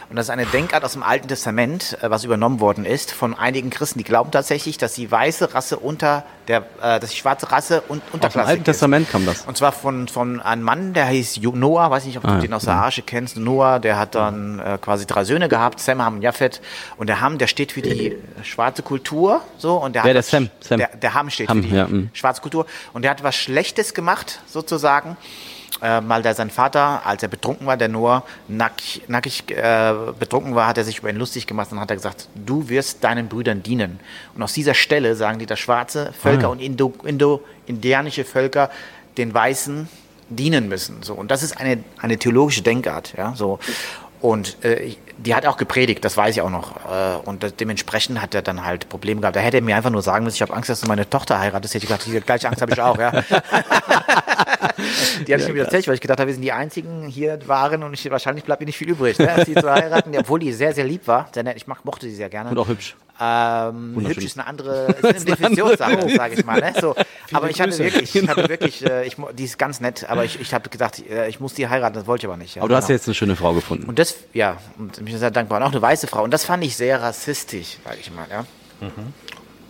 Und 0.10 0.18
das 0.18 0.28
ist 0.28 0.30
eine 0.30 0.46
Denkart 0.46 0.84
aus 0.84 0.94
dem 0.94 1.04
Alten 1.04 1.28
Testament, 1.28 1.98
äh, 2.02 2.10
was 2.10 2.24
übernommen 2.24 2.60
worden 2.60 2.86
ist 2.86 3.12
von 3.12 3.34
einigen 3.34 3.70
Christen, 3.70 4.00
die 4.00 4.04
glauben 4.04 4.32
tatsächlich, 4.32 4.78
dass 4.78 4.94
die 4.94 5.10
weiße 5.10 5.54
Rasse 5.54 5.78
unter 5.78 6.24
der, 6.48 6.60
äh, 6.82 7.00
dass 7.00 7.10
die 7.10 7.18
schwarze 7.18 7.52
Rasse 7.52 7.82
und 7.88 8.02
Unterklassig 8.12 8.26
Aus 8.26 8.34
dem 8.34 8.40
Alten 8.40 8.62
ist. 8.62 8.66
Testament 8.66 9.12
kam 9.12 9.26
das. 9.26 9.42
Und 9.42 9.58
zwar 9.58 9.72
von, 9.72 10.08
von 10.08 10.42
einem 10.42 10.62
Mann, 10.62 10.94
der 10.94 11.08
hieß 11.08 11.42
Noah, 11.42 11.90
weiß 11.90 12.06
nicht, 12.06 12.18
ob 12.18 12.24
du 12.24 12.30
ah, 12.30 12.40
den 12.40 12.54
aus 12.54 12.66
der 12.66 12.76
Arche 12.76 13.02
kennst. 13.02 13.38
Noah, 13.38 13.80
der 13.80 13.98
hat 13.98 14.16
dann 14.16 14.60
äh, 14.60 14.78
quasi 14.80 15.06
drei 15.06 15.24
Söhne 15.24 15.50
gehabt, 15.50 15.80
Sam, 15.80 16.02
Ham 16.04 16.16
und 16.16 16.22
Japhet. 16.22 16.62
Und 16.98 17.08
der 17.08 17.22
Ham, 17.22 17.38
der 17.38 17.48
steht 17.48 17.72
für 17.72 17.82
die 17.82 18.16
schwarze 18.44 18.84
Kultur, 18.84 19.42
so. 19.58 19.78
Und 19.78 19.96
der 19.96 20.04
Wer, 20.04 20.10
hat 20.10 20.16
der 20.16 20.24
Sam, 20.24 20.50
Sam. 20.60 20.78
Der, 20.78 20.90
der 20.90 21.14
Ham 21.14 21.30
steht 21.30 21.50
Ham, 21.50 21.64
für 21.64 21.70
die 21.70 21.76
ja, 21.76 21.88
mm. 21.88 22.10
schwarze 22.14 22.42
Kultur. 22.42 22.66
Und 22.94 23.02
der 23.02 23.12
hat 23.12 23.24
was 23.24 23.36
Schlechtes 23.36 23.94
gemacht, 23.94 24.42
sozusagen 24.46 25.18
äh, 25.82 26.02
weil 26.06 26.22
der 26.22 26.34
sein 26.34 26.50
Vater, 26.50 27.06
als 27.06 27.24
er 27.24 27.30
betrunken 27.30 27.68
war, 27.68 27.78
der 27.78 27.90
nur 27.90 28.24
nackig, 28.48 29.04
nackig 29.08 29.52
äh, 29.52 29.94
betrunken 30.18 30.56
war, 30.56 30.68
hat 30.68 30.78
er 30.78 30.84
sich 30.84 31.00
über 31.00 31.10
ihn 31.10 31.18
lustig 31.18 31.48
gemacht 31.48 31.72
und 31.72 31.80
hat 31.80 31.90
er 31.90 31.96
gesagt, 31.96 32.30
du 32.34 32.70
wirst 32.70 33.04
deinen 33.04 33.28
Brüdern 33.28 33.64
dienen. 33.64 34.00
Und 34.36 34.44
aus 34.44 34.54
dieser 34.54 34.74
Stelle 34.74 35.16
sagen 35.16 35.40
die, 35.40 35.46
dass 35.46 35.60
schwarze 35.60 36.14
Völker 36.14 36.48
ah. 36.48 36.52
und 36.52 36.62
Indo, 36.62 36.94
Indo, 37.04 37.44
indianische 37.66 38.26
Völker 38.26 38.70
den 39.18 39.34
Weißen 39.34 39.88
dienen 40.30 40.68
müssen. 40.68 41.04
So. 41.04 41.14
Und 41.14 41.32
das 41.32 41.44
ist 41.44 41.60
eine, 41.60 41.84
eine 42.00 42.18
theologische 42.18 42.62
Denkart. 42.62 43.14
Ja? 43.18 43.34
So. 43.36 43.60
Und 44.22 44.64
äh, 44.64 44.96
die 45.18 45.36
hat 45.36 45.46
auch 45.46 45.58
gepredigt, 45.58 46.04
das 46.04 46.18
weiß 46.18 46.36
ich 46.36 46.42
auch 46.42 46.50
noch. 46.50 46.78
Äh, 46.86 47.18
und 47.26 47.60
dementsprechend 47.60 48.22
hat 48.22 48.34
er 48.34 48.42
dann 48.42 48.66
halt 48.66 48.90
Probleme 48.90 49.22
gehabt. 49.22 49.36
Da 49.36 49.40
hätte 49.40 49.58
er 49.58 49.64
mir 49.64 49.76
einfach 49.76 49.92
nur 49.92 50.02
sagen 50.02 50.24
müssen, 50.24 50.36
ich 50.36 50.42
habe 50.42 50.54
Angst, 50.54 50.70
dass 50.70 50.82
du 50.82 50.88
meine 50.88 51.08
Tochter 51.10 51.40
heiratest. 51.40 51.76
Hätte 51.76 51.86
ich 51.86 51.90
gesagt, 51.90 52.08
die 52.08 52.20
gleiche 52.22 52.48
Angst 52.48 52.62
habe 52.62 52.74
ich 52.74 52.82
auch. 52.82 52.98
Ja. 52.98 53.12
die 55.28 55.34
hatte 55.34 55.44
ich 55.44 55.48
mir 55.48 55.56
wieder 55.56 55.66
erzählt, 55.66 55.88
weil 55.88 55.96
ich 55.96 56.02
gedacht 56.02 56.20
habe, 56.20 56.28
wir 56.28 56.34
sind 56.34 56.44
die 56.44 56.52
Einzigen 56.52 57.08
hier 57.08 57.40
waren 57.48 57.84
und 57.84 57.94
ich, 57.94 58.10
wahrscheinlich 58.10 58.44
bleibt 58.46 58.62
mir 58.62 58.66
nicht 58.66 58.78
viel 58.78 58.90
übrig, 58.90 59.20
ne, 59.20 59.44
sie 59.46 59.56
zu 59.56 59.70
heiraten. 59.70 60.16
Obwohl 60.18 60.40
die 60.40 60.52
sehr, 60.52 60.74
sehr 60.74 60.86
lieb 60.86 61.08
war. 61.08 61.30
Sehr 61.34 61.44
nett. 61.44 61.58
Ich 61.58 61.68
mochte 61.68 62.08
sie 62.08 62.16
sehr 62.16 62.30
gerne. 62.30 62.50
Und 62.50 62.58
auch 62.58 62.68
hübsch. 62.68 62.96
Ähm, 63.20 63.96
hübsch 64.06 64.26
ist 64.26 64.38
eine 64.38 64.48
andere, 64.48 64.88
ist 65.02 65.06
eine 65.06 65.36
Definitionssache, 65.36 66.10
sage 66.10 66.34
ich 66.34 66.46
mal. 66.46 66.60
Ne? 66.60 66.74
So, 66.80 66.96
aber 67.32 67.50
ich 67.50 67.62
hatte 67.62 67.78
wirklich, 67.78 68.14
ich 68.14 68.28
hatte 68.28 68.50
wirklich, 68.50 68.86
äh, 68.86 69.06
ich, 69.06 69.16
die 69.38 69.46
ist 69.46 69.58
ganz 69.58 69.80
nett, 69.80 70.10
aber 70.10 70.26
ich, 70.26 70.40
ich 70.42 70.54
habe 70.54 70.70
gedacht, 70.70 71.02
äh, 71.10 71.30
ich 71.30 71.40
muss 71.40 71.54
die 71.54 71.68
heiraten, 71.70 71.96
das 71.96 72.08
wollte 72.08 72.26
ich 72.26 72.28
aber 72.28 72.38
nicht. 72.38 72.56
Ja, 72.56 72.62
aber 72.62 72.68
du 72.68 72.74
genau. 72.74 72.82
hast 72.82 72.90
ja 72.90 72.96
jetzt 72.96 73.08
eine 73.08 73.16
schöne 73.16 73.36
Frau 73.38 73.54
gefunden. 73.54 73.88
Und 73.88 74.00
das, 74.00 74.16
ja, 74.34 74.58
und 74.78 74.98
ich 74.98 75.06
bin 75.06 75.18
sehr 75.18 75.32
dankbar. 75.32 75.60
Und 75.60 75.64
auch 75.64 75.72
eine 75.72 75.82
weiße 75.82 76.08
Frau. 76.08 76.24
Und 76.24 76.32
das 76.32 76.44
fand 76.44 76.64
ich 76.66 76.76
sehr 76.76 77.02
rassistisch, 77.02 77.78
sage 77.86 77.98
ich 78.02 78.12
mal. 78.12 78.28
Ja. 78.30 78.46
Mhm. 78.82 79.14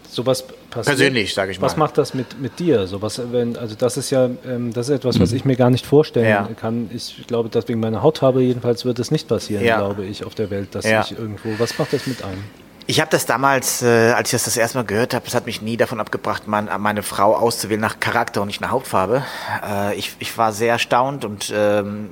Sowas 0.10 0.46
passiert. 0.76 0.98
Persönlich, 0.98 1.34
sage 1.34 1.52
ich 1.52 1.60
mal. 1.60 1.66
Was 1.66 1.78
macht 1.78 1.98
das 1.98 2.14
mit, 2.14 2.40
mit 2.40 2.60
dir? 2.60 2.86
So 2.88 3.02
was, 3.02 3.22
wenn, 3.32 3.58
also 3.58 3.76
das 3.76 3.98
ist 3.98 4.12
ja, 4.12 4.30
ähm, 4.48 4.74
das 4.74 4.90
ist 4.90 4.96
etwas, 4.96 5.20
was 5.20 5.32
mhm. 5.32 5.38
ich 5.38 5.46
mir 5.46 5.56
gar 5.56 5.70
nicht 5.70 5.86
vorstellen 5.86 6.30
ja. 6.30 6.48
kann. 6.60 6.90
Ich 6.94 7.26
glaube, 7.28 7.50
dass 7.50 7.68
wegen 7.68 7.80
meiner 7.80 8.04
Hautfarbe 8.04 8.42
jedenfalls 8.42 8.86
wird 8.86 9.00
es 9.00 9.12
nicht 9.12 9.28
passieren, 9.28 9.64
ja. 9.64 9.78
glaube 9.78 10.06
ich, 10.06 10.26
auf 10.26 10.36
der 10.36 10.50
Welt, 10.50 10.76
dass 10.76 10.86
ja. 10.86 11.02
ich 11.02 11.18
irgendwo. 11.18 11.50
Was 11.58 11.78
macht 11.80 11.94
das 11.94 12.06
mit 12.06 12.24
einem? 12.24 12.44
Ich 12.88 13.02
habe 13.02 13.10
das 13.10 13.26
damals, 13.26 13.82
äh, 13.82 14.12
als 14.12 14.30
ich 14.30 14.34
das 14.34 14.44
das 14.44 14.58
erste 14.58 14.78
Mal 14.78 14.84
gehört 14.84 15.16
habe, 15.16 15.26
das 15.26 15.34
hat 15.34 15.48
mich 15.48 15.62
nie 15.62 15.76
davon 15.76 16.00
abgebracht, 16.00 16.44
mein, 16.46 16.70
meine 16.78 17.02
Frau 17.02 17.36
auszuwählen 17.36 17.82
nach 17.82 18.00
Charakter 18.00 18.42
und 18.42 18.48
nicht 18.48 18.62
nach 18.62 18.70
Hautfarbe. 18.70 19.24
Äh, 19.68 19.96
ich, 19.96 20.16
ich 20.20 20.38
war 20.38 20.52
sehr 20.54 20.74
erstaunt 20.74 21.26
und 21.26 21.52
ähm, 21.56 22.12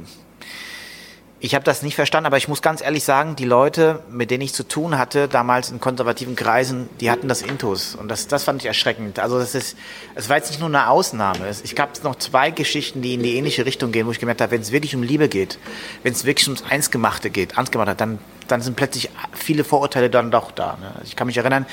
ich 1.44 1.56
habe 1.56 1.66
das 1.66 1.82
nicht 1.82 1.96
verstanden, 1.96 2.26
aber 2.26 2.38
ich 2.38 2.48
muss 2.48 2.62
ganz 2.62 2.82
ehrlich 2.82 3.04
sagen, 3.04 3.36
die 3.36 3.44
Leute, 3.44 4.00
mit 4.10 4.32
denen 4.32 4.44
ich 4.44 4.54
zu 4.54 4.66
tun 4.66 4.98
hatte, 4.98 5.28
damals 5.28 5.72
in 5.72 5.82
konservativen 5.82 6.38
Kreisen, 6.38 6.88
die 7.02 7.12
hatten 7.12 7.28
das 7.28 7.42
Intus. 7.42 7.96
Und 7.96 8.08
das, 8.08 8.30
das 8.30 8.46
fand 8.46 8.62
ich 8.62 8.66
erschreckend. 8.66 9.20
Also 9.20 9.38
das 9.40 9.54
ist, 9.54 9.76
es 10.16 10.30
war 10.30 10.38
jetzt 10.38 10.52
nicht 10.52 10.62
nur 10.62 10.70
eine 10.70 10.88
Ausnahme. 10.88 11.52
Ich 11.66 11.76
gab 11.76 12.02
noch 12.06 12.16
zwei 12.16 12.50
Geschichten, 12.50 13.02
die 13.02 13.16
in 13.16 13.24
die 13.24 13.36
ähnliche 13.36 13.66
Richtung 13.66 13.92
gehen, 13.92 14.08
wo 14.08 14.12
ich 14.12 14.22
gemerkt 14.22 14.40
habe, 14.40 14.54
wenn 14.54 14.62
es 14.62 14.72
wirklich 14.72 14.96
um 14.96 15.04
Liebe 15.04 15.28
geht, 15.28 15.60
wenn 16.04 16.14
es 16.14 16.24
wirklich 16.24 16.48
ums 16.48 16.64
Einsgemachte 16.64 17.30
geht, 17.30 17.58
Einsgemachte, 17.58 17.96
dann, 17.96 18.20
dann 18.48 18.62
sind 18.62 18.78
plötzlich 18.78 19.10
viele 19.34 19.66
Vorurteile 19.66 20.10
dann 20.10 20.32
doch 20.32 20.50
da. 20.50 20.78
Ne? 20.80 20.94
Ich 21.04 21.18
kann 21.18 21.28
mich 21.28 21.36
erinnern, 21.36 21.66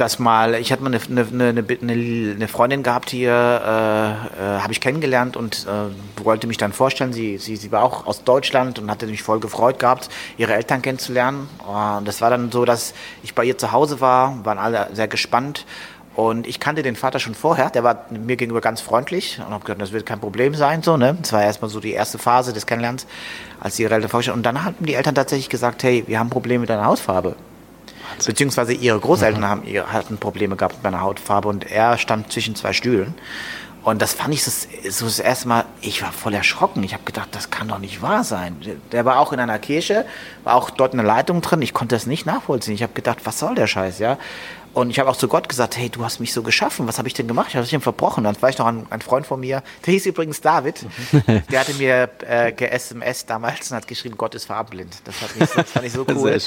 dass 0.00 0.18
mal, 0.18 0.54
ich 0.54 0.72
hatte 0.72 0.82
mal 0.82 0.94
eine, 0.94 1.26
eine, 1.26 1.64
eine, 1.82 1.92
eine 1.92 2.48
Freundin 2.48 2.82
gehabt 2.82 3.10
hier, 3.10 3.32
äh, 3.32 4.56
äh, 4.56 4.60
habe 4.60 4.72
ich 4.72 4.80
kennengelernt 4.80 5.36
und 5.36 5.66
äh, 5.66 6.24
wollte 6.24 6.46
mich 6.46 6.56
dann 6.56 6.72
vorstellen. 6.72 7.12
Sie, 7.12 7.38
sie, 7.38 7.56
sie 7.56 7.72
war 7.72 7.82
auch 7.82 8.06
aus 8.06 8.24
Deutschland 8.24 8.78
und 8.78 8.90
hatte 8.90 9.06
mich 9.06 9.22
voll 9.22 9.40
gefreut 9.40 9.78
gehabt, 9.78 10.08
ihre 10.36 10.54
Eltern 10.54 10.82
kennenzulernen. 10.82 11.48
Und 11.66 12.06
das 12.06 12.20
war 12.20 12.30
dann 12.30 12.50
so, 12.50 12.64
dass 12.64 12.94
ich 13.22 13.34
bei 13.34 13.44
ihr 13.44 13.58
zu 13.58 13.72
Hause 13.72 14.00
war, 14.00 14.44
waren 14.44 14.58
alle 14.58 14.88
sehr 14.92 15.08
gespannt. 15.08 15.66
Und 16.14 16.48
ich 16.48 16.58
kannte 16.58 16.82
den 16.82 16.96
Vater 16.96 17.20
schon 17.20 17.34
vorher, 17.36 17.70
der 17.70 17.84
war 17.84 18.06
mir 18.10 18.36
gegenüber 18.36 18.60
ganz 18.60 18.80
freundlich 18.80 19.38
und 19.38 19.52
habe 19.52 19.64
gedacht, 19.64 19.80
das 19.80 19.92
wird 19.92 20.04
kein 20.04 20.18
Problem 20.18 20.54
sein. 20.54 20.82
So, 20.82 20.96
ne? 20.96 21.16
Das 21.20 21.32
war 21.32 21.42
erstmal 21.42 21.70
so 21.70 21.78
die 21.78 21.92
erste 21.92 22.18
Phase 22.18 22.52
des 22.52 22.66
Kennenlernens, 22.66 23.06
als 23.60 23.76
die 23.76 23.84
Eltern 23.84 24.08
vorgestellt 24.08 24.36
Und 24.36 24.42
dann 24.42 24.64
haben 24.64 24.74
die 24.80 24.94
Eltern 24.94 25.14
tatsächlich 25.14 25.48
gesagt, 25.48 25.82
hey, 25.84 26.02
wir 26.06 26.18
haben 26.18 26.28
Probleme 26.28 26.62
mit 26.62 26.70
deiner 26.70 26.86
Hautfarbe. 26.86 27.36
Beziehungsweise 28.26 28.72
ihre 28.72 28.98
Großeltern 28.98 29.40
mhm. 29.40 29.46
haben, 29.46 29.92
hatten 29.92 30.18
Probleme 30.18 30.56
gehabt 30.56 30.76
mit 30.76 30.84
meiner 30.84 31.00
Hautfarbe 31.00 31.48
und 31.48 31.70
er 31.70 31.98
stand 31.98 32.32
zwischen 32.32 32.54
zwei 32.54 32.72
Stühlen. 32.72 33.14
Und 33.84 34.02
das 34.02 34.12
fand 34.12 34.34
ich 34.34 34.44
so, 34.44 34.50
so 34.90 35.04
das 35.06 35.18
erste 35.18 35.48
Mal, 35.48 35.64
ich 35.80 36.02
war 36.02 36.12
voll 36.12 36.34
erschrocken. 36.34 36.82
Ich 36.82 36.92
habe 36.92 37.04
gedacht, 37.04 37.28
das 37.32 37.50
kann 37.50 37.68
doch 37.68 37.78
nicht 37.78 38.02
wahr 38.02 38.24
sein. 38.24 38.56
Der 38.92 39.04
war 39.04 39.18
auch 39.18 39.32
in 39.32 39.40
einer 39.40 39.58
Kirche, 39.58 40.04
war 40.44 40.56
auch 40.56 40.70
dort 40.70 40.92
eine 40.92 41.02
Leitung 41.02 41.40
drin. 41.40 41.62
Ich 41.62 41.72
konnte 41.72 41.94
das 41.94 42.06
nicht 42.06 42.26
nachvollziehen. 42.26 42.74
Ich 42.74 42.82
habe 42.82 42.92
gedacht, 42.92 43.20
was 43.24 43.38
soll 43.38 43.54
der 43.54 43.66
Scheiß, 43.66 43.98
ja? 43.98 44.18
Und 44.74 44.90
ich 44.90 44.98
habe 44.98 45.10
auch 45.10 45.16
zu 45.16 45.26
Gott 45.26 45.48
gesagt, 45.48 45.76
hey, 45.76 45.88
du 45.88 46.04
hast 46.04 46.20
mich 46.20 46.32
so 46.32 46.42
geschaffen, 46.42 46.86
was 46.86 46.98
habe 46.98 47.08
ich 47.08 47.14
denn 47.14 47.26
gemacht? 47.26 47.48
Ich 47.48 47.56
habe 47.56 47.64
dich 47.64 47.70
denn 47.70 47.80
verbrochen. 47.80 48.24
Dann 48.24 48.40
war 48.40 48.48
ich 48.48 48.58
noch 48.58 48.66
ein, 48.66 48.86
ein, 48.90 49.00
Freund 49.00 49.26
von 49.26 49.40
mir, 49.40 49.62
der 49.84 49.92
hieß 49.92 50.06
übrigens 50.06 50.40
David, 50.40 50.86
der 51.50 51.60
hatte 51.60 51.74
mir 51.74 52.08
äh, 52.26 52.52
ge-SMS 52.52 53.26
damals 53.26 53.70
und 53.70 53.76
hat 53.76 53.88
geschrieben, 53.88 54.16
Gott 54.16 54.34
ist 54.34 54.44
farbenblind. 54.44 54.94
Das, 55.04 55.20
hat 55.20 55.36
mich, 55.36 55.48
das 55.50 55.70
fand 55.70 55.86
ich 55.86 55.92
so 55.92 56.06
cool. 56.14 56.38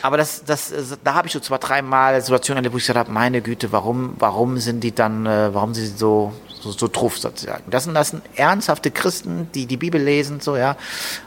Aber 0.00 0.16
das, 0.16 0.44
das, 0.44 0.72
da 1.02 1.14
habe 1.14 1.26
ich 1.26 1.32
so 1.32 1.40
zwei, 1.40 1.58
dreimal 1.58 2.20
Situationen 2.22 2.58
erlebt, 2.58 2.72
wo 2.72 2.78
ich 2.78 2.84
gesagt 2.84 2.98
habe, 2.98 3.12
meine 3.12 3.42
Güte, 3.42 3.72
warum, 3.72 4.14
warum 4.18 4.58
sind 4.58 4.80
die 4.80 4.94
dann, 4.94 5.26
äh, 5.26 5.52
warum 5.52 5.74
sind 5.74 5.86
sie 5.86 5.96
so, 5.96 6.32
so, 6.66 6.72
so 6.72 6.88
truff 6.88 7.18
sozusagen. 7.18 7.64
Das 7.70 7.84
sind, 7.84 7.94
das 7.94 8.10
sind 8.10 8.22
ernsthafte 8.34 8.90
Christen, 8.90 9.48
die 9.54 9.66
die 9.66 9.76
Bibel 9.76 10.00
lesen, 10.00 10.40
so, 10.40 10.56
ja. 10.56 10.76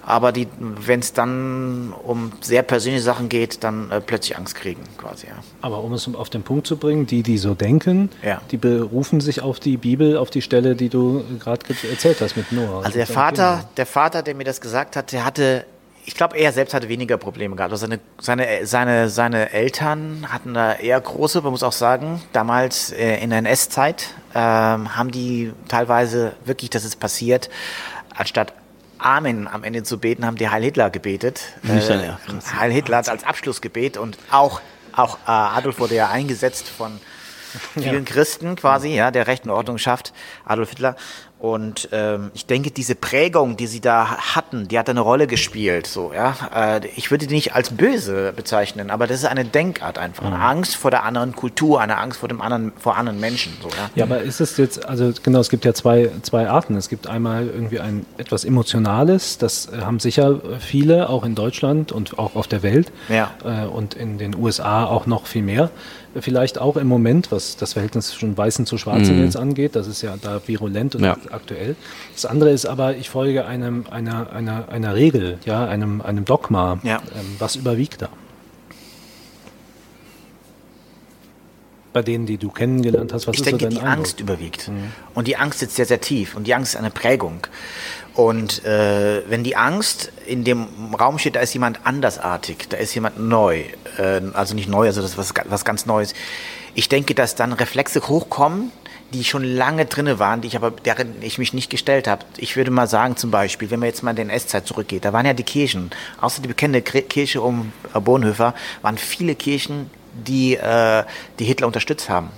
Aber 0.06 0.32
die, 0.32 0.48
wenn 0.60 1.00
es 1.00 1.14
dann 1.14 1.94
um 2.04 2.32
sehr 2.42 2.64
persönliche 2.64 3.04
Sachen 3.04 3.30
geht, 3.30 3.64
dann 3.64 3.92
äh, 3.92 4.02
plötzlich 4.02 4.38
Angst 4.38 4.56
kriegen, 4.56 4.84
quasi, 4.98 5.28
ja. 5.28 5.34
Aber 5.62 5.84
um 5.84 5.94
es 5.94 6.14
auf 6.14 6.30
den 6.30 6.44
Punkt 6.44 6.68
zu 6.68 6.78
bringen, 6.78 7.06
die, 7.06 7.24
die 7.24 7.38
so 7.38 7.54
denken, 7.56 8.10
ja. 8.24 8.42
die 8.52 8.58
berufen 8.58 9.22
sich 9.22 9.42
auf 9.42 9.60
die 9.60 9.78
Bibel, 9.78 10.18
auf 10.18 10.30
die 10.30 10.42
Stelle, 10.42 10.76
die 10.76 10.90
du 10.90 11.24
gerade 11.40 11.66
erzählt 11.90 12.22
hast 12.22 12.36
mit 12.38 12.52
Noah. 12.52 12.84
Also 12.84 12.98
der 12.98 13.08
Vater, 13.08 13.70
der 13.78 13.86
Vater, 13.86 14.22
der 14.22 14.36
mir 14.36 14.44
das 14.44 14.62
gesagt 14.62 14.96
hat, 14.96 15.12
der 15.12 15.26
hatte 15.26 15.66
ich 16.10 16.16
glaube, 16.16 16.36
er 16.38 16.52
selbst 16.52 16.74
hatte 16.74 16.90
weniger 16.90 17.18
Probleme 17.18 17.56
gehabt. 17.56 17.72
Also 17.72 17.86
seine, 17.86 18.00
seine, 18.20 18.66
seine, 18.66 19.10
seine 19.10 19.52
Eltern 19.52 20.26
hatten 20.28 20.56
da 20.56 20.74
eher 20.74 21.00
große, 21.00 21.40
man 21.44 21.52
muss 21.52 21.62
auch 21.62 21.72
sagen, 21.72 22.20
damals 22.34 22.92
äh, 22.92 23.18
in 23.18 23.30
der 23.30 23.38
NS-Zeit 23.38 24.16
ähm, 24.34 24.98
haben 24.98 25.12
die 25.12 25.54
teilweise 25.68 26.34
wirklich, 26.46 26.72
dass 26.72 26.84
es 26.84 26.96
passiert, 26.96 27.52
anstatt 28.16 28.54
Amen 28.98 29.48
am 29.48 29.64
Ende 29.64 29.84
zu 29.84 30.00
beten, 30.00 30.26
haben 30.26 30.38
die 30.38 30.50
Heil 30.50 30.64
Hitler 30.64 30.90
gebetet. 30.90 31.42
Äh, 31.64 31.80
Heil 32.58 32.72
Hitler 32.72 32.98
als 32.98 33.24
Abschlussgebet 33.24 33.98
und 33.98 34.18
auch, 34.32 34.62
auch 34.94 35.18
äh, 35.28 35.32
Adolf 35.32 35.80
wurde 35.80 35.94
ja 35.94 36.10
eingesetzt 36.10 36.68
von 36.70 37.00
vielen 37.76 38.06
ja. 38.06 38.12
Christen 38.12 38.56
quasi, 38.56 38.96
ja, 38.96 39.12
der 39.12 39.28
rechten 39.28 39.52
Ordnung 39.52 39.78
schafft, 39.78 40.12
Adolf 40.44 40.72
Hitler. 40.72 40.96
Und 41.40 41.88
ähm, 41.94 42.32
ich 42.34 42.46
denke, 42.48 42.70
diese 42.70 42.96
Prägung, 42.96 43.56
die 43.56 43.68
sie 43.68 43.80
da 43.80 44.18
hatten, 44.36 44.68
die 44.68 44.78
hat 44.78 44.90
eine 44.90 45.00
Rolle 45.00 45.26
gespielt. 45.26 45.88
So, 45.88 46.12
ja, 46.14 46.36
äh, 46.54 46.82
ich 46.98 47.12
würde 47.12 47.28
die 47.28 47.34
nicht 47.34 47.56
als 47.56 47.70
böse 47.70 48.34
bezeichnen, 48.36 48.90
aber 48.90 49.08
das 49.08 49.20
ist 49.20 49.26
eine 49.26 49.46
Denkart 49.46 49.98
einfach, 49.98 50.26
eine 50.26 50.36
mhm. 50.36 50.42
Angst 50.42 50.76
vor 50.76 50.92
der 50.92 51.06
anderen 51.06 51.34
Kultur, 51.34 51.80
eine 51.80 51.98
Angst 51.98 52.20
vor 52.20 52.28
dem 52.28 52.42
anderen, 52.42 52.74
vor 52.78 52.98
anderen 52.98 53.22
Menschen. 53.22 53.54
So, 53.62 53.70
ja. 53.70 53.90
ja, 53.96 54.04
aber 54.04 54.20
ist 54.22 54.42
es 54.42 54.58
jetzt, 54.58 54.86
also 54.86 55.14
genau, 55.24 55.40
es 55.40 55.50
gibt 55.50 55.64
ja 55.64 55.74
zwei 55.74 56.12
zwei 56.24 56.50
Arten. 56.50 56.76
Es 56.76 56.90
gibt 56.90 57.08
einmal 57.08 57.48
irgendwie 57.48 57.80
ein 57.80 58.06
etwas 58.18 58.44
emotionales, 58.44 59.38
das 59.38 59.70
haben 59.80 60.00
sicher 60.00 60.42
viele, 60.60 61.10
auch 61.10 61.24
in 61.24 61.36
Deutschland 61.36 61.94
und 61.94 62.20
auch 62.20 62.36
auf 62.36 62.48
der 62.48 62.64
Welt 62.64 62.92
ja. 63.08 63.32
äh, 63.46 63.66
und 63.66 63.94
in 63.94 64.18
den 64.18 64.36
USA 64.36 64.86
auch 64.86 65.06
noch 65.06 65.26
viel 65.26 65.44
mehr 65.44 65.70
vielleicht 66.20 66.60
auch 66.60 66.78
im 66.78 66.88
Moment, 66.88 67.32
was 67.32 67.58
das 67.58 67.74
Verhältnis 67.74 68.12
von 68.12 68.38
Weißen 68.38 68.66
zu 68.66 68.78
Schwarzen 68.78 69.18
mhm. 69.18 69.26
jetzt 69.26 69.38
angeht. 69.38 69.76
Das 69.76 69.88
ist 69.88 70.02
ja 70.02 70.16
da 70.20 70.42
virulent 70.46 70.96
und 70.96 71.04
ja. 71.04 71.18
Aktuell. 71.32 71.76
Das 72.14 72.26
andere 72.26 72.52
ist 72.52 72.66
aber, 72.66 72.96
ich 72.96 73.10
folge 73.10 73.46
einem, 73.46 73.86
einer, 73.90 74.32
einer, 74.32 74.70
einer 74.70 74.96
Regel, 74.96 75.40
ja, 75.46 75.66
einem, 75.66 76.02
einem 76.02 76.26
Dogma. 76.26 76.80
Ja. 76.84 76.98
Ähm, 77.16 77.36
was 77.40 77.56
überwiegt 77.56 78.02
da? 78.02 78.10
Bei 81.92 82.04
denen, 82.04 82.28
die 82.28 82.38
du 82.38 82.52
kennengelernt 82.52 83.14
hast, 83.14 83.26
was 83.28 83.34
ich 83.34 83.40
ist 83.40 83.46
denke, 83.48 83.66
so 83.66 83.70
dein 83.70 83.72
die 83.72 83.82
Eindruck? 83.82 83.98
Angst 83.98 84.20
überwiegt. 84.20 84.68
Mhm. 84.68 84.92
Und 85.16 85.28
die 85.28 85.38
Angst 85.38 85.60
sitzt 85.60 85.76
sehr, 85.76 85.88
sehr 85.88 86.02
tief. 86.02 86.36
Und 86.36 86.46
die 86.46 86.54
Angst 86.54 86.76
ist 86.76 86.80
eine 86.80 86.92
Prägung. 86.92 87.48
Und 88.14 88.66
äh, 88.66 89.24
wenn 89.30 89.44
die 89.44 89.56
Angst 89.56 90.12
in 90.28 90.44
dem 90.44 90.94
Raum 90.94 91.20
steht, 91.20 91.36
da 91.36 91.40
ist 91.40 91.54
jemand 91.54 91.80
andersartig, 91.86 92.68
da 92.70 92.78
ist 92.78 92.94
jemand 92.94 93.20
neu, 93.20 93.64
äh, 93.98 94.22
also 94.34 94.56
nicht 94.56 94.68
neu, 94.68 94.88
also 94.88 95.02
das 95.02 95.12
ist 95.12 95.18
was, 95.18 95.34
was 95.46 95.64
ganz 95.64 95.86
Neues. 95.86 96.14
Ich 96.76 96.90
denke, 96.90 97.16
dass 97.16 97.36
dann 97.36 97.54
Reflexe 97.54 98.02
hochkommen, 98.08 98.72
die 99.14 99.24
schon 99.24 99.44
lange 99.44 99.86
drinne 99.86 100.20
waren, 100.20 100.42
die 100.42 100.48
ich 100.48 100.56
aber, 100.56 100.72
deren 100.72 101.22
ich 101.22 101.38
mich 101.38 101.54
nicht 101.54 101.70
gestellt 101.70 102.08
habe. 102.08 102.26
Ich 102.38 102.56
würde 102.56 102.72
mal 102.72 102.88
sagen, 102.88 103.18
zum 103.18 103.32
Beispiel, 103.32 103.72
wenn 103.72 103.80
man 103.80 103.88
jetzt 103.88 104.04
mal 104.04 104.12
in 104.12 104.18
den 104.18 104.30
S-Zeit 104.30 104.68
zurückgeht, 104.68 105.06
da 105.06 105.14
waren 105.14 105.26
ja 105.26 105.34
die 105.34 105.44
Kirchen, 105.44 105.92
außer 106.22 106.42
die 106.42 106.48
bekannte 106.48 106.82
Kirche 106.82 107.42
um 107.42 107.72
äh, 107.94 108.00
Bonhoeffer, 108.00 108.54
waren 108.82 108.98
viele 108.98 109.36
Kirchen, 109.36 109.90
die, 110.14 110.56
äh, 110.56 111.04
die 111.40 111.46
Hitler 111.46 111.68
unterstützt 111.68 112.10
haben. 112.10 112.30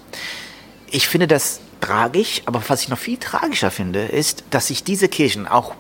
Ich 0.90 1.08
finde 1.08 1.28
das 1.28 1.62
tragisch, 1.80 2.42
aber 2.46 2.62
was 2.68 2.84
ich 2.84 2.90
noch 2.90 2.98
viel 2.98 3.18
tragischer 3.18 3.72
finde, 3.72 4.06
ist, 4.06 4.44
dass 4.50 4.68
sich 4.68 4.84
diese 4.84 5.08
Kirchen, 5.08 5.48
auch 5.48 5.74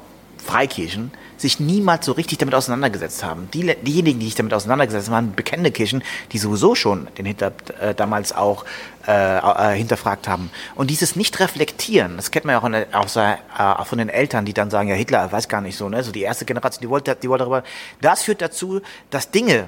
Freikirchen, 0.43 1.11
sich 1.37 1.59
niemals 1.59 2.05
so 2.05 2.13
richtig 2.13 2.39
damit 2.39 2.55
auseinandergesetzt 2.55 3.23
haben. 3.23 3.47
Die, 3.53 3.75
diejenigen, 3.81 4.19
die 4.19 4.25
sich 4.25 4.35
damit 4.35 4.53
auseinandergesetzt 4.53 5.07
haben, 5.07 5.13
waren 5.13 5.35
bekannte 5.35 5.71
Kirchen, 5.71 6.03
die 6.31 6.37
sowieso 6.37 6.75
schon 6.75 7.07
den 7.17 7.25
Hinter, 7.25 7.51
äh, 7.79 7.93
damals 7.93 8.33
auch 8.33 8.65
äh, 9.07 9.37
äh, 9.37 9.77
hinterfragt 9.77 10.27
haben. 10.27 10.51
Und 10.75 10.89
dieses 10.89 11.15
Nicht-Reflektieren, 11.15 12.17
das 12.17 12.31
kennt 12.31 12.45
man 12.45 12.53
ja 12.53 12.61
auch, 12.61 12.69
der, 12.69 12.87
auch, 12.93 13.15
äh, 13.15 13.81
auch, 13.81 13.87
von 13.87 13.97
den 13.97 14.09
Eltern, 14.09 14.45
die 14.45 14.53
dann 14.53 14.69
sagen, 14.69 14.89
ja, 14.89 14.95
Hitler 14.95 15.31
weiß 15.31 15.47
gar 15.47 15.61
nicht 15.61 15.77
so, 15.77 15.89
ne? 15.89 16.03
so 16.03 16.11
die 16.11 16.21
erste 16.21 16.45
Generation, 16.45 16.81
die 16.81 16.89
wollte, 16.89 17.15
die 17.15 17.29
wollte 17.29 17.43
darüber. 17.43 17.63
Das 18.01 18.23
führt 18.23 18.41
dazu, 18.41 18.81
dass 19.09 19.31
Dinge, 19.31 19.67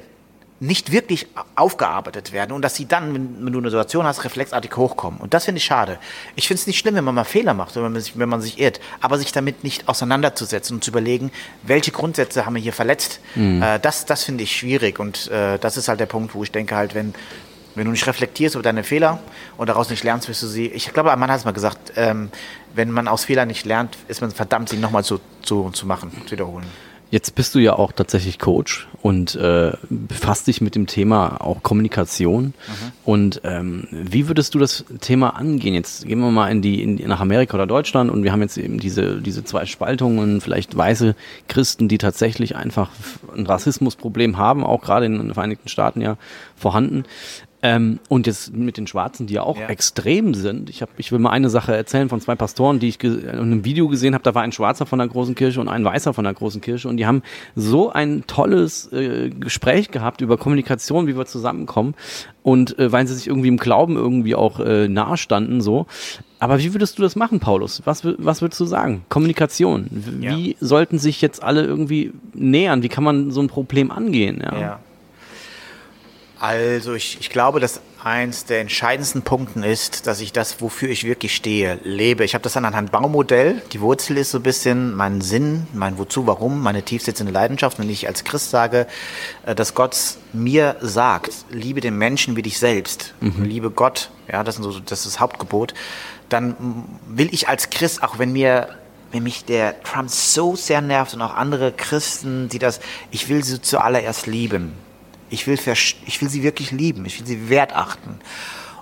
nicht 0.63 0.91
wirklich 0.91 1.27
aufgearbeitet 1.55 2.31
werden 2.31 2.53
und 2.53 2.61
dass 2.61 2.75
sie 2.75 2.85
dann, 2.85 3.13
wenn, 3.13 3.51
du 3.51 3.59
eine 3.59 3.69
Situation 3.69 4.05
hast, 4.05 4.23
reflexartig 4.23 4.75
hochkommen. 4.77 5.19
Und 5.19 5.33
das 5.33 5.45
finde 5.45 5.57
ich 5.57 5.65
schade. 5.65 5.99
Ich 6.35 6.47
finde 6.47 6.61
es 6.61 6.67
nicht 6.67 6.79
schlimm, 6.79 6.95
wenn 6.95 7.03
man 7.03 7.13
mal 7.13 7.25
Fehler 7.25 7.53
macht 7.53 7.75
oder 7.75 7.85
wenn 7.85 7.93
man, 7.93 8.01
sich, 8.01 8.17
wenn 8.17 8.29
man 8.29 8.41
sich 8.41 8.59
irrt, 8.59 8.79
aber 9.01 9.17
sich 9.17 9.33
damit 9.33 9.63
nicht 9.63 9.89
auseinanderzusetzen 9.89 10.77
und 10.77 10.83
zu 10.83 10.91
überlegen, 10.91 11.31
welche 11.63 11.91
Grundsätze 11.91 12.45
haben 12.45 12.55
wir 12.55 12.61
hier 12.61 12.73
verletzt. 12.73 13.19
Mhm. 13.35 13.61
Äh, 13.61 13.79
das 13.79 14.05
das 14.05 14.23
finde 14.23 14.43
ich 14.43 14.55
schwierig 14.55 14.99
und 14.99 15.29
äh, 15.29 15.59
das 15.59 15.75
ist 15.75 15.89
halt 15.89 15.99
der 15.99 16.05
Punkt, 16.05 16.33
wo 16.33 16.43
ich 16.43 16.51
denke 16.51 16.75
halt, 16.75 16.95
wenn 16.95 17.13
wenn 17.75 17.85
du 17.85 17.91
nicht 17.91 18.07
reflektierst 18.07 18.55
über 18.55 18.63
deine 18.63 18.83
Fehler 18.83 19.19
und 19.57 19.67
daraus 19.67 19.89
nicht 19.89 20.03
lernst, 20.03 20.27
wirst 20.29 20.43
du 20.43 20.47
sie. 20.47 20.67
Ich 20.67 20.93
glaube, 20.93 21.11
ein 21.11 21.19
Mann 21.19 21.31
hat 21.31 21.39
es 21.39 21.45
mal 21.45 21.51
gesagt, 21.51 21.93
ähm, 21.95 22.29
wenn 22.75 22.91
man 22.91 23.07
aus 23.07 23.25
Fehlern 23.25 23.47
nicht 23.47 23.65
lernt, 23.65 23.97
ist 24.07 24.21
man 24.21 24.31
verdammt, 24.31 24.69
sie 24.69 24.77
nochmal 24.77 25.03
zu, 25.03 25.19
zu, 25.41 25.69
zu 25.71 25.85
machen, 25.85 26.11
zu 26.25 26.31
wiederholen. 26.31 26.65
Jetzt 27.13 27.35
bist 27.35 27.53
du 27.53 27.59
ja 27.59 27.73
auch 27.73 27.91
tatsächlich 27.91 28.39
Coach 28.39 28.87
und 29.03 29.35
äh, 29.35 29.73
befasst 29.87 30.47
dich 30.47 30.61
mit 30.61 30.73
dem 30.73 30.87
Thema 30.87 31.41
auch 31.41 31.61
Kommunikation. 31.61 32.45
Mhm. 32.45 32.53
Und 33.05 33.41
ähm, 33.43 33.87
wie 33.91 34.27
würdest 34.27 34.55
du 34.55 34.57
das 34.57 34.83
Thema 34.99 35.35
angehen? 35.35 35.75
Jetzt 35.75 36.07
gehen 36.07 36.17
wir 36.21 36.31
mal 36.31 36.49
in 36.49 36.63
die, 36.63 36.81
in 36.81 36.95
nach 37.07 37.19
Amerika 37.19 37.53
oder 37.53 37.67
Deutschland 37.67 38.09
und 38.09 38.23
wir 38.23 38.31
haben 38.31 38.41
jetzt 38.41 38.57
eben 38.57 38.79
diese 38.79 39.21
diese 39.21 39.43
zwei 39.43 39.67
Spaltungen, 39.67 40.41
vielleicht 40.41 40.75
weiße 40.75 41.13
Christen, 41.47 41.87
die 41.87 41.99
tatsächlich 41.99 42.55
einfach 42.55 42.89
ein 43.37 43.45
Rassismusproblem 43.45 44.39
haben, 44.39 44.63
auch 44.63 44.81
gerade 44.81 45.05
in 45.05 45.19
den 45.19 45.35
Vereinigten 45.35 45.69
Staaten 45.69 46.01
ja 46.01 46.17
vorhanden. 46.55 47.05
Ähm, 47.65 47.99
und 48.09 48.27
jetzt 48.27 48.53
mit 48.53 48.75
den 48.75 48.87
Schwarzen, 48.87 49.25
die 49.25 49.35
ja 49.35 49.43
auch 49.43 49.57
ja. 49.57 49.67
extrem 49.67 50.33
sind. 50.33 50.69
Ich, 50.69 50.81
hab, 50.81 50.89
ich 50.97 51.13
will 51.13 51.19
mal 51.19 51.29
eine 51.29 51.49
Sache 51.49 51.73
erzählen 51.73 52.09
von 52.09 52.19
zwei 52.19 52.35
Pastoren, 52.35 52.79
die 52.79 52.89
ich 52.89 53.01
in 53.01 53.29
einem 53.29 53.63
Video 53.63 53.87
gesehen 53.87 54.13
habe. 54.13 54.23
Da 54.23 54.35
war 54.35 54.41
ein 54.41 54.51
Schwarzer 54.51 54.85
von 54.85 54.99
der 54.99 55.07
großen 55.07 55.33
Kirche 55.33 55.61
und 55.61 55.69
ein 55.69 55.85
Weißer 55.85 56.13
von 56.13 56.25
der 56.25 56.33
großen 56.33 56.59
Kirche. 56.59 56.89
Und 56.89 56.97
die 56.97 57.05
haben 57.05 57.23
so 57.55 57.89
ein 57.89 58.25
tolles 58.27 58.91
äh, 58.91 59.29
Gespräch 59.29 59.91
gehabt 59.91 60.19
über 60.19 60.35
Kommunikation, 60.35 61.07
wie 61.07 61.15
wir 61.15 61.25
zusammenkommen. 61.25 61.95
Und 62.43 62.77
äh, 62.79 62.91
weil 62.91 63.07
sie 63.07 63.15
sich 63.15 63.27
irgendwie 63.27 63.47
im 63.47 63.57
Glauben 63.57 63.95
irgendwie 63.95 64.35
auch 64.35 64.59
äh, 64.59 64.89
nahe 64.89 65.15
standen, 65.15 65.61
so. 65.61 65.85
Aber 66.39 66.59
wie 66.59 66.73
würdest 66.73 66.97
du 66.97 67.01
das 67.01 67.15
machen, 67.15 67.39
Paulus? 67.39 67.81
Was, 67.85 68.03
was 68.03 68.41
würdest 68.41 68.59
du 68.59 68.65
sagen? 68.65 69.05
Kommunikation. 69.07 69.87
Wie 69.89 70.51
ja. 70.51 70.57
sollten 70.59 70.99
sich 70.99 71.21
jetzt 71.21 71.41
alle 71.41 71.63
irgendwie 71.63 72.11
nähern? 72.33 72.83
Wie 72.83 72.89
kann 72.89 73.05
man 73.05 73.31
so 73.31 73.39
ein 73.39 73.47
Problem 73.47 73.89
angehen? 73.89 74.43
ja. 74.43 74.59
ja. 74.59 74.79
Also 76.43 76.93
ich, 76.93 77.19
ich 77.21 77.29
glaube, 77.29 77.61
dass 77.61 77.79
eins 78.03 78.43
der 78.43 78.59
entscheidendsten 78.59 79.21
Punkten 79.21 79.63
ist, 79.63 80.07
dass 80.07 80.19
ich 80.19 80.33
das, 80.33 80.59
wofür 80.59 80.89
ich 80.89 81.05
wirklich 81.05 81.33
stehe, 81.33 81.79
lebe. 81.85 82.25
Ich 82.25 82.33
habe 82.33 82.41
das 82.41 82.57
an 82.57 82.65
einem 82.65 82.89
Baumodell. 82.89 83.61
Die 83.71 83.79
Wurzel 83.79 84.17
ist 84.17 84.31
so 84.31 84.39
ein 84.39 84.43
bisschen 84.43 84.93
mein 84.93 85.21
Sinn, 85.21 85.67
mein 85.71 85.97
Wozu, 85.97 86.27
warum, 86.27 86.61
meine 86.61 86.83
tiefsitzende 86.83 87.31
Leidenschaft. 87.31 87.79
Wenn 87.79 87.89
ich 87.89 88.09
als 88.09 88.25
Christ 88.25 88.49
sage, 88.49 88.87
äh, 89.45 89.55
dass 89.55 89.73
Gott 89.73 89.95
mir 90.33 90.75
sagt, 90.81 91.31
liebe 91.49 91.79
den 91.79 91.97
Menschen 91.97 92.35
wie 92.35 92.41
dich 92.41 92.59
selbst, 92.59 93.13
mhm. 93.21 93.45
liebe 93.45 93.71
Gott, 93.71 94.09
ja, 94.29 94.43
das, 94.43 94.57
ist 94.57 94.63
so, 94.63 94.81
das 94.81 95.05
ist 95.05 95.13
das 95.13 95.19
Hauptgebot, 95.21 95.73
dann 96.27 96.57
will 97.07 97.29
ich 97.31 97.47
als 97.47 97.69
Christ, 97.69 98.03
auch 98.03 98.19
wenn 98.19 98.33
mir 98.33 98.67
wenn 99.13 99.23
mich 99.23 99.45
der 99.45 99.81
Trump 99.83 100.09
so 100.09 100.57
sehr 100.57 100.81
nervt 100.81 101.13
und 101.13 101.21
auch 101.21 101.35
andere 101.35 101.71
Christen, 101.71 102.49
die 102.49 102.59
das, 102.59 102.81
ich 103.11 103.29
will 103.29 103.45
sie 103.45 103.61
zuallererst 103.61 104.27
lieben. 104.27 104.73
Ich 105.33 105.47
will, 105.47 105.57
ich 105.57 106.21
will 106.21 106.29
sie 106.29 106.43
wirklich 106.43 106.69
lieben, 106.69 107.05
ich 107.05 107.19
will 107.19 107.25
sie 107.25 107.49
wertachten. 107.49 108.19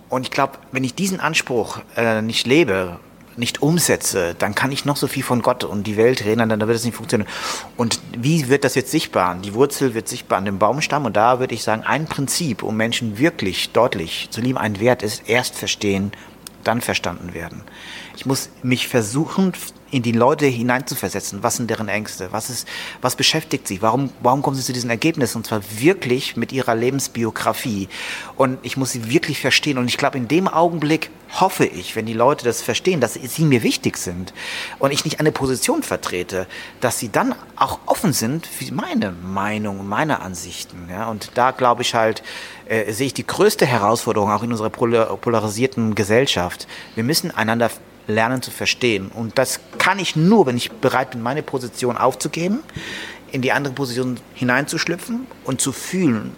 Und 0.10 0.24
ich 0.24 0.32
glaube, 0.32 0.60
wenn 0.74 0.84
ich 0.84 0.94
diesen 0.94 1.22
Anspruch 1.22 1.80
äh, 1.96 2.22
nicht 2.22 2.46
lebe, 2.46 3.00
nicht 3.38 3.62
umsetze, 3.62 4.36
dann 4.38 4.54
kann 4.54 4.74
ich 4.74 4.84
noch 4.84 4.98
so 4.98 5.08
viel 5.08 5.24
von 5.24 5.42
Gott 5.42 5.64
und 5.64 5.88
die 5.88 5.96
Welt 5.96 6.26
reden, 6.26 6.50
dann 6.50 6.60
wird 6.60 6.76
es 6.76 6.84
nicht 6.84 6.96
funktionieren. 6.98 7.30
Und 7.78 8.02
wie 8.18 8.50
wird 8.50 8.66
das 8.66 8.76
jetzt 8.76 8.92
sichtbar? 8.92 9.36
Die 9.36 9.54
Wurzel 9.54 9.94
wird 9.94 10.10
sichtbar 10.10 10.40
an 10.40 10.44
dem 10.44 10.60
Baumstamm 10.60 11.06
und 11.06 11.16
da 11.16 11.40
würde 11.40 11.56
ich 11.56 11.64
sagen, 11.64 11.84
ein 11.84 12.06
Prinzip, 12.06 12.64
um 12.64 12.76
Menschen 12.76 13.18
wirklich 13.18 13.70
deutlich 13.70 14.28
zu 14.32 14.42
lieben, 14.42 14.58
ein 14.58 14.82
Wert 14.82 15.04
ist, 15.04 15.30
erst 15.30 15.56
verstehen, 15.56 16.12
dann 16.66 16.82
verstanden 16.82 17.34
werden. 17.34 17.64
Ich 18.18 18.26
muss 18.26 18.50
mich 18.62 18.90
versuchen, 18.90 19.54
in 19.92 20.02
die 20.02 20.12
Leute 20.12 20.46
hineinzuversetzen. 20.46 21.44
Was 21.44 21.58
sind 21.58 21.70
deren 21.70 21.88
Ängste? 21.88 22.30
Was 22.32 22.50
ist, 22.50 22.68
was 23.02 23.16
beschäftigt 23.16 23.68
sie? 23.68 23.82
Warum, 23.82 24.10
warum 24.22 24.42
kommen 24.42 24.56
sie 24.56 24.64
zu 24.64 24.74
diesen 24.74 24.90
Ergebnissen? 24.90 25.38
Und 25.38 25.46
zwar 25.46 25.62
wirklich 25.70 26.38
mit 26.38 26.52
ihrer 26.52 26.76
Lebensbiografie. 26.76 27.90
Und 28.38 28.58
ich 28.64 28.78
muss 28.78 28.92
sie 28.92 29.10
wirklich 29.10 29.40
verstehen. 29.40 29.78
Und 29.78 29.88
ich 29.88 29.98
glaube, 29.98 30.18
in 30.18 30.28
dem 30.28 30.48
Augenblick 30.48 31.12
hoffe 31.40 31.66
ich, 31.66 31.96
wenn 31.96 32.06
die 32.06 32.14
Leute 32.14 32.44
das 32.44 32.62
verstehen, 32.62 33.00
dass 33.00 33.14
sie 33.14 33.44
mir 33.44 33.64
wichtig 33.64 33.98
sind 33.98 34.34
und 34.80 34.92
ich 34.92 35.06
nicht 35.06 35.20
eine 35.20 35.32
Position 35.32 35.84
vertrete, 35.84 36.48
dass 36.82 37.00
sie 37.00 37.10
dann 37.10 37.36
auch 37.56 37.80
offen 37.86 38.14
sind 38.14 38.46
für 38.48 38.74
meine 38.74 39.12
Meinung, 39.12 39.88
meine 39.88 40.22
Ansichten. 40.22 40.88
Ja? 40.90 41.10
Und 41.10 41.32
da 41.36 41.52
glaube 41.52 41.84
ich 41.84 41.96
halt, 41.96 42.24
äh, 42.66 42.92
sehe 42.92 43.08
ich 43.08 43.14
die 43.14 43.26
größte 43.28 43.66
Herausforderung 43.66 44.32
auch 44.32 44.44
in 44.44 44.52
unserer 44.52 44.70
polarisierten 44.70 45.96
Gesellschaft. 45.96 46.68
Wir 46.96 47.04
müssen 47.04 47.32
einander 47.32 47.70
lernen 48.14 48.42
zu 48.42 48.52
verstehen. 48.52 49.10
Und 49.14 49.38
das 49.38 49.60
kann 49.78 50.00
ich 50.00 50.16
nur, 50.16 50.46
wenn 50.46 50.58
ich 50.58 50.72
bereit 50.72 51.12
bin, 51.12 51.22
meine 51.22 51.44
Position 51.44 51.98
aufzugeben, 51.98 52.60
in 53.32 53.42
die 53.42 53.52
andere 53.52 53.74
Position 53.74 54.20
hineinzuschlüpfen 54.34 55.28
und 55.44 55.62
zu 55.62 55.72
fühlen, 55.72 56.34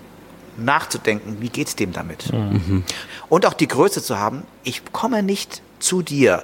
nachzudenken, 0.57 1.37
wie 1.39 1.49
geht 1.49 1.67
es 1.67 1.75
dem 1.75 1.93
damit. 1.93 2.31
Mhm. 2.31 2.83
Und 3.29 3.45
auch 3.45 3.53
die 3.53 3.67
Größe 3.67 4.03
zu 4.03 4.19
haben, 4.19 4.43
ich 4.63 4.81
komme 4.91 5.23
nicht 5.23 5.61
zu 5.79 6.01
dir, 6.01 6.43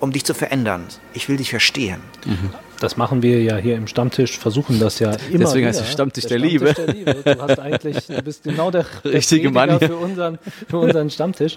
um 0.00 0.12
dich 0.12 0.24
zu 0.24 0.34
verändern. 0.34 0.84
Ich 1.14 1.28
will 1.28 1.36
dich 1.36 1.50
verstehen. 1.50 2.00
Mhm. 2.24 2.50
Das 2.80 2.96
machen 2.96 3.22
wir 3.22 3.42
ja 3.42 3.56
hier 3.56 3.76
im 3.76 3.86
Stammtisch, 3.86 4.38
versuchen 4.38 4.78
das 4.78 4.98
ja 4.98 5.12
immer. 5.30 5.38
Deswegen 5.40 5.54
wieder. 5.54 5.68
heißt 5.68 5.80
es 5.80 5.92
Stammtisch, 5.92 6.26
der, 6.26 6.38
der 6.38 6.48
Stammtisch 6.48 6.74
der 6.76 6.86
Liebe. 6.88 7.22
Du 7.24 7.42
hast 7.42 7.58
eigentlich, 7.58 8.06
du 8.06 8.22
bist 8.22 8.44
genau 8.44 8.70
der, 8.70 8.84
richtige 9.04 9.50
Mann 9.50 9.78
für 9.80 9.96
unseren, 9.96 10.38
für 10.68 10.78
unseren 10.78 11.10
Stammtisch. 11.10 11.54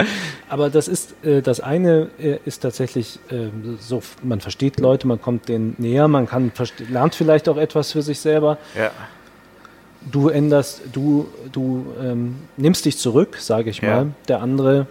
Aber 0.47 0.69
das 0.69 0.87
ist 0.87 1.13
äh, 1.23 1.41
das 1.41 1.59
eine 1.59 2.09
äh, 2.19 2.37
ist 2.45 2.59
tatsächlich 2.61 3.19
äh, 3.29 3.49
so, 3.79 4.01
man 4.23 4.39
versteht 4.39 4.79
Leute, 4.79 5.07
man 5.07 5.21
kommt 5.21 5.49
denen 5.49 5.75
näher, 5.77 6.07
man 6.07 6.27
kann 6.27 6.51
lernt 6.89 7.15
vielleicht 7.15 7.49
auch 7.49 7.57
etwas 7.57 7.91
für 7.91 8.01
sich 8.01 8.19
selber. 8.19 8.57
Ja. 8.77 8.91
Du 10.09 10.29
änderst, 10.29 10.81
du, 10.93 11.27
du 11.51 11.87
ähm, 12.01 12.35
nimmst 12.55 12.85
dich 12.85 12.97
zurück, 12.97 13.37
sage 13.39 13.69
ich 13.69 13.81
mal. 13.81 14.07
Der 14.29 14.41
andere 14.41 14.87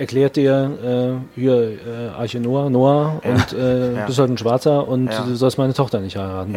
erklärt 0.00 0.36
dir, 0.36 1.20
äh, 1.36 1.38
hier, 1.38 1.78
äh, 1.86 2.08
Arche 2.16 2.40
Noah, 2.40 2.70
Noah 2.70 3.20
ja. 3.22 3.30
und 3.30 3.52
äh, 3.52 3.94
ja. 3.94 4.06
bist 4.06 4.18
halt 4.18 4.30
ein 4.30 4.38
Schwarzer 4.38 4.88
und 4.88 5.08
ja. 5.08 5.24
du 5.24 5.34
sollst 5.34 5.58
meine 5.58 5.74
Tochter 5.74 6.00
nicht 6.00 6.16
heiraten. 6.16 6.56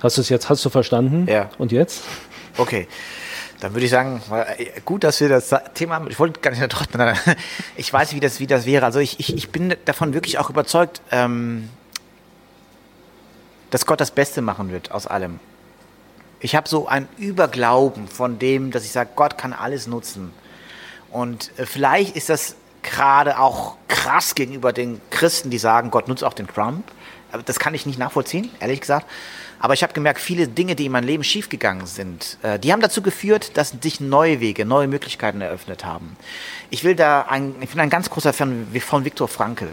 Hast 0.00 0.16
du 0.16 0.22
es 0.22 0.30
jetzt, 0.30 0.48
hast 0.48 0.64
du 0.64 0.70
verstanden? 0.70 1.26
Ja. 1.28 1.50
Und 1.58 1.70
jetzt? 1.70 2.04
Okay. 2.56 2.88
Dann 3.60 3.74
würde 3.74 3.84
ich 3.84 3.90
sagen, 3.90 4.22
äh, 4.30 4.80
gut, 4.86 5.04
dass 5.04 5.20
wir 5.20 5.28
das 5.28 5.54
Thema 5.74 5.96
haben. 5.96 6.08
Ich 6.08 6.18
wollte 6.18 6.40
gar 6.40 6.50
nicht 6.50 6.66
trotzdem. 6.70 7.12
Ich 7.76 7.92
weiß, 7.92 8.14
wie 8.14 8.20
das, 8.20 8.40
wie 8.40 8.46
das 8.46 8.64
wäre. 8.64 8.86
Also 8.86 9.00
ich, 9.00 9.20
ich, 9.20 9.36
ich 9.36 9.50
bin 9.50 9.74
davon 9.84 10.14
wirklich 10.14 10.38
auch 10.38 10.48
überzeugt, 10.48 11.02
ähm, 11.10 11.68
dass 13.70 13.84
Gott 13.84 14.00
das 14.00 14.12
Beste 14.12 14.40
machen 14.40 14.72
wird 14.72 14.92
aus 14.92 15.06
allem. 15.06 15.40
Ich 16.40 16.54
habe 16.54 16.68
so 16.68 16.86
ein 16.86 17.06
Überglauben 17.18 18.08
von 18.08 18.38
dem, 18.38 18.70
dass 18.70 18.84
ich 18.84 18.92
sage, 18.92 19.10
Gott 19.14 19.36
kann 19.36 19.52
alles 19.52 19.88
nutzen. 19.88 20.32
Und 21.10 21.50
äh, 21.58 21.66
vielleicht 21.66 22.16
ist 22.16 22.30
das 22.30 22.56
gerade 22.88 23.38
auch 23.38 23.76
krass 23.86 24.34
gegenüber 24.34 24.72
den 24.72 25.00
Christen, 25.10 25.50
die 25.50 25.58
sagen, 25.58 25.90
Gott 25.90 26.08
nutzt 26.08 26.24
auch 26.24 26.34
den 26.34 26.46
Trump. 26.46 26.84
Das 27.44 27.58
kann 27.58 27.74
ich 27.74 27.84
nicht 27.84 27.98
nachvollziehen, 27.98 28.50
ehrlich 28.58 28.80
gesagt. 28.80 29.06
Aber 29.60 29.74
ich 29.74 29.82
habe 29.82 29.92
gemerkt, 29.92 30.20
viele 30.20 30.48
Dinge, 30.48 30.76
die 30.76 30.86
in 30.86 30.92
meinem 30.92 31.06
Leben 31.06 31.24
schiefgegangen 31.24 31.86
sind, 31.86 32.38
äh, 32.42 32.58
die 32.58 32.72
haben 32.72 32.80
dazu 32.80 33.02
geführt, 33.02 33.56
dass 33.56 33.74
sich 33.80 34.00
neue 34.00 34.40
Wege, 34.40 34.64
neue 34.64 34.86
Möglichkeiten 34.86 35.40
eröffnet 35.40 35.84
haben. 35.84 36.16
Ich 36.70 36.84
will 36.84 36.94
da 36.94 37.22
ein, 37.22 37.56
ich 37.60 37.70
bin 37.70 37.80
ein 37.80 37.90
ganz 37.90 38.08
großer 38.08 38.32
Fan 38.32 38.68
von 38.80 39.04
Viktor 39.04 39.28
Frankl. 39.28 39.68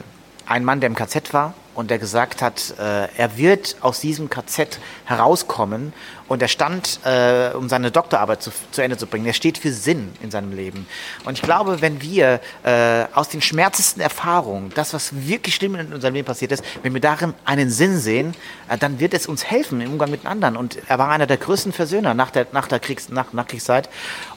Ein 0.48 0.64
Mann, 0.64 0.80
der 0.80 0.88
im 0.88 0.96
KZ 0.96 1.34
war 1.34 1.54
und 1.76 1.92
der 1.92 2.00
gesagt 2.00 2.42
hat, 2.42 2.74
äh, 2.80 3.08
er 3.16 3.38
wird 3.38 3.78
aus 3.82 4.00
diesem 4.00 4.30
KZ 4.30 4.80
herauskommen 5.06 5.94
und 6.28 6.42
er 6.42 6.48
stand, 6.48 7.00
äh, 7.06 7.52
um 7.54 7.70
seine 7.70 7.92
Doktorarbeit 7.92 8.42
zu, 8.42 8.52
zu, 8.72 8.82
Ende 8.82 8.98
zu 8.98 9.06
bringen. 9.06 9.26
Er 9.26 9.34
steht 9.34 9.58
für 9.58 9.72
Sinn 9.72 10.12
in 10.22 10.32
seinem 10.32 10.54
Leben. 10.54 10.88
Und 11.24 11.34
ich 11.34 11.42
glaube, 11.42 11.82
wenn 11.82 12.02
wir 12.02 12.40
äh, 12.64 13.06
aus 13.14 13.30
den 13.30 13.42
schmerzesten 13.42 14.02
Erfahrungen, 14.02 14.72
das, 14.74 14.94
was 14.94 15.28
wirklich 15.28 15.56
schlimm 15.56 15.76
in 15.76 15.94
unserem 15.94 16.16
Leben 16.16 16.26
passiert 16.26 16.52
ist, 16.52 16.64
wenn 16.82 16.94
wir 16.94 17.02
darin 17.02 17.34
einen 17.46 17.70
Sinn 17.70 18.00
sehen, 18.00 18.34
äh, 18.70 18.78
dann 18.78 19.00
wird 19.00 19.14
es 19.14 19.28
uns 19.28 19.46
helfen 19.46 19.82
im 19.82 19.92
Umgang 19.92 20.10
mit 20.10 20.26
anderen. 20.26 20.58
Und 20.58 20.80
er 20.88 20.98
war 20.98 21.10
einer 21.10 21.28
der 21.28 21.38
größten 21.38 21.74
Versöhner 21.74 22.14
nach 22.14 22.32
der, 22.32 22.48
nach 22.52 22.68
der 22.68 22.80
Kriegs-, 22.80 23.10
nach, 23.10 23.34
Nachkriegszeit. 23.34 23.90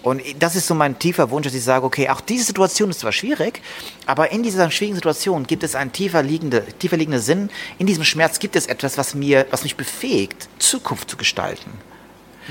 Und 0.02 0.22
das 0.38 0.56
ist 0.56 0.66
so 0.66 0.74
mein 0.74 0.98
tiefer 0.98 1.30
Wunsch, 1.30 1.46
dass 1.46 1.54
ich 1.54 1.64
sage, 1.64 1.86
okay, 1.86 2.10
auch 2.10 2.20
diese 2.20 2.44
Situation 2.44 2.90
ist 2.90 3.00
zwar 3.00 3.12
schwierig, 3.12 3.62
aber 4.06 4.30
in 4.30 4.42
dieser 4.42 4.70
schwierigen 4.70 4.96
Situation 4.96 5.46
gibt 5.46 5.62
es 5.62 5.74
einen 5.74 5.92
tiefer 5.92 6.22
liegende, 6.22 6.64
tiefer 6.78 6.96
liegende 6.96 7.20
Sinn. 7.20 7.50
In 7.78 7.86
diesem 7.86 8.04
Schmerz 8.04 8.38
gibt 8.38 8.56
es 8.56 8.66
etwas, 8.66 8.98
was 8.98 9.14
mir, 9.14 9.46
was 9.50 9.62
mich 9.62 9.76
befähigt, 9.76 10.48
Zukunft 10.58 11.10
zu 11.10 11.16
gestalten. 11.16 11.77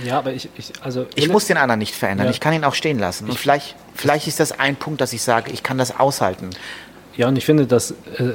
Ja, 0.04 0.20
aber 0.20 0.34
ich, 0.34 0.50
ich 0.58 0.72
also. 0.82 1.06
Ich 1.16 1.30
muss 1.30 1.46
den 1.46 1.58
anderen 1.58 1.80
nicht 1.80 1.96
verändern. 1.96 2.28
Ja. 2.28 2.32
Ich 2.32 2.40
kann 2.40 2.54
ihn 2.54 2.64
auch 2.64 2.76
stehen 2.76 3.00
lassen. 3.00 3.30
Und 3.30 3.38
vielleicht, 3.38 3.76
vielleicht 3.96 4.28
ist 4.28 4.40
das 4.40 4.58
ein 4.58 4.76
Punkt, 4.76 5.02
dass 5.02 5.14
ich 5.14 5.22
sage, 5.22 5.52
ich 5.52 5.64
kann 5.64 5.78
das 5.78 5.98
aushalten. 6.00 6.50
Ja, 7.16 7.28
und 7.28 7.36
ich 7.36 7.46
finde, 7.46 7.66
dass 7.66 7.92
äh, 8.20 8.24
äh 8.24 8.32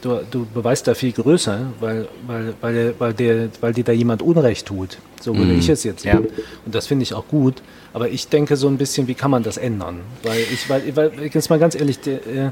du, 0.00 0.20
du 0.30 0.46
beweist 0.46 0.86
da 0.86 0.94
viel 0.94 1.12
größer, 1.12 1.66
weil, 1.80 2.08
weil, 2.26 2.54
weil, 2.62 2.94
weil, 2.98 3.12
der, 3.12 3.48
weil 3.60 3.74
dir 3.74 3.84
da 3.84 3.92
jemand 3.92 4.22
Unrecht 4.22 4.66
tut. 4.66 4.96
So 5.20 5.36
würde 5.36 5.52
mm. 5.52 5.58
ich 5.58 5.68
es 5.68 5.84
jetzt 5.84 6.02
sehen. 6.02 6.28
Ja. 6.36 6.40
Und 6.64 6.74
das 6.74 6.86
finde 6.86 7.02
ich 7.02 7.12
auch 7.12 7.28
gut. 7.28 7.62
Aber 7.92 8.08
ich 8.08 8.28
denke 8.28 8.56
so 8.56 8.68
ein 8.68 8.78
bisschen, 8.78 9.06
wie 9.06 9.14
kann 9.14 9.30
man 9.30 9.42
das 9.42 9.58
ändern? 9.58 10.00
Weil 10.22 10.40
ich, 10.40 10.68
weil, 10.70 10.96
weil 10.96 11.12
jetzt 11.30 11.50
mal 11.50 11.58
ganz 11.58 11.74
ehrlich, 11.74 12.00
der, 12.00 12.26
äh, 12.26 12.50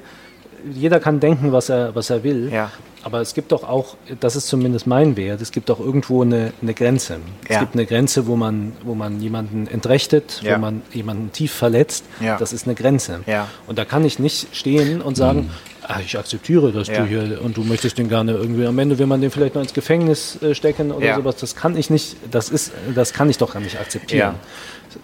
jeder 0.72 1.00
kann 1.00 1.20
denken, 1.20 1.52
was 1.52 1.68
er, 1.68 1.94
was 1.94 2.10
er 2.10 2.22
will. 2.24 2.50
Ja. 2.52 2.70
Aber 3.02 3.20
es 3.20 3.32
gibt 3.32 3.52
doch 3.52 3.64
auch, 3.64 3.96
das 4.20 4.36
ist 4.36 4.46
zumindest 4.48 4.86
mein 4.86 5.16
Wert, 5.16 5.40
es 5.40 5.52
gibt 5.52 5.70
doch 5.70 5.80
irgendwo 5.80 6.22
eine, 6.22 6.52
eine 6.60 6.74
Grenze. 6.74 7.16
Es 7.44 7.54
ja. 7.54 7.60
gibt 7.60 7.74
eine 7.74 7.86
Grenze, 7.86 8.26
wo 8.26 8.36
man, 8.36 8.72
wo 8.84 8.94
man 8.94 9.20
jemanden 9.20 9.66
entrechtet, 9.66 10.42
ja. 10.42 10.56
wo 10.56 10.60
man 10.60 10.82
jemanden 10.92 11.32
tief 11.32 11.52
verletzt. 11.52 12.04
Ja. 12.20 12.36
Das 12.36 12.52
ist 12.52 12.66
eine 12.66 12.74
Grenze. 12.74 13.20
Und 13.66 13.78
da 13.78 13.84
kann 13.84 14.04
ich 14.04 14.18
nicht 14.18 14.54
stehen 14.54 15.00
und 15.00 15.16
sagen, 15.16 15.40
mhm. 15.40 15.50
ach, 15.82 16.00
ich 16.04 16.18
akzeptiere, 16.18 16.72
dass 16.72 16.88
du 16.88 17.04
hier 17.04 17.40
und 17.42 17.56
du 17.56 17.62
möchtest 17.62 17.96
den 17.96 18.08
gerne 18.08 18.32
irgendwie, 18.32 18.66
am 18.66 18.78
Ende 18.78 18.98
will 18.98 19.06
man 19.06 19.20
den 19.20 19.30
vielleicht 19.30 19.54
noch 19.54 19.62
ins 19.62 19.72
Gefängnis 19.72 20.40
äh, 20.42 20.54
stecken 20.54 20.92
oder 20.92 21.14
sowas. 21.14 21.36
Das 21.36 21.56
kann 21.56 21.76
ich 21.76 21.88
nicht, 21.88 22.16
das 22.30 22.50
ist, 22.50 22.72
das 22.94 23.12
kann 23.14 23.30
ich 23.30 23.38
doch 23.38 23.54
gar 23.54 23.60
nicht 23.60 23.80
akzeptieren. 23.80 24.34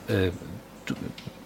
Äh, 0.08 0.30
du, 0.84 0.94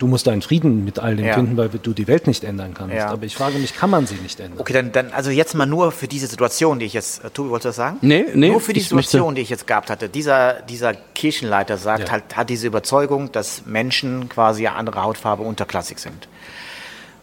du 0.00 0.06
musst 0.06 0.26
deinen 0.26 0.40
Frieden 0.42 0.84
mit 0.84 0.98
all 0.98 1.14
dem 1.14 1.26
ja. 1.26 1.34
finden, 1.34 1.56
weil 1.56 1.68
du 1.68 1.92
die 1.92 2.08
Welt 2.08 2.26
nicht 2.26 2.42
ändern 2.42 2.72
kannst. 2.74 2.94
Ja. 2.94 3.08
Aber 3.08 3.24
ich 3.24 3.36
frage 3.36 3.58
mich, 3.58 3.76
kann 3.76 3.90
man 3.90 4.06
sie 4.06 4.16
nicht 4.16 4.40
ändern? 4.40 4.58
Okay, 4.58 4.72
dann, 4.72 4.92
dann 4.92 5.12
also 5.12 5.30
jetzt 5.30 5.54
mal 5.54 5.66
nur 5.66 5.92
für 5.92 6.08
diese 6.08 6.26
Situation, 6.26 6.78
die 6.78 6.86
ich 6.86 6.94
jetzt, 6.94 7.22
äh, 7.22 7.30
Tobi, 7.30 7.50
wolltest 7.50 7.66
du 7.66 7.68
das 7.68 7.76
sagen? 7.76 7.98
Nee, 8.00 8.24
nee. 8.34 8.48
Nur 8.48 8.60
für 8.60 8.72
die 8.72 8.80
Situation, 8.80 9.22
möchte... 9.22 9.34
die 9.36 9.42
ich 9.42 9.50
jetzt 9.50 9.66
gehabt 9.66 9.90
hatte. 9.90 10.08
Dieser, 10.08 10.62
dieser 10.62 10.94
Kirchenleiter 10.94 11.76
sagt, 11.76 12.04
ja. 12.04 12.12
halt, 12.12 12.34
hat 12.34 12.48
diese 12.48 12.66
Überzeugung, 12.66 13.30
dass 13.30 13.66
Menschen 13.66 14.28
quasi 14.30 14.66
eine 14.66 14.76
andere 14.76 15.02
Hautfarbe 15.02 15.42
unterklassig 15.42 15.98
sind. 15.98 16.28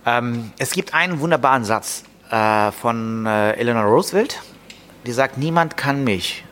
Ähm, 0.05 0.51
es 0.59 0.71
gibt 0.71 0.93
einen 0.93 1.19
wunderbaren 1.19 1.65
Satz 1.65 2.03
äh, 2.29 2.71
von 2.71 3.25
äh, 3.25 3.53
Eleanor 3.53 3.85
Roosevelt, 3.85 4.39
die 5.07 5.11
sagt, 5.11 5.39
niemand 5.39 5.77
kann 5.77 6.03
mich, 6.03 6.45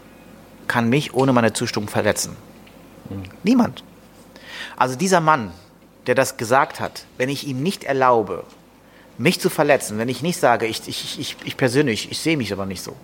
kann 0.68 0.90
mich 0.90 1.14
ohne 1.14 1.34
meine 1.34 1.54
Zustimmung 1.54 1.88
verletzen. 1.88 2.36
Hm. 3.10 3.24
Niemand. 3.44 3.84
Also 4.76 4.96
dieser 4.96 5.22
Mann, 5.22 5.52
der 6.08 6.16
das 6.16 6.38
gesagt 6.38 6.80
hat, 6.80 7.06
wenn 7.18 7.30
ich 7.30 7.48
ihm 7.48 7.64
nicht 7.64 7.84
erlaube, 7.84 8.44
mich 9.18 9.40
zu 9.40 9.50
verletzen, 9.50 9.98
wenn 9.98 10.10
ich 10.10 10.22
nicht 10.22 10.40
sage, 10.40 10.66
ich, 10.66 10.88
ich, 10.88 11.20
ich, 11.20 11.38
ich 11.44 11.58
persönlich, 11.58 12.12
ich 12.12 12.20
sehe 12.20 12.38
mich 12.38 12.52
aber 12.52 12.66
nicht 12.66 12.82
so. 12.82 12.96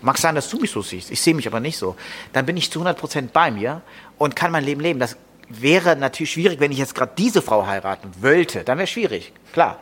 Mag 0.00 0.18
sein, 0.18 0.34
dass 0.34 0.48
du 0.48 0.58
mich 0.58 0.70
so 0.70 0.82
siehst, 0.82 1.10
ich 1.10 1.20
sehe 1.20 1.34
mich 1.34 1.46
aber 1.46 1.60
nicht 1.60 1.76
so. 1.76 1.96
Dann 2.32 2.46
bin 2.46 2.56
ich 2.56 2.70
zu 2.70 2.80
100% 2.80 3.28
bei 3.32 3.50
mir 3.50 3.82
und 4.18 4.34
kann 4.34 4.50
mein 4.50 4.64
Leben 4.64 4.80
leben. 4.80 4.98
Das 4.98 5.16
wäre 5.48 5.96
natürlich 5.96 6.32
schwierig, 6.32 6.60
wenn 6.60 6.72
ich 6.72 6.78
jetzt 6.78 6.94
gerade 6.94 7.12
diese 7.16 7.42
Frau 7.42 7.66
heiraten 7.66 8.10
wollte. 8.20 8.64
Dann 8.64 8.78
wäre 8.78 8.84
es 8.84 8.90
schwierig, 8.90 9.32
klar. 9.52 9.78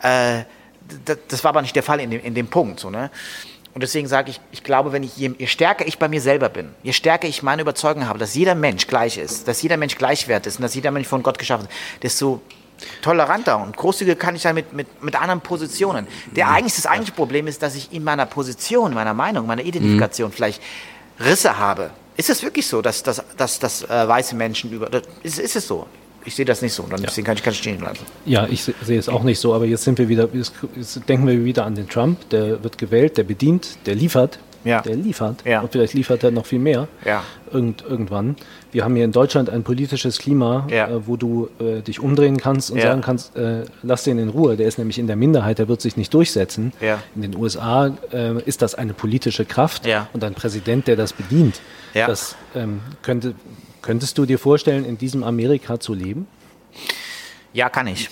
Äh, 0.00 0.44
das, 1.04 1.18
das, 1.28 1.44
war 1.44 1.50
aber 1.50 1.62
nicht 1.62 1.76
der 1.76 1.82
Fall 1.82 2.00
in 2.00 2.10
dem, 2.10 2.20
in 2.20 2.34
dem 2.34 2.48
Punkt. 2.48 2.80
So, 2.80 2.90
ne? 2.90 3.10
Und 3.74 3.82
deswegen 3.82 4.06
sage 4.06 4.30
ich, 4.30 4.40
ich 4.50 4.62
glaube, 4.62 4.92
wenn 4.92 5.02
ich, 5.02 5.16
je, 5.16 5.32
je, 5.38 5.46
stärker 5.46 5.86
ich 5.86 5.98
bei 5.98 6.08
mir 6.08 6.20
selber 6.20 6.50
bin, 6.50 6.68
je 6.82 6.92
stärker 6.92 7.26
ich 7.26 7.42
meine 7.42 7.62
Überzeugung 7.62 8.06
habe, 8.06 8.18
dass 8.18 8.34
jeder 8.34 8.54
Mensch 8.54 8.86
gleich 8.86 9.16
ist, 9.16 9.48
dass 9.48 9.62
jeder 9.62 9.78
Mensch 9.78 9.96
gleichwert 9.96 10.46
ist 10.46 10.56
und 10.56 10.62
dass 10.62 10.74
jeder 10.74 10.90
Mensch 10.90 11.08
von 11.08 11.22
Gott 11.22 11.38
geschaffen 11.38 11.66
ist, 11.66 12.02
desto 12.02 12.42
toleranter 13.00 13.62
und 13.62 13.76
großzügiger 13.76 14.16
kann 14.16 14.36
ich 14.36 14.42
sein 14.42 14.54
mit, 14.54 14.72
mit, 14.72 15.02
mit 15.02 15.14
anderen 15.14 15.40
Positionen. 15.40 16.06
Der 16.32 16.46
mhm. 16.46 16.54
eigentlich, 16.54 16.74
das 16.74 16.86
eigentliche 16.86 17.14
Problem 17.14 17.46
ist, 17.46 17.62
dass 17.62 17.74
ich 17.74 17.92
in 17.92 18.04
meiner 18.04 18.26
Position, 18.26 18.92
meiner 18.92 19.14
Meinung, 19.14 19.46
meiner 19.46 19.62
Identifikation 19.62 20.30
mhm. 20.30 20.34
vielleicht 20.34 20.62
Risse 21.20 21.58
habe. 21.58 21.90
Ist 22.16 22.28
es 22.28 22.42
wirklich 22.42 22.66
so, 22.66 22.82
dass, 22.82 23.02
dass, 23.02 23.22
dass, 23.36 23.58
dass 23.58 23.82
äh, 23.84 24.08
weiße 24.08 24.34
Menschen 24.34 24.70
über. 24.70 24.90
Ist, 25.22 25.38
ist 25.38 25.56
es 25.56 25.66
so? 25.66 25.86
Ich 26.24 26.34
sehe 26.34 26.44
das 26.44 26.62
nicht 26.62 26.72
so. 26.72 26.84
Und 26.84 27.02
deswegen 27.02 27.26
kann 27.26 27.36
ich 27.36 27.42
ganz 27.42 27.56
stehen 27.56 27.78
bleiben. 27.78 27.98
Ja, 28.24 28.46
ich 28.48 28.62
sehe 28.62 28.98
es 28.98 29.08
auch 29.08 29.22
nicht 29.22 29.38
so. 29.38 29.54
Aber 29.54 29.64
jetzt 29.64 29.84
sind 29.84 29.98
wir 29.98 30.08
wieder, 30.08 30.28
jetzt 30.32 30.54
denken 31.08 31.26
wir 31.26 31.44
wieder 31.44 31.64
an 31.64 31.74
den 31.74 31.88
Trump. 31.88 32.28
Der 32.30 32.62
wird 32.62 32.78
gewählt, 32.78 33.16
der 33.16 33.24
bedient, 33.24 33.78
der 33.86 33.94
liefert. 33.94 34.38
Ja. 34.64 34.80
Der 34.80 34.94
liefert. 34.94 35.44
Ja. 35.44 35.60
Und 35.60 35.72
vielleicht 35.72 35.94
liefert 35.94 36.22
er 36.22 36.30
noch 36.30 36.46
viel 36.46 36.60
mehr. 36.60 36.86
Ja. 37.04 37.24
Irgend, 37.50 37.82
irgendwann. 37.82 38.36
Wir 38.70 38.84
haben 38.84 38.94
hier 38.94 39.04
in 39.04 39.10
Deutschland 39.12 39.50
ein 39.50 39.64
politisches 39.64 40.18
Klima, 40.18 40.66
ja. 40.70 40.88
äh, 40.88 41.06
wo 41.06 41.16
du 41.16 41.48
äh, 41.58 41.82
dich 41.82 41.98
umdrehen 41.98 42.36
kannst 42.36 42.70
und 42.70 42.78
ja. 42.78 42.84
sagen 42.84 43.00
kannst, 43.00 43.36
äh, 43.36 43.64
lass 43.82 44.04
den 44.04 44.18
in 44.18 44.28
Ruhe. 44.28 44.56
Der 44.56 44.68
ist 44.68 44.78
nämlich 44.78 44.98
in 44.98 45.08
der 45.08 45.16
Minderheit, 45.16 45.58
der 45.58 45.66
wird 45.68 45.80
sich 45.80 45.96
nicht 45.96 46.14
durchsetzen. 46.14 46.72
Ja. 46.80 47.02
In 47.16 47.22
den 47.22 47.36
USA 47.36 47.92
äh, 48.12 48.40
ist 48.44 48.62
das 48.62 48.74
eine 48.76 48.94
politische 48.94 49.44
Kraft 49.44 49.82
und 50.12 50.22
ein 50.22 50.34
Präsident, 50.34 50.86
der 50.86 50.96
das 50.96 51.12
bedient. 51.12 51.60
Das 51.94 52.36
ähm, 52.54 52.80
könnte 53.02 53.34
Könntest 53.82 54.16
du 54.16 54.26
dir 54.26 54.38
vorstellen, 54.38 54.84
in 54.84 54.96
diesem 54.96 55.24
Amerika 55.24 55.78
zu 55.80 55.92
leben? 55.92 56.26
Ja, 57.52 57.68
kann 57.68 57.88
ich. 57.88 58.08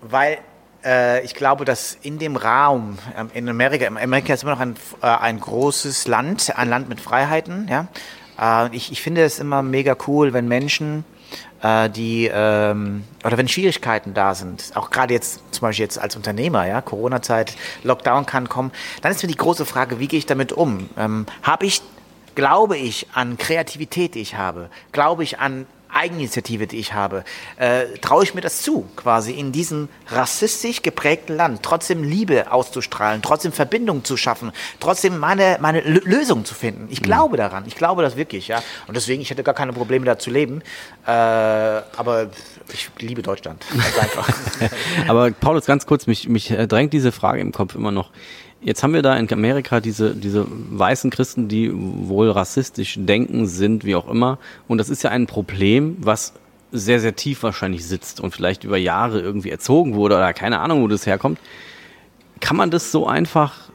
Weil 0.00 0.38
äh, 0.84 1.22
ich 1.24 1.34
glaube, 1.34 1.64
dass 1.64 1.96
in 2.02 2.18
dem 2.18 2.36
Raum, 2.36 2.98
ähm, 3.16 3.30
in 3.34 3.48
Amerika, 3.48 3.86
Amerika 3.86 4.34
ist 4.34 4.42
immer 4.42 4.52
noch 4.52 4.60
ein, 4.60 4.76
äh, 5.02 5.06
ein 5.06 5.38
großes 5.40 6.08
Land, 6.08 6.56
ein 6.56 6.68
Land 6.68 6.88
mit 6.88 7.00
Freiheiten. 7.00 7.68
Ja? 7.68 7.88
Äh, 8.66 8.74
ich, 8.74 8.92
ich 8.92 9.02
finde 9.02 9.22
es 9.22 9.38
immer 9.38 9.62
mega 9.62 9.96
cool, 10.06 10.32
wenn 10.32 10.48
Menschen 10.48 11.04
äh, 11.62 11.88
die 11.90 12.30
ähm, 12.32 13.04
oder 13.24 13.36
wenn 13.36 13.48
Schwierigkeiten 13.48 14.14
da 14.14 14.34
sind, 14.34 14.72
auch 14.74 14.90
gerade 14.90 15.14
jetzt 15.14 15.40
zum 15.50 15.62
Beispiel 15.62 15.84
jetzt 15.84 15.98
als 15.98 16.16
Unternehmer, 16.16 16.66
ja, 16.66 16.80
Corona-Zeit, 16.80 17.54
Lockdown 17.82 18.26
kann 18.26 18.48
kommen, 18.48 18.70
dann 19.02 19.12
ist 19.12 19.22
mir 19.22 19.28
die 19.28 19.36
große 19.36 19.64
Frage, 19.64 19.98
wie 19.98 20.08
gehe 20.08 20.18
ich 20.18 20.26
damit 20.26 20.52
um? 20.52 20.90
Ähm, 20.96 21.26
habe 21.42 21.66
ich 21.66 21.82
glaube 22.34 22.76
ich 22.76 23.06
an 23.14 23.38
Kreativität, 23.38 24.14
die 24.14 24.20
ich 24.20 24.36
habe? 24.36 24.70
Glaube 24.92 25.22
ich 25.22 25.38
an 25.38 25.66
Eigeninitiative, 25.94 26.66
die 26.66 26.78
ich 26.78 26.92
habe, 26.92 27.24
äh, 27.56 27.84
traue 28.00 28.24
ich 28.24 28.34
mir 28.34 28.40
das 28.40 28.62
zu, 28.62 28.84
quasi 28.96 29.32
in 29.32 29.52
diesem 29.52 29.88
rassistisch 30.08 30.82
geprägten 30.82 31.36
Land 31.36 31.62
trotzdem 31.62 32.02
Liebe 32.02 32.50
auszustrahlen, 32.50 33.22
trotzdem 33.22 33.52
Verbindung 33.52 34.04
zu 34.04 34.16
schaffen, 34.16 34.52
trotzdem 34.80 35.18
meine, 35.18 35.58
meine 35.60 35.80
Lösung 35.80 36.44
zu 36.44 36.54
finden. 36.54 36.88
Ich 36.90 37.00
mhm. 37.00 37.04
glaube 37.04 37.36
daran, 37.36 37.64
ich 37.66 37.76
glaube 37.76 38.02
das 38.02 38.16
wirklich, 38.16 38.48
ja. 38.48 38.62
Und 38.88 38.96
deswegen, 38.96 39.22
ich 39.22 39.30
hätte 39.30 39.44
gar 39.44 39.54
keine 39.54 39.72
Probleme 39.72 40.04
da 40.04 40.18
zu 40.18 40.30
leben. 40.30 40.62
Äh, 41.06 41.10
aber 41.10 42.28
ich 42.72 42.90
liebe 42.98 43.22
Deutschland. 43.22 43.64
aber 45.08 45.30
Paulus, 45.30 45.66
ganz 45.66 45.86
kurz, 45.86 46.06
mich, 46.06 46.28
mich 46.28 46.48
drängt 46.48 46.92
diese 46.92 47.12
Frage 47.12 47.40
im 47.40 47.52
Kopf 47.52 47.74
immer 47.74 47.92
noch. 47.92 48.10
Jetzt 48.64 48.82
haben 48.82 48.94
wir 48.94 49.02
da 49.02 49.14
in 49.16 49.30
Amerika 49.30 49.80
diese, 49.80 50.16
diese 50.16 50.46
weißen 50.48 51.10
Christen, 51.10 51.48
die 51.48 51.70
wohl 51.74 52.30
rassistisch 52.30 52.96
denken 52.98 53.46
sind, 53.46 53.84
wie 53.84 53.94
auch 53.94 54.08
immer. 54.08 54.38
Und 54.68 54.78
das 54.78 54.88
ist 54.88 55.02
ja 55.02 55.10
ein 55.10 55.26
Problem, 55.26 55.98
was 56.00 56.32
sehr, 56.72 56.98
sehr 56.98 57.14
tief 57.14 57.42
wahrscheinlich 57.42 57.86
sitzt 57.86 58.20
und 58.20 58.34
vielleicht 58.34 58.64
über 58.64 58.78
Jahre 58.78 59.20
irgendwie 59.20 59.50
erzogen 59.50 59.94
wurde 59.94 60.16
oder 60.16 60.32
keine 60.32 60.60
Ahnung, 60.60 60.82
wo 60.82 60.88
das 60.88 61.06
herkommt. 61.06 61.38
Kann 62.40 62.56
man 62.56 62.70
das 62.70 62.90
so 62.90 63.06
einfach 63.06 63.70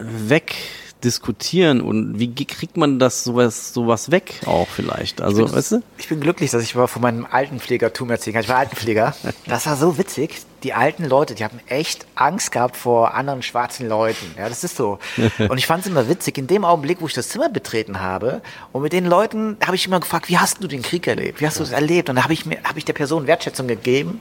weg 0.00 0.56
diskutieren 1.04 1.80
und 1.80 2.18
wie 2.18 2.44
kriegt 2.44 2.76
man 2.76 2.98
das 2.98 3.22
sowas, 3.22 3.72
sowas 3.72 4.10
weg 4.10 4.40
auch 4.46 4.66
vielleicht? 4.66 5.20
Also, 5.20 5.44
bin, 5.44 5.54
weißt 5.54 5.72
du? 5.72 5.82
Ich 5.96 6.08
bin 6.08 6.20
glücklich, 6.20 6.50
dass 6.50 6.62
ich 6.64 6.74
mal 6.74 6.88
von 6.88 7.02
meinem 7.02 7.24
Altenpflegertum 7.24 8.10
erzählen 8.10 8.34
kann. 8.34 8.42
Ich 8.42 8.48
war 8.48 8.56
Altenpfleger. 8.56 9.14
Das 9.46 9.66
war 9.66 9.76
so 9.76 9.96
witzig 9.96 10.40
die 10.62 10.74
alten 10.74 11.04
Leute, 11.04 11.34
die 11.34 11.44
haben 11.44 11.60
echt 11.66 12.06
Angst 12.14 12.52
gehabt 12.52 12.76
vor 12.76 13.14
anderen 13.14 13.42
schwarzen 13.42 13.88
Leuten. 13.88 14.34
Ja, 14.36 14.48
das 14.48 14.64
ist 14.64 14.76
so. 14.76 14.98
Und 15.38 15.58
ich 15.58 15.66
fand 15.66 15.82
es 15.82 15.90
immer 15.90 16.08
witzig. 16.08 16.38
In 16.38 16.46
dem 16.46 16.64
Augenblick, 16.64 17.00
wo 17.00 17.06
ich 17.06 17.14
das 17.14 17.28
Zimmer 17.28 17.48
betreten 17.48 18.00
habe 18.00 18.42
und 18.72 18.82
mit 18.82 18.92
den 18.92 19.06
Leuten 19.06 19.56
habe 19.64 19.76
ich 19.76 19.86
immer 19.86 20.00
gefragt, 20.00 20.28
wie 20.28 20.38
hast 20.38 20.62
du 20.62 20.68
den 20.68 20.82
Krieg 20.82 21.06
erlebt? 21.06 21.40
Wie 21.40 21.46
hast 21.46 21.58
du 21.58 21.62
es 21.62 21.70
erlebt? 21.70 22.08
Und 22.08 22.16
da 22.16 22.24
habe 22.24 22.32
ich 22.32 22.46
mir, 22.46 22.58
habe 22.64 22.78
ich 22.78 22.84
der 22.84 22.92
Person 22.92 23.26
Wertschätzung 23.26 23.68
gegeben. 23.68 24.20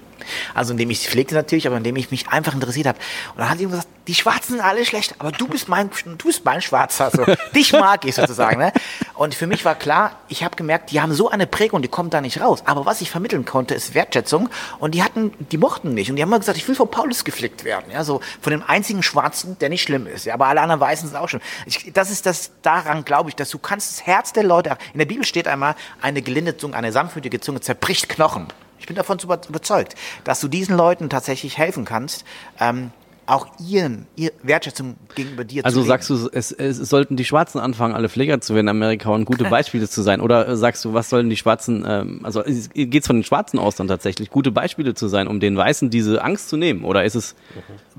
Also 0.54 0.72
indem 0.72 0.90
ich 0.90 1.00
sie 1.00 1.10
pflegte 1.10 1.36
natürlich, 1.36 1.68
aber 1.68 1.78
indem 1.78 1.96
ich 1.96 2.12
mich 2.12 2.28
einfach 2.30 2.54
interessiert 2.54 2.88
habe. 2.88 2.98
Und 3.34 3.40
dann 3.40 3.50
hat 3.50 3.58
sie 3.58 3.66
gesagt, 3.66 3.88
die 4.08 4.16
Schwarzen 4.16 4.54
sind 4.54 4.62
alle 4.62 4.86
schlecht, 4.86 5.16
aber 5.20 5.32
du 5.32 5.48
bist 5.48 5.68
mein, 5.68 5.90
du 6.18 6.28
bist 6.28 6.46
mein 6.46 6.62
Schwarzer. 6.62 7.12
So. 7.12 7.26
Dich 7.56 7.74
mag 7.74 8.06
ich 8.06 8.16
sozusagen. 8.16 8.60
Ne? 8.60 8.72
Und 9.16 9.36
für 9.36 9.48
mich 9.48 9.66
war 9.66 9.76
klar, 9.76 10.14
ich 10.28 10.44
habe 10.44 10.56
gemerkt, 10.56 10.92
die 10.92 11.02
haben 11.02 11.14
so 11.14 11.30
eine 11.30 11.48
Prägung, 11.48 11.82
die 11.82 11.88
kommt 11.88 12.14
da 12.14 12.22
nicht 12.22 12.42
raus. 12.42 12.64
Aber 12.66 12.86
was 12.86 13.02
ich 13.02 13.10
vermitteln 13.10 13.46
konnte, 13.46 13.74
ist 13.76 13.94
Wertschätzung. 13.94 14.50
Und 14.80 14.96
die 14.96 15.04
hatten, 15.04 15.34
die 15.52 15.58
mochten 15.58 15.94
nicht. 15.94 16.10
Und 16.10 16.16
die 16.16 16.24
haben 16.28 16.34
immer 16.34 16.40
gesagt, 16.40 16.58
ich 16.58 16.68
will 16.68 16.76
von 16.76 16.92
Paulus 16.92 17.24
geflickt 17.24 17.64
werden. 17.64 17.92
Ja, 17.92 18.04
so 18.04 18.22
von 18.42 18.52
dem 18.52 18.64
einzigen 18.64 19.02
Schwarzen, 19.02 19.58
der 19.60 19.70
nicht 19.70 19.82
schlimm 19.82 20.08
ist. 20.08 20.26
Ja, 20.26 20.34
aber 20.34 20.48
alle 20.48 20.62
anderen 20.62 20.82
Weißen 20.82 21.08
sind 21.08 21.18
auch 21.18 21.30
schlimm. 21.30 21.42
Ich, 21.66 21.92
das 21.94 22.12
ist 22.12 22.26
das, 22.26 22.52
daran 22.62 23.06
glaube 23.06 23.30
ich, 23.30 23.36
dass 23.36 23.50
du 23.50 23.60
kannst 23.60 23.92
das 23.92 24.06
Herz 24.06 24.34
der 24.34 24.44
Leute, 24.44 24.78
in 24.94 25.00
der 25.00 25.06
Bibel 25.06 25.26
steht 25.26 25.48
einmal, 25.48 25.76
eine 26.02 26.22
gelindete 26.22 26.58
Zunge, 26.58 26.76
eine 26.76 26.92
sanftmütige 26.92 27.40
Zunge 27.40 27.62
zerbricht 27.62 28.10
Knochen. 28.10 28.48
Ich 28.80 28.88
bin 28.88 28.96
davon 28.96 29.18
überzeugt, 29.20 29.96
dass 30.24 30.40
du 30.40 30.48
diesen 30.48 30.76
Leuten 30.76 31.10
tatsächlich 31.10 31.58
helfen 31.58 31.86
kannst, 31.86 32.26
ähm, 32.60 32.92
auch 33.28 33.48
ihren, 33.60 34.08
ihr 34.16 34.32
Wertschätzung 34.42 34.96
gegenüber 35.14 35.44
dir 35.44 35.66
also 35.66 35.76
zu 35.76 35.80
Also 35.82 35.88
sagst 35.88 36.10
du, 36.10 36.30
es, 36.32 36.52
es 36.52 36.78
sollten 36.78 37.18
die 37.18 37.26
Schwarzen 37.26 37.60
anfangen, 37.60 37.94
alle 37.94 38.08
Pfleger 38.08 38.40
zu 38.40 38.56
werden 38.56 38.66
in 38.66 38.70
Amerika 38.70 39.10
und 39.10 39.26
gute 39.26 39.44
Beispiele 39.50 39.88
zu 39.88 40.02
sein? 40.02 40.22
Oder 40.22 40.56
sagst 40.56 40.84
du, 40.86 40.94
was 40.94 41.10
sollen 41.10 41.30
die 41.30 41.36
Schwarzen, 41.36 41.86
ähm, 41.88 42.22
also 42.24 42.42
geht 42.44 42.96
es 42.96 43.08
von 43.08 43.18
den 43.18 43.24
Schwarzen 43.26 43.60
aus 43.60 43.76
dann 43.76 43.88
tatsächlich, 43.88 44.30
gute 44.30 44.52
Beispiele 44.52 44.94
zu 44.94 45.10
sein, 45.10 45.28
um 45.28 45.42
den 45.42 45.58
Weißen 45.58 45.90
diese 45.90 46.24
Angst 46.24 46.48
zu 46.50 46.58
nehmen? 46.58 46.86
Oder 46.86 47.04
ist 47.04 47.16
es... 47.16 47.36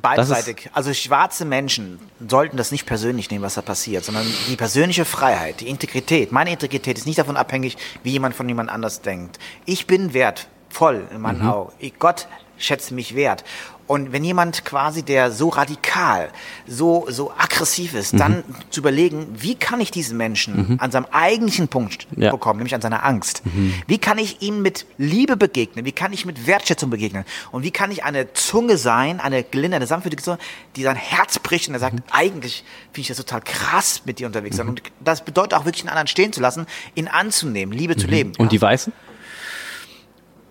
Beidseitig. 0.00 0.70
Also 0.72 0.94
schwarze 0.94 1.44
Menschen 1.44 1.98
sollten 2.26 2.56
das 2.56 2.72
nicht 2.72 2.86
persönlich 2.86 3.30
nehmen, 3.30 3.42
was 3.42 3.54
da 3.54 3.62
passiert, 3.62 4.04
sondern 4.04 4.24
die 4.48 4.56
persönliche 4.56 5.04
Freiheit, 5.04 5.60
die 5.60 5.68
Integrität. 5.68 6.32
Meine 6.32 6.50
Integrität 6.50 6.96
ist 6.96 7.06
nicht 7.06 7.18
davon 7.18 7.36
abhängig, 7.36 7.76
wie 8.02 8.10
jemand 8.10 8.34
von 8.34 8.48
jemand 8.48 8.70
anders 8.70 9.02
denkt. 9.02 9.38
Ich 9.66 9.86
bin 9.86 10.14
wertvoll 10.14 11.06
in 11.12 11.20
meinen 11.20 11.42
mhm. 11.42 11.48
Augen. 11.48 11.72
Gott 11.98 12.28
schätzt 12.58 12.92
mich 12.92 13.14
wert. 13.14 13.44
Und 13.88 14.12
wenn 14.12 14.22
jemand 14.22 14.66
quasi, 14.66 15.02
der 15.02 15.32
so 15.32 15.48
radikal, 15.48 16.28
so, 16.66 17.06
so 17.08 17.32
aggressiv 17.36 17.94
ist, 17.94 18.12
mhm. 18.12 18.18
dann 18.18 18.44
zu 18.68 18.80
überlegen, 18.80 19.26
wie 19.32 19.54
kann 19.54 19.80
ich 19.80 19.90
diesen 19.90 20.18
Menschen 20.18 20.56
mhm. 20.56 20.76
an 20.78 20.90
seinem 20.90 21.06
eigentlichen 21.10 21.68
Punkt 21.68 22.06
ja. 22.14 22.30
bekommen, 22.30 22.58
nämlich 22.58 22.74
an 22.74 22.82
seiner 22.82 23.02
Angst. 23.04 23.42
Mhm. 23.46 23.72
Wie 23.86 23.96
kann 23.96 24.18
ich 24.18 24.42
ihm 24.42 24.60
mit 24.60 24.84
Liebe 24.98 25.38
begegnen? 25.38 25.86
Wie 25.86 25.92
kann 25.92 26.12
ich 26.12 26.26
mit 26.26 26.46
Wertschätzung 26.46 26.90
begegnen? 26.90 27.24
Und 27.50 27.62
wie 27.62 27.70
kann 27.70 27.90
ich 27.90 28.04
eine 28.04 28.32
Zunge 28.34 28.76
sein, 28.76 29.20
eine 29.20 29.42
gelinde, 29.42 29.76
eine 29.76 29.86
sanfte 29.86 30.14
Zunge, 30.16 30.38
die 30.76 30.82
sein 30.82 30.96
Herz 30.96 31.38
bricht 31.38 31.68
und 31.68 31.74
er 31.74 31.80
sagt, 31.80 31.94
mhm. 31.94 32.02
eigentlich 32.10 32.64
finde 32.92 33.00
ich 33.00 33.08
das 33.08 33.16
total 33.16 33.40
krass, 33.40 34.02
mit 34.04 34.18
dir 34.18 34.26
unterwegs 34.26 34.56
zu 34.56 34.58
sein. 34.58 34.66
Mhm. 34.66 34.72
Und 34.72 34.82
das 35.00 35.24
bedeutet 35.24 35.54
auch 35.54 35.64
wirklich 35.64 35.82
einen 35.82 35.90
anderen 35.90 36.08
stehen 36.08 36.34
zu 36.34 36.42
lassen, 36.42 36.66
ihn 36.94 37.08
anzunehmen, 37.08 37.76
Liebe 37.76 37.96
zu 37.96 38.06
mhm. 38.06 38.12
leben. 38.12 38.32
Und 38.36 38.46
ja. 38.46 38.50
die 38.50 38.60
Weißen? 38.60 38.92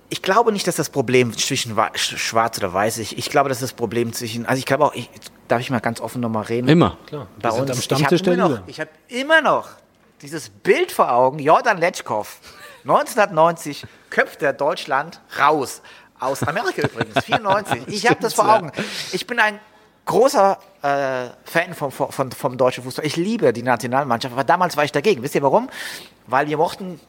Ich 0.09 0.21
glaube 0.21 0.51
nicht, 0.51 0.67
dass 0.67 0.75
das 0.75 0.89
Problem 0.89 1.35
zwischen 1.37 1.77
schwarz 1.95 2.57
oder 2.57 2.73
weiß 2.73 2.97
ist. 2.97 3.11
Ich 3.13 3.29
glaube, 3.29 3.49
dass 3.49 3.59
das 3.59 3.73
Problem 3.73 4.13
zwischen, 4.13 4.45
also 4.45 4.59
ich 4.59 4.65
glaube 4.65 4.85
auch, 4.85 4.93
ich, 4.93 5.09
darf 5.47 5.59
ich 5.59 5.69
mal 5.69 5.79
ganz 5.79 5.99
offen 5.99 6.21
nochmal 6.21 6.43
reden? 6.45 6.67
Immer, 6.67 6.97
klar. 7.05 7.27
Bei 7.41 7.51
uns, 7.51 7.71
am 7.71 7.81
Stammtisch 7.81 8.21
ich 8.21 8.27
habe 8.27 8.33
immer, 8.33 8.61
hab 8.79 8.89
immer 9.09 9.41
noch 9.41 9.69
dieses 10.21 10.49
Bild 10.49 10.91
vor 10.91 11.11
Augen, 11.11 11.39
Jordan 11.39 11.77
Letschkow, 11.77 12.39
1990 12.83 13.85
köpft 14.09 14.41
er 14.41 14.53
Deutschland 14.53 15.21
raus. 15.39 15.81
Aus 16.19 16.41
Amerika 16.43 16.81
übrigens, 16.81 17.19
94. 17.25 17.87
Ich 17.87 18.09
habe 18.09 18.19
das 18.21 18.33
vor 18.33 18.49
Augen. 18.51 18.71
Ich 19.11 19.27
bin 19.27 19.39
ein 19.39 19.59
großer 20.05 20.57
äh, 20.81 21.29
Fan 21.43 21.73
vom, 21.73 21.91
vom, 21.91 22.31
vom 22.31 22.57
deutschen 22.57 22.83
Fußball. 22.83 23.05
Ich 23.05 23.17
liebe 23.17 23.53
die 23.53 23.61
Nationalmannschaft, 23.61 24.33
aber 24.33 24.43
damals 24.43 24.77
war 24.77 24.83
ich 24.83 24.91
dagegen. 24.91 25.21
Wisst 25.21 25.35
ihr 25.35 25.43
warum? 25.43 25.69
Weil 26.25 26.47
wir 26.47 26.57
mochten 26.57 26.99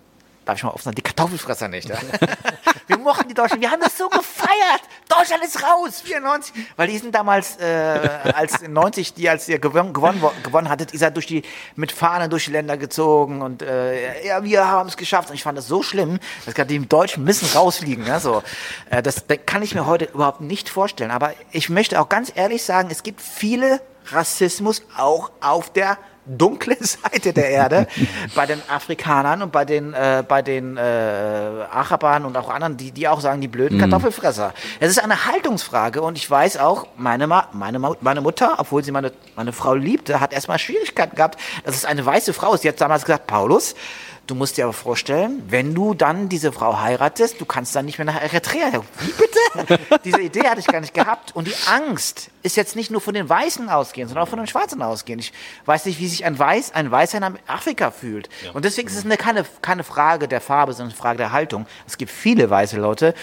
darf 0.49 0.57
ich 0.57 0.65
mal 0.65 0.71
offen 0.71 0.85
sagen, 0.85 0.95
die 0.95 1.03
Kartoffelfresser 1.03 1.69
nicht. 1.69 1.91
Ja? 1.91 1.99
wir 2.87 2.99
mochten 2.99 3.29
die 3.29 3.35
Deutschen, 3.35 3.61
wir 3.61 3.71
haben 3.71 3.83
das 3.83 3.99
so 3.99 4.09
gefeiert. 4.09 4.81
Deutschland 5.09 5.45
ist 5.45 5.63
raus, 5.63 6.01
94. 6.01 6.55
Weil 6.77 6.89
die 6.89 6.97
sind 6.97 7.15
damals, 7.15 7.59
äh, 7.59 8.09
als 8.35 8.63
90, 8.67 9.13
die 9.13 9.29
als 9.29 9.47
ihr 9.49 9.59
gewonnen, 9.59 9.93
gewonnen, 9.93 10.23
gewonnen 10.43 10.71
hattet, 10.71 10.95
ihr 10.95 10.99
seid 10.99 11.17
durch 11.17 11.27
die, 11.27 11.43
mit 11.77 11.93
Fahnen 11.93 12.31
durch 12.31 12.47
die 12.47 12.53
Länder 12.53 12.79
gezogen 12.79 13.43
und 13.43 13.61
äh, 13.61 14.27
ja, 14.27 14.43
wir 14.43 14.67
haben 14.67 14.89
es 14.89 14.97
geschafft. 14.97 15.29
Und 15.29 15.35
ich 15.35 15.43
fand 15.43 15.59
das 15.59 15.69
so 15.69 15.83
schlimm, 15.83 16.19
dass 16.47 16.55
gerade 16.55 16.69
die 16.69 16.87
Deutschen 16.87 17.25
müssen 17.25 17.47
rausfliegen. 17.55 18.07
Ja, 18.07 18.19
so. 18.19 18.43
Äh, 18.89 19.03
das, 19.03 19.27
das 19.27 19.39
kann 19.45 19.63
ich 19.63 19.75
mir 19.75 19.85
heute 19.85 20.07
überhaupt 20.07 20.41
nicht 20.41 20.71
vorstellen. 20.71 21.11
Aber 21.11 21.35
ich 21.53 21.69
möchte 21.69 22.01
auch 22.01 22.09
ganz 22.09 22.33
ehrlich 22.35 22.63
sagen, 22.63 22.89
es 22.91 23.03
gibt 23.03 23.21
viele 23.21 23.83
Rassismus 24.07 24.83
auch 24.97 25.31
auf 25.41 25.71
der 25.71 25.99
dunkle 26.29 26.77
Seite 26.81 27.33
der 27.33 27.51
Erde 27.51 27.87
bei 28.35 28.47
den 28.47 28.61
Afrikanern 28.69 29.43
und 29.43 29.53
bei 29.53 29.65
den, 29.65 29.95
äh, 29.95 30.23
bei 30.27 30.43
den 30.43 30.77
äh, 30.77 30.81
Arabern 30.81 32.25
und 32.25 32.37
auch 32.37 32.51
anderen, 32.51 32.77
die, 32.77 32.93
die 32.93 33.09
auch 33.09 33.21
sagen, 33.21 33.41
die 33.41 33.49
blöden 33.49 33.79
mhm. 33.79 33.83
Kartoffelfresser. 33.83 34.53
Es 34.81 34.91
ist 34.91 35.03
eine 35.03 35.27
Haltungsfrage 35.27 36.03
und 36.03 36.17
ich 36.19 36.31
weiß 36.31 36.59
auch, 36.59 36.87
meine, 36.97 37.27
Ma 37.27 37.49
meine, 37.53 37.79
Ma 37.79 37.95
meine 38.01 38.21
Mutter, 38.21 38.57
obwohl 38.59 38.85
sie 38.85 38.93
meine, 38.93 39.13
meine 39.37 39.53
Frau 39.53 39.75
liebte, 39.75 40.21
hat 40.21 40.33
erstmal 40.33 40.59
Schwierigkeiten 40.59 41.17
gehabt, 41.17 41.39
dass 41.65 41.75
es 41.75 41.85
eine 41.85 42.05
weiße 42.05 42.33
Frau 42.33 42.55
ist. 42.55 42.63
Sie 42.63 42.69
hat 42.69 42.81
damals 42.81 43.05
gesagt, 43.05 43.27
Paulus, 43.27 43.75
Du 44.29 44.35
musst 44.35 44.59
dir 44.59 44.65
aber 44.65 44.75
vorstellen, 44.75 45.43
wenn 45.49 45.75
du 45.75 45.95
dann 45.95 46.29
diese 46.29 46.53
Frau 46.53 46.79
heiratest, 46.79 47.41
du 47.41 47.47
kannst 47.47 47.75
dann 47.75 47.87
nicht 47.87 47.97
mehr 47.97 48.05
nach 48.05 48.21
Eritrea. 48.21 48.83
Wie 49.01 49.13
bitte? 49.13 49.99
diese 50.05 50.21
Idee 50.21 50.47
hatte 50.47 50.61
ich 50.61 50.67
gar 50.67 50.83
nicht 50.83 50.93
gehabt. 50.93 51.35
Und 51.35 51.49
die 51.49 51.55
Angst 51.67 52.29
ist 52.43 52.55
jetzt 52.55 52.77
nicht 52.77 52.91
nur 52.91 53.01
von 53.01 53.15
den 53.15 53.27
Weißen 53.27 53.71
ausgehen, 53.71 54.07
sondern 54.07 54.25
auch 54.25 54.29
von 54.29 54.39
den 54.39 54.47
Schwarzen 54.47 54.83
ausgehen. 54.83 55.19
Ich 55.19 55.33
weiß 55.65 55.87
nicht, 55.87 55.99
wie 55.99 56.07
sich 56.07 56.27
ein 56.27 56.39
Weiß, 56.39 56.75
ein 56.75 56.91
Weißer 56.91 57.17
in 57.17 57.39
Afrika 57.47 57.91
fühlt. 57.91 58.29
Ja. 58.45 58.51
Und 58.51 58.67
deswegen 58.67 58.89
ist 58.89 58.99
es 58.99 59.07
eine, 59.07 59.17
keine, 59.17 59.47
keine 59.63 59.83
Frage 59.83 60.29
der 60.29 60.43
Farbe, 60.43 60.75
sondern 60.75 60.91
eine 60.91 61.01
Frage 61.01 61.17
der 61.17 61.33
Haltung. 61.33 61.65
Es 61.87 61.97
gibt 61.97 62.11
viele 62.11 62.51
weiße 62.51 62.77
Leute, 62.79 63.15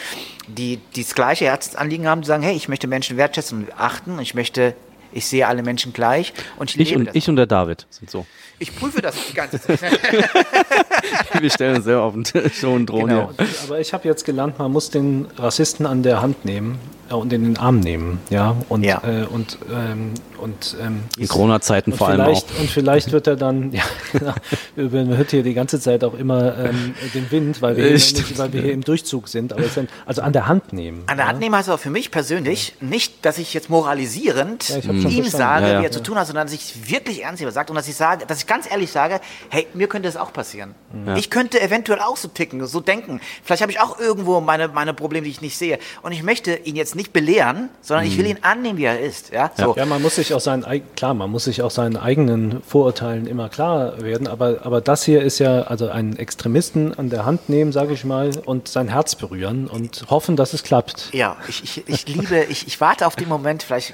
die, 0.48 0.78
die 0.96 1.04
das 1.04 1.14
gleiche 1.14 1.46
Herzensanliegen 1.46 2.08
haben, 2.08 2.22
die 2.22 2.28
sagen, 2.28 2.42
hey, 2.42 2.56
ich 2.56 2.68
möchte 2.68 2.88
Menschen 2.88 3.16
wertschätzen 3.16 3.66
und 3.66 3.80
achten, 3.80 4.18
ich 4.18 4.34
möchte 4.34 4.74
ich 5.16 5.26
sehe 5.26 5.48
alle 5.48 5.64
Menschen 5.64 5.94
gleich 5.94 6.34
und 6.58 6.70
ich, 6.76 6.80
ich 6.80 6.96
und, 6.96 7.06
das. 7.06 7.16
Ich 7.16 7.30
und 7.30 7.38
der 7.38 7.46
David 7.46 7.88
sind 7.90 8.10
so. 8.10 8.26
Ich 8.60 8.76
prüfe 8.76 9.02
das 9.02 9.16
die 9.28 9.34
ganze 9.34 9.60
Zeit. 9.60 9.82
Wir 11.40 11.50
stellen 11.50 11.78
uns 11.78 11.86
sehr 11.86 12.02
auf 12.02 12.14
den 12.14 12.24
Tisch 12.26 12.64
und 12.64 12.88
drohen 12.88 13.08
genau. 13.08 13.32
Aber 13.64 13.80
ich 13.80 13.94
habe 13.94 14.08
jetzt 14.08 14.26
gelernt, 14.26 14.60
man 14.60 14.72
muss 14.72 14.90
den 14.90 15.28
Rassisten 15.38 15.86
an 15.86 16.04
der 16.04 16.22
Hand 16.22 16.46
nehmen 16.46 16.80
und 17.10 17.32
in 17.32 17.44
den 17.44 17.58
Arm 17.58 17.80
nehmen, 17.80 18.20
ja. 18.30 18.56
Und, 18.70 18.84
ja. 18.84 19.02
Äh, 19.04 19.26
und 19.26 19.58
ähm, 19.72 20.14
und 20.38 20.78
ähm, 20.82 21.04
in 21.18 21.28
Corona-Zeiten 21.28 21.94
vor 21.94 22.10
allem 22.10 22.22
auch. 22.22 22.44
Und 22.60 22.70
vielleicht 22.70 23.12
wird 23.12 23.28
er 23.28 23.36
dann, 23.36 23.72
ja, 24.14 24.36
man 24.76 25.18
hört 25.18 25.32
hier 25.32 25.44
die 25.44 25.54
ganze 25.54 25.80
Zeit 25.80 26.04
auch 26.04 26.14
immer 26.14 26.58
ähm, 26.58 26.94
den 27.14 27.32
Wind, 27.32 27.62
weil 27.62 27.78
wir, 27.78 27.92
nicht, 27.92 28.38
weil 28.38 28.54
wir 28.54 28.62
hier 28.62 28.74
im 28.74 28.84
Durchzug 28.84 29.28
sind. 29.28 29.54
Aber 29.54 29.64
dann, 29.64 29.88
also 30.06 30.22
an 30.22 30.34
der 30.34 30.48
Hand 30.48 30.74
nehmen. 30.74 31.04
An 31.08 31.18
der 31.18 31.26
ja? 31.26 31.32
Hand 31.32 31.40
nehmen 31.40 31.56
heißt 31.56 31.70
aber 31.70 31.78
für 31.78 31.90
mich 31.90 32.12
persönlich 32.12 32.76
ja. 32.80 32.88
nicht, 32.88 33.26
dass 33.26 33.38
ich 33.38 33.54
jetzt 33.54 33.70
moralisierend 33.70 34.70
ja, 34.70 34.92
ihm 34.92 35.26
sage, 35.26 35.80
wie 35.80 35.86
er 35.86 35.92
zu 35.92 36.04
tun 36.04 36.18
hat, 36.18 36.28
sondern 36.28 36.48
dass 36.48 36.54
ich 36.54 36.90
wirklich 36.90 37.24
ernst 37.24 37.44
sage 37.50 37.70
und 37.70 37.76
dass 37.76 37.88
ich 37.88 37.96
sage, 37.96 38.26
dass 38.26 38.40
ich 38.40 38.48
ganz 38.48 38.70
ehrlich 38.70 38.92
sage, 38.92 39.20
hey, 39.50 39.68
mir 39.74 39.88
könnte 39.88 40.08
das 40.08 40.18
auch 40.18 40.32
passieren. 40.32 40.76
Ich 41.16 41.30
könnte 41.30 41.62
eventuell 41.62 42.00
auch 42.00 42.18
so 42.18 42.28
ticken, 42.28 42.66
so 42.66 42.80
denken. 42.80 43.20
Vielleicht 43.44 43.62
habe 43.62 43.72
ich 43.72 43.80
auch 43.80 44.00
irgendwo 44.00 44.40
meine, 44.42 44.68
meine 44.70 44.94
Probleme, 44.94 45.26
die 45.26 45.32
ich 45.32 45.42
nicht 45.42 45.58
sehe. 45.58 45.80
Und 46.02 46.12
ich 46.12 46.24
möchte 46.24 46.56
ihn 46.56 46.76
jetzt 46.76 46.95
nicht 46.96 47.14
belehren, 47.14 47.70
sondern 47.82 48.06
ich 48.06 48.18
will 48.18 48.26
mhm. 48.26 48.32
ihn 48.32 48.38
annehmen, 48.42 48.78
wie 48.78 48.86
er 48.86 49.00
ist. 49.00 49.32
Ja, 49.32 49.52
so. 49.56 49.76
ja 49.76 49.86
man 49.86 50.02
muss 50.02 50.16
sich 50.16 50.34
auch 50.34 50.40
seinen, 50.40 50.66
klar, 50.96 51.14
man 51.14 51.30
muss 51.30 51.46
sich 51.46 51.62
auch 51.62 51.72
seinen 51.72 51.98
eigenen 51.98 52.62
Vorurteilen 52.64 53.28
immer 53.28 53.50
klar 53.50 54.02
werden, 54.02 54.28
aber, 54.28 54.60
aber 54.64 54.82
das 54.82 55.04
hier 55.04 55.22
ist 55.22 55.40
ja, 55.40 55.62
also 55.64 55.90
einen 55.90 56.18
Extremisten 56.18 56.98
an 56.98 57.10
der 57.10 57.26
Hand 57.26 57.50
nehmen, 57.50 57.72
sage 57.72 57.94
ich 57.94 58.06
mal, 58.06 58.32
und 58.46 58.68
sein 58.68 58.88
Herz 58.88 59.16
berühren 59.16 59.68
und 59.68 60.06
hoffen, 60.10 60.36
dass 60.36 60.54
es 60.54 60.64
klappt. 60.64 61.10
Ja, 61.14 61.38
ich, 61.48 61.64
ich, 61.64 61.88
ich 61.88 62.08
liebe, 62.08 62.46
ich, 62.50 62.68
ich 62.68 62.82
warte 62.82 63.08
auf 63.08 63.16
den 63.16 63.30
Moment, 63.30 63.64
vielleicht 63.64 63.94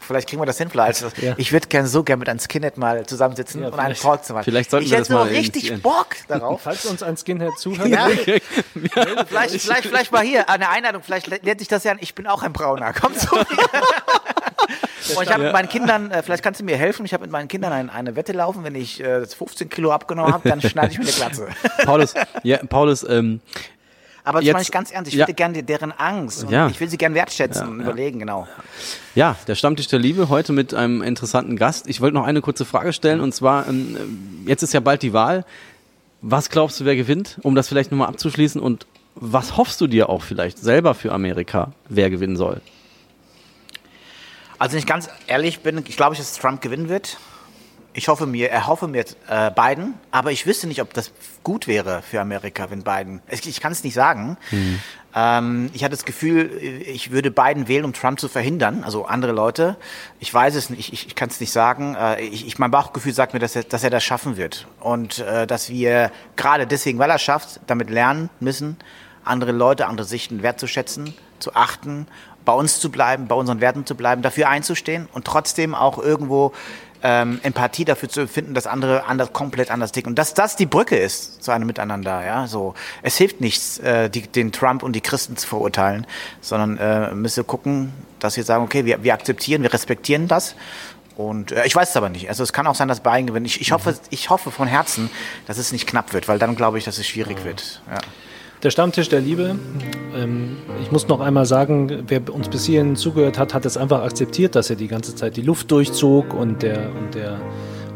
vielleicht 0.00 0.28
kriegen 0.28 0.40
wir 0.40 0.46
das 0.46 0.58
hin. 0.58 0.70
Vielleicht. 0.70 1.02
Also, 1.02 1.16
ja. 1.20 1.34
Ich 1.36 1.52
würde 1.52 1.68
gerne 1.68 1.88
so 1.88 2.02
gerne 2.02 2.20
mit 2.20 2.28
einem 2.28 2.38
Skinhead 2.38 2.76
mal 2.76 3.06
zusammensitzen 3.06 3.62
ja, 3.62 3.68
und 3.68 3.78
einen 3.78 3.94
Talk 3.94 4.24
zu 4.24 4.32
machen. 4.32 4.44
Vielleicht 4.44 4.70
sollten 4.70 4.86
ich 4.86 4.92
wir 4.92 4.98
das 4.98 5.08
mal 5.08 5.28
richtig 5.28 5.82
Bock 5.82 6.16
darauf. 6.28 6.60
Falls 6.64 6.84
uns 6.86 7.02
ein 7.02 7.16
Skinhead 7.16 7.52
zuhört. 7.58 7.88
Ja. 7.88 8.08
vielleicht, 9.26 9.60
vielleicht, 9.60 9.86
vielleicht 9.86 10.12
mal 10.12 10.22
hier 10.22 10.48
eine 10.48 10.68
Einladung. 10.68 11.02
Vielleicht 11.02 11.26
lernt 11.26 11.58
sich 11.58 11.68
das 11.68 11.84
ja 11.84 11.92
an. 11.92 11.98
Ich 12.00 12.14
bin 12.14 12.26
auch 12.26 12.42
ein 12.42 12.52
Brauner. 12.52 12.92
Komm 12.92 13.14
zu 13.14 13.34
mir. 13.34 13.44
Und 15.16 15.24
ich 15.24 15.32
habe 15.32 15.44
mit 15.44 15.52
meinen 15.52 15.68
Kindern, 15.68 16.10
äh, 16.10 16.22
vielleicht 16.22 16.42
kannst 16.42 16.60
du 16.60 16.64
mir 16.64 16.76
helfen, 16.76 17.04
ich 17.04 17.12
habe 17.12 17.22
mit 17.22 17.30
meinen 17.30 17.48
Kindern 17.48 17.72
ein, 17.72 17.90
eine 17.90 18.16
Wette 18.16 18.32
laufen, 18.32 18.64
wenn 18.64 18.74
ich 18.74 19.02
äh, 19.02 19.26
15 19.26 19.68
Kilo 19.68 19.90
abgenommen 19.90 20.32
habe, 20.32 20.48
dann 20.48 20.60
schneide 20.60 20.92
ich 20.92 20.98
mir 20.98 21.04
eine 21.04 21.12
Glatze. 21.12 21.48
Paulus, 21.84 22.14
ja, 22.44 22.58
Paulus, 22.58 23.06
ähm, 23.08 23.40
aber 24.24 24.40
das 24.40 24.52
meine 24.52 24.62
ich 24.62 24.70
ganz 24.70 24.90
ernst. 24.90 25.08
Ich 25.08 25.14
ja. 25.16 25.22
würde 25.22 25.34
gerne 25.34 25.62
deren 25.62 25.92
Angst. 25.92 26.46
Ja. 26.48 26.68
Ich 26.68 26.80
will 26.80 26.88
sie 26.88 26.96
gerne 26.96 27.14
wertschätzen 27.14 27.66
ja, 27.66 27.68
und 27.68 27.80
überlegen, 27.80 28.20
genau. 28.20 28.46
Ja, 29.14 29.36
der 29.46 29.54
Stammtisch 29.54 29.88
der 29.88 29.98
Liebe 29.98 30.28
heute 30.28 30.52
mit 30.52 30.74
einem 30.74 31.02
interessanten 31.02 31.56
Gast. 31.56 31.88
Ich 31.88 32.00
wollte 32.00 32.14
noch 32.14 32.24
eine 32.24 32.40
kurze 32.40 32.64
Frage 32.64 32.92
stellen 32.92 33.20
und 33.20 33.34
zwar, 33.34 33.68
ähm, 33.68 34.44
jetzt 34.46 34.62
ist 34.62 34.72
ja 34.72 34.80
bald 34.80 35.02
die 35.02 35.12
Wahl. 35.12 35.44
Was 36.20 36.50
glaubst 36.50 36.78
du, 36.78 36.84
wer 36.84 36.94
gewinnt? 36.94 37.38
Um 37.42 37.56
das 37.56 37.68
vielleicht 37.68 37.90
nochmal 37.90 38.08
abzuschließen 38.08 38.60
und 38.60 38.86
was 39.14 39.56
hoffst 39.56 39.80
du 39.80 39.86
dir 39.86 40.08
auch 40.08 40.22
vielleicht 40.22 40.58
selber 40.58 40.94
für 40.94 41.12
Amerika, 41.12 41.72
wer 41.88 42.08
gewinnen 42.08 42.36
soll? 42.36 42.60
Also, 44.58 44.74
wenn 44.74 44.78
ich 44.78 44.86
ganz 44.86 45.08
ehrlich 45.26 45.60
bin, 45.60 45.82
ich 45.86 45.96
glaube, 45.96 46.16
dass 46.16 46.38
Trump 46.38 46.60
gewinnen 46.60 46.88
wird. 46.88 47.18
Ich 47.94 48.08
hoffe 48.08 48.26
mir, 48.26 48.50
er 48.50 48.66
hoffe 48.66 48.88
mir 48.88 49.04
äh, 49.28 49.50
Biden, 49.50 49.94
aber 50.10 50.32
ich 50.32 50.46
wüsste 50.46 50.66
nicht, 50.66 50.80
ob 50.80 50.94
das 50.94 51.12
gut 51.42 51.66
wäre 51.66 52.02
für 52.02 52.20
Amerika, 52.20 52.70
wenn 52.70 52.82
Biden. 52.82 53.20
Ich, 53.28 53.46
ich 53.46 53.60
kann 53.60 53.72
es 53.72 53.84
nicht 53.84 53.94
sagen. 53.94 54.38
Mhm. 54.50 54.80
Ähm, 55.14 55.70
ich 55.74 55.84
hatte 55.84 55.94
das 55.94 56.04
Gefühl, 56.04 56.58
ich 56.86 57.10
würde 57.10 57.30
Biden 57.30 57.68
wählen, 57.68 57.84
um 57.84 57.92
Trump 57.92 58.18
zu 58.18 58.28
verhindern, 58.28 58.82
also 58.82 59.04
andere 59.04 59.32
Leute. 59.32 59.76
Ich 60.20 60.32
weiß 60.32 60.54
es 60.54 60.70
nicht, 60.70 60.92
ich, 60.92 61.06
ich 61.06 61.14
kann 61.14 61.28
es 61.28 61.38
nicht 61.40 61.52
sagen. 61.52 61.94
Äh, 61.94 62.22
ich, 62.22 62.46
ich, 62.46 62.58
mein 62.58 62.70
Bauchgefühl 62.70 63.12
sagt 63.12 63.34
mir, 63.34 63.40
dass 63.40 63.56
er, 63.56 63.64
dass 63.64 63.84
er 63.84 63.90
das 63.90 64.02
schaffen 64.02 64.36
wird 64.36 64.66
und 64.80 65.18
äh, 65.18 65.46
dass 65.46 65.68
wir 65.68 66.10
gerade 66.36 66.66
deswegen, 66.66 66.98
weil 66.98 67.10
er 67.10 67.18
schafft, 67.18 67.60
damit 67.66 67.90
lernen 67.90 68.30
müssen, 68.40 68.78
andere 69.24 69.52
Leute, 69.52 69.86
andere 69.86 70.06
Sichten 70.06 70.42
wertzuschätzen, 70.42 71.14
zu 71.38 71.54
achten, 71.54 72.06
bei 72.44 72.52
uns 72.52 72.80
zu 72.80 72.90
bleiben, 72.90 73.28
bei 73.28 73.34
unseren 73.34 73.60
Werten 73.60 73.86
zu 73.86 73.94
bleiben, 73.94 74.22
dafür 74.22 74.48
einzustehen 74.48 75.08
und 75.12 75.26
trotzdem 75.26 75.74
auch 75.74 75.98
irgendwo 75.98 76.52
ähm, 77.02 77.40
Empathie 77.42 77.84
dafür 77.84 78.08
zu 78.08 78.20
empfinden, 78.20 78.54
dass 78.54 78.66
andere 78.66 79.04
anders, 79.04 79.32
komplett 79.32 79.70
anders 79.70 79.92
ticken. 79.92 80.10
Und 80.10 80.18
dass 80.18 80.34
das 80.34 80.56
die 80.56 80.66
Brücke 80.66 80.96
ist 80.96 81.42
zu 81.42 81.50
einem 81.50 81.66
Miteinander, 81.66 82.24
ja, 82.24 82.46
so. 82.46 82.74
Es 83.02 83.16
hilft 83.16 83.40
nichts, 83.40 83.78
äh, 83.78 84.08
die, 84.08 84.22
den 84.22 84.52
Trump 84.52 84.82
und 84.82 84.94
die 84.94 85.00
Christen 85.00 85.36
zu 85.36 85.46
verurteilen, 85.46 86.06
sondern 86.40 86.78
äh, 86.78 87.14
müssen 87.14 87.46
gucken, 87.46 87.92
dass 88.20 88.36
wir 88.36 88.44
sagen, 88.44 88.64
okay, 88.64 88.84
wir, 88.84 89.02
wir 89.02 89.14
akzeptieren, 89.14 89.62
wir 89.62 89.72
respektieren 89.72 90.28
das. 90.28 90.54
Und 91.16 91.52
äh, 91.52 91.66
ich 91.66 91.74
weiß 91.74 91.90
es 91.90 91.96
aber 91.96 92.08
nicht. 92.08 92.28
Also 92.28 92.42
es 92.42 92.52
kann 92.52 92.66
auch 92.66 92.74
sein, 92.74 92.88
dass 92.88 93.00
Bayern 93.00 93.26
gewinnt. 93.26 93.46
Ich, 93.46 93.60
ich, 93.60 93.72
hoffe, 93.72 93.92
mhm. 93.92 93.98
ich 94.10 94.30
hoffe 94.30 94.50
von 94.50 94.68
Herzen, 94.68 95.10
dass 95.46 95.58
es 95.58 95.72
nicht 95.72 95.86
knapp 95.86 96.12
wird, 96.12 96.28
weil 96.28 96.38
dann 96.38 96.56
glaube 96.56 96.78
ich, 96.78 96.84
dass 96.84 96.98
es 96.98 97.06
schwierig 97.06 97.40
mhm. 97.40 97.44
wird. 97.44 97.82
Ja. 97.90 97.98
Der 98.62 98.70
Stammtisch 98.70 99.08
der 99.08 99.20
Liebe. 99.20 99.56
Ähm, 100.16 100.56
ich 100.80 100.92
muss 100.92 101.08
noch 101.08 101.20
einmal 101.20 101.46
sagen, 101.46 102.04
wer 102.06 102.32
uns 102.32 102.48
bis 102.48 102.64
hierhin 102.64 102.94
zugehört 102.94 103.36
hat, 103.38 103.54
hat 103.54 103.66
es 103.66 103.76
einfach 103.76 104.02
akzeptiert, 104.02 104.54
dass 104.54 104.70
er 104.70 104.76
die 104.76 104.86
ganze 104.86 105.16
Zeit 105.16 105.36
die 105.36 105.42
Luft 105.42 105.70
durchzog 105.72 106.32
und 106.32 106.62
der, 106.62 106.90
und 106.96 107.14
der, 107.16 107.40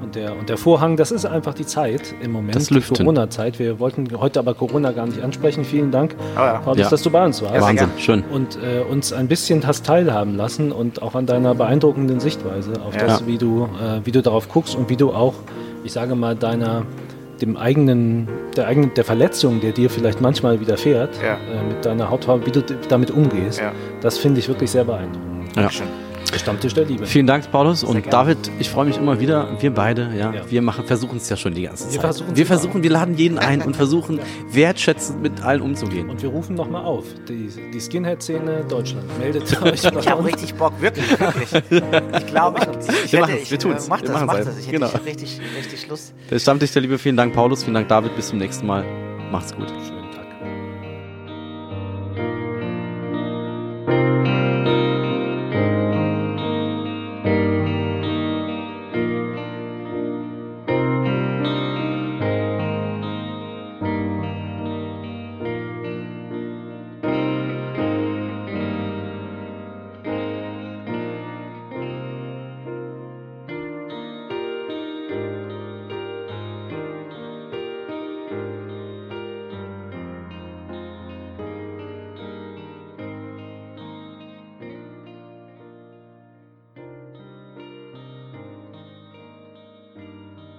und 0.02 0.16
der, 0.16 0.36
und 0.36 0.48
der 0.48 0.56
Vorhang, 0.56 0.96
das 0.96 1.12
ist 1.12 1.24
einfach 1.24 1.54
die 1.54 1.66
Zeit 1.66 2.16
im 2.20 2.32
Moment, 2.32 2.56
das 2.56 2.66
die 2.66 2.80
Corona-Zeit. 2.80 3.60
Wir 3.60 3.78
wollten 3.78 4.08
heute 4.18 4.40
aber 4.40 4.54
Corona 4.54 4.90
gar 4.90 5.06
nicht 5.06 5.22
ansprechen. 5.22 5.64
Vielen 5.64 5.92
Dank, 5.92 6.16
oh 6.34 6.40
ja. 6.40 6.58
Paulus, 6.58 6.80
ja. 6.80 6.90
dass 6.90 7.02
du 7.02 7.10
bei 7.10 7.24
uns 7.24 7.40
warst. 7.42 7.54
Ja, 7.54 7.60
Wahnsinn, 7.60 7.90
schön. 7.98 8.24
Und 8.24 8.58
äh, 8.60 8.80
uns 8.80 9.12
ein 9.12 9.28
bisschen 9.28 9.64
hast 9.64 9.86
teilhaben 9.86 10.36
lassen 10.36 10.72
und 10.72 11.00
auch 11.00 11.14
an 11.14 11.26
deiner 11.26 11.54
beeindruckenden 11.54 12.18
Sichtweise 12.18 12.72
auf 12.84 12.96
das, 12.96 13.24
wie 13.24 13.38
du, 13.38 13.68
äh, 13.80 14.00
wie 14.04 14.10
du 14.10 14.20
darauf 14.20 14.48
guckst 14.48 14.74
und 14.74 14.88
wie 14.88 14.96
du 14.96 15.12
auch, 15.12 15.34
ich 15.84 15.92
sage 15.92 16.16
mal, 16.16 16.34
deiner 16.34 16.82
dem 17.40 17.56
eigenen, 17.56 18.28
der 18.56 18.66
eigenen, 18.66 18.94
der 18.94 19.04
Verletzung, 19.04 19.60
der 19.60 19.72
dir 19.72 19.90
vielleicht 19.90 20.20
manchmal 20.20 20.60
widerfährt, 20.60 21.10
ja. 21.22 21.34
äh, 21.34 21.62
mit 21.68 21.84
deiner 21.84 22.10
Hautfarbe, 22.10 22.46
wie 22.46 22.50
du 22.50 22.62
damit 22.88 23.10
umgehst, 23.10 23.60
ja. 23.60 23.72
das 24.00 24.18
finde 24.18 24.40
ich 24.40 24.48
wirklich 24.48 24.70
sehr 24.70 24.84
beeindruckend. 24.84 25.48
Ja. 25.48 25.62
Dankeschön. 25.62 26.05
Der 26.36 26.40
Stammtisch 26.40 26.74
der 26.74 26.84
Liebe. 26.84 27.06
Vielen 27.06 27.26
Dank, 27.26 27.50
Paulus. 27.50 27.80
Sehr 27.80 27.88
und 27.88 27.94
gerne. 28.02 28.10
David, 28.10 28.50
ich 28.58 28.68
freue 28.68 28.84
mich 28.84 28.98
immer 28.98 29.18
wieder. 29.18 29.48
Wir 29.58 29.70
beide, 29.70 30.10
ja, 30.14 30.34
ja. 30.34 30.42
wir 30.50 30.60
machen, 30.60 30.84
versuchen 30.84 31.16
es 31.16 31.30
ja 31.30 31.36
schon 31.38 31.54
die 31.54 31.62
ganze 31.62 31.84
wir 31.84 31.92
Zeit. 31.92 32.00
Versuchen 32.02 32.36
wir 32.36 32.44
versuchen, 32.46 32.82
wir 32.82 32.90
laden 32.90 33.16
jeden 33.16 33.38
ein 33.38 33.62
und 33.62 33.74
versuchen, 33.74 34.20
wertschätzend 34.50 35.22
mit 35.22 35.42
allen 35.42 35.62
umzugehen. 35.62 36.10
Und 36.10 36.20
wir 36.20 36.28
rufen 36.28 36.54
nochmal 36.54 36.84
auf. 36.84 37.06
Die, 37.26 37.48
die 37.72 37.80
Skinhead-Szene 37.80 38.66
Deutschland. 38.68 39.06
Meldet 39.18 39.44
euch. 39.62 39.82
ich 39.82 40.08
habe 40.08 40.24
richtig 40.26 40.54
Bock, 40.56 40.74
wirklich, 40.78 41.08
wirklich. 41.18 41.48
Ich 41.54 42.26
glaube, 42.26 42.60
ich, 42.60 42.94
ich, 43.06 43.12
wir, 43.14 43.26
hätte, 43.26 43.38
ich, 43.38 43.50
wir 43.50 43.58
tun 43.58 43.72
es. 43.72 43.88
Mach 43.88 44.02
das, 44.02 44.26
mach 44.26 44.36
das. 44.36 44.58
Ich 44.58 44.66
hätte 44.66 44.72
genau. 44.72 44.90
richtig, 45.06 45.40
richtig 45.56 45.88
Lust. 45.88 46.12
Der 46.30 46.38
Stammtisch 46.38 46.72
der 46.72 46.82
Liebe. 46.82 46.98
Vielen 46.98 47.16
Dank, 47.16 47.32
Paulus. 47.32 47.62
Vielen 47.64 47.74
Dank, 47.74 47.88
David. 47.88 48.14
Bis 48.14 48.28
zum 48.28 48.36
nächsten 48.36 48.66
Mal. 48.66 48.84
Macht's 49.32 49.56
gut. 49.56 49.70
Schönen 49.70 50.00
Tag. 50.00 50.05